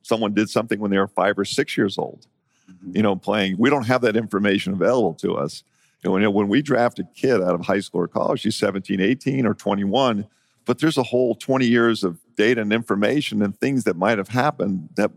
someone 0.02 0.34
did 0.34 0.50
something 0.50 0.80
when 0.80 0.92
they 0.92 0.98
were 0.98 1.08
five 1.08 1.38
or 1.38 1.46
six 1.46 1.76
years 1.76 1.98
old. 1.98 2.26
Mm-hmm. 2.72 2.96
You 2.96 3.04
know, 3.04 3.16
playing. 3.18 3.58
We 3.58 3.70
don't 3.70 3.86
have 3.86 4.02
that 4.02 4.16
information 4.16 4.74
available 4.74 5.14
to 5.16 5.36
us. 5.36 5.64
And 6.06 6.14
when, 6.14 6.34
when 6.34 6.48
we 6.48 6.62
draft 6.62 7.00
a 7.00 7.04
kid 7.04 7.42
out 7.42 7.54
of 7.54 7.66
high 7.66 7.82
school 7.82 8.02
or 8.02 8.08
college, 8.08 8.44
he's 8.44 8.56
17, 8.56 9.02
18, 9.02 9.46
or 9.46 9.54
21 9.54 10.26
but 10.70 10.78
there's 10.78 11.00
a 11.00 11.04
whole 11.04 11.34
20 11.34 11.66
years 11.66 12.04
of 12.04 12.20
data 12.36 12.62
and 12.62 12.72
information 12.72 13.42
and 13.42 13.60
things 13.60 13.86
that 13.86 13.96
might 13.96 14.20
have 14.20 14.28
happened 14.28 14.88
that 14.98 15.10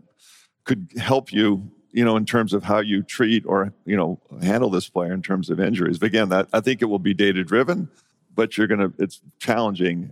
could 0.63 0.89
help 0.97 1.31
you 1.31 1.71
you 1.91 2.03
know 2.03 2.17
in 2.17 2.25
terms 2.25 2.53
of 2.53 2.63
how 2.63 2.79
you 2.79 3.03
treat 3.03 3.45
or 3.45 3.71
you 3.85 3.95
know 3.95 4.19
handle 4.41 4.71
this 4.71 4.89
player 4.89 5.13
in 5.13 5.21
terms 5.21 5.51
of 5.51 5.59
injuries. 5.59 5.99
But 5.99 6.07
again 6.07 6.29
that 6.29 6.47
i 6.53 6.59
think 6.59 6.81
it 6.81 6.85
will 6.85 6.97
be 6.97 7.13
data 7.13 7.43
driven 7.43 7.87
but 8.33 8.57
you're 8.57 8.65
to 8.65 8.93
it's 8.97 9.21
challenging 9.37 10.11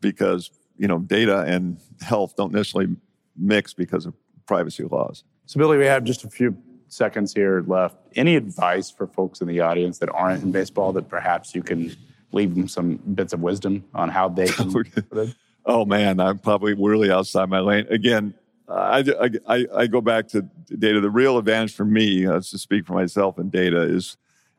because 0.00 0.50
you 0.76 0.88
know 0.88 0.98
data 0.98 1.42
and 1.42 1.78
health 2.00 2.34
don't 2.36 2.52
necessarily 2.52 2.96
mix 3.36 3.74
because 3.74 4.06
of 4.06 4.14
privacy 4.44 4.82
laws. 4.82 5.22
So 5.46 5.58
billy 5.58 5.78
we 5.78 5.86
have 5.86 6.02
just 6.02 6.24
a 6.24 6.28
few 6.28 6.56
seconds 6.88 7.32
here 7.32 7.62
left. 7.68 7.96
Any 8.16 8.34
advice 8.34 8.90
for 8.90 9.06
folks 9.06 9.40
in 9.40 9.46
the 9.46 9.60
audience 9.60 9.98
that 9.98 10.10
aren't 10.12 10.42
in 10.42 10.50
baseball 10.50 10.92
that 10.94 11.08
perhaps 11.08 11.54
you 11.54 11.62
can 11.62 11.96
leave 12.34 12.54
them 12.54 12.68
some 12.68 12.96
bits 12.96 13.32
of 13.32 13.40
wisdom 13.40 13.84
on 13.94 14.08
how 14.08 14.28
they 14.28 14.46
oh 15.66 15.84
man, 15.84 16.20
I'm 16.20 16.38
probably 16.38 16.74
really 16.74 17.10
outside 17.10 17.48
my 17.48 17.60
lane 17.60 17.86
again. 17.88 18.34
I, 18.66 19.04
I, 19.46 19.66
I 19.74 19.86
go 19.86 20.00
back 20.00 20.28
to 20.28 20.42
data. 20.78 21.00
The 21.00 21.10
real 21.10 21.36
advantage 21.36 21.74
for 21.74 21.84
me, 21.84 22.26
uh, 22.26 22.40
to 22.40 22.58
speak 22.58 22.86
for 22.86 22.94
myself 22.94 23.38
and 23.38 23.52
data, 23.52 23.82
is 23.82 24.16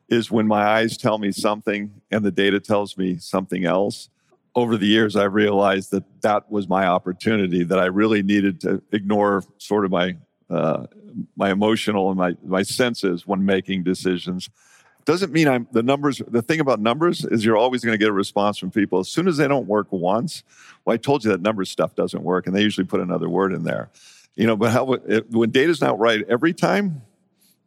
is 0.08 0.30
when 0.30 0.46
my 0.46 0.62
eyes 0.62 0.96
tell 0.96 1.18
me 1.18 1.32
something 1.32 1.90
and 2.12 2.24
the 2.24 2.30
data 2.30 2.60
tells 2.60 2.96
me 2.96 3.18
something 3.18 3.64
else. 3.64 4.08
Over 4.54 4.76
the 4.76 4.86
years, 4.86 5.16
I 5.16 5.24
realized 5.24 5.90
that 5.90 6.04
that 6.22 6.50
was 6.50 6.68
my 6.68 6.86
opportunity. 6.86 7.64
That 7.64 7.78
I 7.78 7.86
really 7.86 8.22
needed 8.22 8.60
to 8.60 8.80
ignore 8.92 9.42
sort 9.58 9.84
of 9.84 9.90
my 9.90 10.16
uh, 10.48 10.86
my 11.36 11.50
emotional 11.50 12.08
and 12.08 12.16
my 12.16 12.36
my 12.44 12.62
senses 12.62 13.26
when 13.26 13.44
making 13.44 13.82
decisions. 13.82 14.48
Doesn't 15.06 15.32
mean 15.32 15.46
I'm 15.46 15.68
the 15.70 15.84
numbers. 15.84 16.20
The 16.26 16.42
thing 16.42 16.58
about 16.58 16.80
numbers 16.80 17.24
is 17.24 17.44
you're 17.44 17.56
always 17.56 17.84
going 17.84 17.94
to 17.94 17.98
get 17.98 18.08
a 18.08 18.12
response 18.12 18.58
from 18.58 18.72
people 18.72 18.98
as 18.98 19.08
soon 19.08 19.28
as 19.28 19.36
they 19.36 19.46
don't 19.46 19.68
work 19.68 19.86
once. 19.90 20.42
Well, 20.84 20.94
I 20.94 20.96
told 20.96 21.24
you 21.24 21.30
that 21.30 21.40
numbers 21.40 21.70
stuff 21.70 21.94
doesn't 21.94 22.22
work, 22.22 22.46
and 22.46 22.54
they 22.54 22.62
usually 22.62 22.86
put 22.86 23.00
another 23.00 23.28
word 23.28 23.52
in 23.52 23.62
there. 23.62 23.88
You 24.34 24.48
know, 24.48 24.56
but 24.56 24.72
how 24.72 24.92
it, 24.92 25.30
when 25.30 25.50
data's 25.50 25.80
not 25.80 25.98
right 25.98 26.24
every 26.28 26.52
time, 26.52 27.02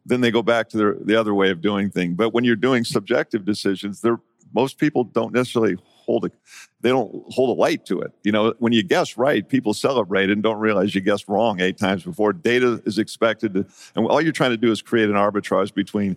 then 0.04 0.20
they 0.20 0.30
go 0.30 0.42
back 0.42 0.68
to 0.68 0.76
their, 0.76 0.94
the 1.00 1.16
other 1.16 1.34
way 1.34 1.50
of 1.50 1.62
doing 1.62 1.90
things. 1.90 2.14
But 2.14 2.34
when 2.34 2.44
you're 2.44 2.56
doing 2.56 2.84
subjective 2.84 3.46
decisions, 3.46 4.02
they're 4.02 4.20
most 4.52 4.78
people 4.78 5.04
don't 5.04 5.32
necessarily 5.32 5.76
hold 5.84 6.24
a 6.24 6.30
they 6.80 6.88
don't 6.88 7.24
hold 7.28 7.56
a 7.56 7.60
light 7.60 7.86
to 7.86 8.00
it. 8.00 8.12
You 8.24 8.32
know, 8.32 8.54
when 8.58 8.72
you 8.72 8.82
guess 8.82 9.16
right, 9.16 9.48
people 9.48 9.74
celebrate 9.74 10.30
and 10.30 10.42
don't 10.42 10.58
realize 10.58 10.94
you 10.94 11.00
guessed 11.00 11.28
wrong 11.28 11.60
eight 11.60 11.78
times 11.78 12.02
before. 12.02 12.32
Data 12.32 12.82
is 12.84 12.98
expected 12.98 13.54
to, 13.54 13.66
and 13.94 14.06
all 14.06 14.20
you're 14.20 14.32
trying 14.32 14.50
to 14.50 14.56
do 14.56 14.70
is 14.70 14.82
create 14.82 15.08
an 15.08 15.14
arbitrage 15.14 15.72
between 15.72 16.16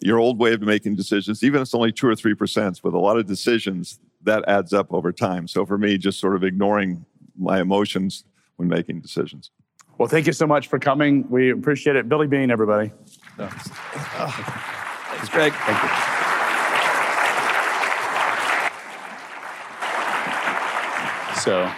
your 0.00 0.18
old 0.18 0.38
way 0.38 0.52
of 0.52 0.60
making 0.60 0.96
decisions, 0.96 1.42
even 1.42 1.60
if 1.60 1.66
it's 1.66 1.74
only 1.74 1.92
two 1.92 2.06
or 2.08 2.14
three 2.14 2.34
percent, 2.34 2.80
with 2.82 2.94
a 2.94 2.98
lot 2.98 3.16
of 3.16 3.26
decisions, 3.26 3.98
that 4.22 4.44
adds 4.48 4.72
up 4.72 4.92
over 4.92 5.12
time. 5.12 5.48
So 5.48 5.64
for 5.64 5.78
me, 5.78 5.98
just 5.98 6.20
sort 6.20 6.34
of 6.34 6.44
ignoring 6.44 7.04
my 7.38 7.60
emotions 7.60 8.24
when 8.56 8.68
making 8.68 9.00
decisions. 9.00 9.50
Well, 9.98 10.08
thank 10.08 10.26
you 10.26 10.32
so 10.32 10.46
much 10.46 10.68
for 10.68 10.78
coming. 10.78 11.26
We 11.30 11.50
appreciate 11.50 11.96
it. 11.96 12.08
Billy 12.08 12.26
Beane, 12.26 12.50
everybody. 12.50 12.92
Thanks, 13.36 13.68
Craig. 15.28 15.52
Thank 15.52 15.82
you. 15.82 15.88
So 21.40 21.70